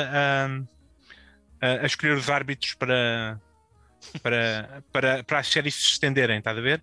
a, 1.61 1.83
a, 1.83 1.85
escolher 1.85 2.17
os 2.17 2.31
árbitros 2.31 2.73
para, 2.73 3.39
para, 4.23 4.83
para, 4.91 5.23
para 5.23 5.39
as 5.39 5.49
séries 5.49 5.75
se 5.75 5.83
estenderem, 5.83 6.39
estás 6.39 6.57
a 6.57 6.61
ver? 6.63 6.83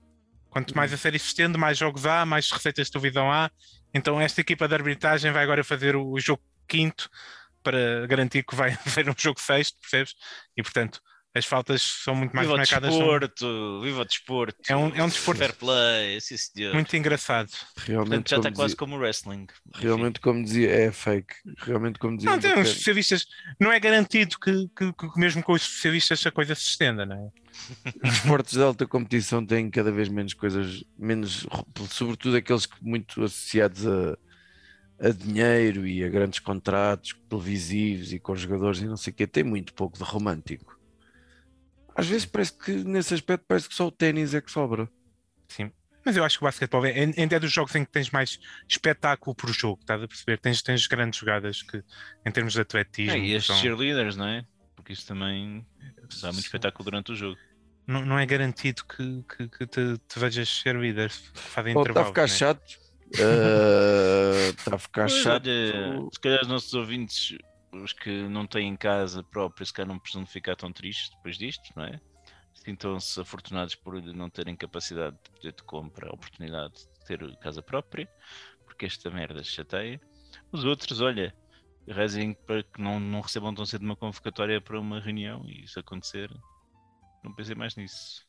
Quanto 0.52 0.78
mais 0.78 0.94
a 0.94 0.98
série 0.98 1.18
se 1.18 1.26
estende, 1.26 1.58
mais 1.58 1.80
jogos 1.80 2.06
há, 2.06 2.24
mais 2.24 2.52
receitas 2.52 2.86
de 2.86 2.92
televisão 2.92 3.32
há. 3.32 3.50
Então 3.92 4.22
esta 4.22 4.42
equipa 4.42 4.68
de 4.68 4.76
arbitragem 4.76 5.32
vai 5.32 5.44
agora 5.44 5.64
fazer 5.64 5.96
o, 5.96 6.08
o 6.12 6.20
jogo 6.20 6.44
quinto 6.68 7.10
para 7.64 8.06
garantir 8.06 8.44
que 8.44 8.56
vai 8.56 8.78
haver 8.86 9.10
um 9.10 9.16
jogo 9.18 9.42
sexto, 9.42 9.80
percebes? 9.80 10.14
E 10.56 10.62
portanto, 10.62 11.02
as 11.36 11.46
faltas 11.46 11.82
são 11.82 12.14
muito 12.14 12.36
mais 12.36 12.46
Viva 12.48 12.56
o 12.56 12.58
marcadas. 12.58 12.90
são 12.92 13.00
desporto, 13.00 13.82
viva 13.82 14.02
o 14.02 14.06
desporto. 14.06 14.58
É 14.70 14.76
um- 14.78 14.96
é 14.96 15.04
um 15.04 15.08
desporto. 15.08 15.40
Fair 15.40 15.56
play, 15.56 16.22
sim 16.22 16.38
senhor. 16.38 16.74
Muito 16.76 16.96
engraçado. 16.96 17.50
Realmente, 17.78 18.10
Portanto, 18.10 18.30
já 18.30 18.38
está 18.38 18.50
como 18.50 18.56
quase 18.56 18.68
dizia, 18.74 18.78
como 18.78 18.96
o 18.96 19.00
wrestling. 19.00 19.44
Enfim. 19.44 19.82
realmente 19.86 20.20
como 20.20 20.44
dizia, 20.44 20.70
é 20.70 20.92
fake. 20.92 21.34
Realmente 21.60 21.98
como 22.00 22.18
dizia. 22.18 22.32
Não, 22.32 22.40
tem 22.40 22.54
uns 22.54 22.68
especialistas. 22.70 23.26
Não 23.60 23.72
é 23.72 23.80
garantido 23.80 24.38
que, 24.40 24.68
que- 24.78 24.94
que 24.94 25.20
mesmo 25.20 25.42
com 25.42 25.54
os 25.54 25.64
especialistas 25.64 26.26
a 26.26 26.32
coisa 26.32 26.54
se 26.54 26.64
estenda, 26.66 27.06
não 27.06 27.16
é? 27.16 27.44
Os 28.08 28.14
esportes 28.18 28.54
de 28.54 28.62
alta 28.64 28.86
competição 28.88 29.46
têm 29.46 29.70
cada 29.70 29.92
vez 29.92 30.10
menos 30.10 30.34
coisas, 30.34 30.84
menos, 30.98 31.46
sobretudo 31.90 32.38
aqueles 32.38 32.66
que 32.66 32.76
muito 32.84 33.24
associados 33.24 33.86
a, 33.88 34.18
a 35.00 35.10
dinheiro 35.10 35.86
e 35.88 36.04
a 36.04 36.10
grandes 36.10 36.40
contratos 36.40 37.16
televisivos 37.30 38.14
e 38.14 38.20
com 38.20 38.36
jogadores 38.36 38.80
e 38.82 38.86
não 38.86 38.98
sei 38.98 39.12
o 39.12 39.16
quê, 39.16 39.28
tem 39.28 39.44
muito 39.44 39.74
pouco 39.74 39.98
de 39.98 40.04
romântico. 40.04 40.80
Às 41.96 42.08
vezes 42.08 42.26
parece 42.26 42.58
que 42.58 42.72
nesse 42.72 43.14
aspecto 43.14 43.46
parece 43.48 43.70
que 43.70 43.76
só 43.76 43.88
o 43.88 43.92
ténis 43.92 44.34
é 44.34 44.42
que 44.42 44.52
sobra. 44.52 44.90
Sim. 45.48 45.72
Mas 46.06 46.18
eu 46.18 46.24
acho 46.24 46.38
que 46.38 46.44
o 46.44 46.48
basquetebol 46.48 46.86
é, 46.86 46.92
ainda 47.18 47.36
é 47.36 47.40
dos 47.40 47.52
jogos 47.52 47.74
em 47.76 47.86
que 47.86 47.92
tens 47.92 48.10
mais 48.10 48.38
espetáculo 48.70 49.34
por 49.36 49.50
jogo, 49.54 49.80
estás 49.80 50.02
a 50.04 50.08
perceber? 50.08 50.38
Tens, 50.38 50.62
tens 50.62 50.86
grandes 50.88 51.20
jogadas 51.20 51.62
que, 51.62 51.82
em 52.26 52.32
termos 52.32 52.54
de 52.54 52.62
atletismo, 52.62 53.12
É, 53.14 53.20
e 53.20 53.36
as 53.36 53.46
são- 53.46 53.56
cheerleaders, 53.56 54.18
não 54.18 54.28
é? 54.28 54.44
Porque 54.76 54.92
isso 54.92 55.08
também 55.08 55.66
dá 56.22 56.32
muito 56.32 56.44
espetáculo 56.46 56.84
durante 56.84 57.12
o 57.14 57.16
jogo. 57.16 57.38
não, 57.88 58.04
não 58.06 58.20
é 58.20 58.26
garantido 58.26 58.84
que, 58.86 59.24
que, 59.24 59.48
que 59.50 59.68
te, 59.68 59.98
te 60.08 60.20
vejas 60.20 60.50
ser 60.50 60.76
fazem 61.34 61.74
Pô, 61.74 61.84
Está 61.84 62.02
a 62.02 62.06
ficar 62.06 62.22
né? 62.24 62.28
chato. 62.28 62.62
Está 64.58 64.76
a 64.76 64.80
ficar 64.80 65.08
Pois, 65.08 65.22
chato. 65.24 65.48
olha, 65.48 66.10
se 66.14 66.20
calhar 66.20 66.42
os 66.42 66.48
nossos 66.48 66.74
ouvintes, 66.74 67.38
os 67.74 67.94
que 67.94 68.28
não 68.28 68.46
têm 68.46 68.76
casa 68.76 69.24
própria, 69.24 69.66
se 69.66 69.74
calhar 69.74 69.88
não 69.88 70.00
precisam 70.00 70.26
ficar 70.26 70.56
tão 70.56 70.72
tristes 70.72 71.10
depois 71.10 71.38
disto, 71.38 71.72
não 71.76 71.86
é? 71.86 72.00
Sintam-se 72.54 73.20
afortunados 73.20 73.76
por 73.76 74.02
não 74.02 74.30
terem 74.30 74.56
capacidade 74.56 75.18
de 75.24 75.32
poder 75.32 75.54
de 75.54 75.64
compra, 75.64 76.14
oportunidade 76.14 76.74
de 76.74 77.06
ter 77.06 77.38
casa 77.38 77.62
própria, 77.62 78.08
porque 78.66 78.86
esta 78.86 79.10
merda 79.10 79.44
chateia. 79.44 80.00
Os 80.52 80.64
outros, 80.64 81.02
olha, 81.02 81.36
rezem 81.88 82.34
para 82.34 82.64
que 82.64 82.82
não, 82.82 83.00
não 83.00 83.22
recebam 83.22 83.54
tão 83.54 83.66
cedo 83.66 83.84
uma 83.84 83.96
convocatória 83.96 84.62
para 84.62 84.80
uma 84.80 85.00
reunião 85.00 85.44
e 85.48 85.64
isso 85.64 85.80
acontecer. 85.80 86.30
Não 87.24 87.34
pensei 87.34 87.56
mais 87.56 87.76
nisso. 87.76 88.26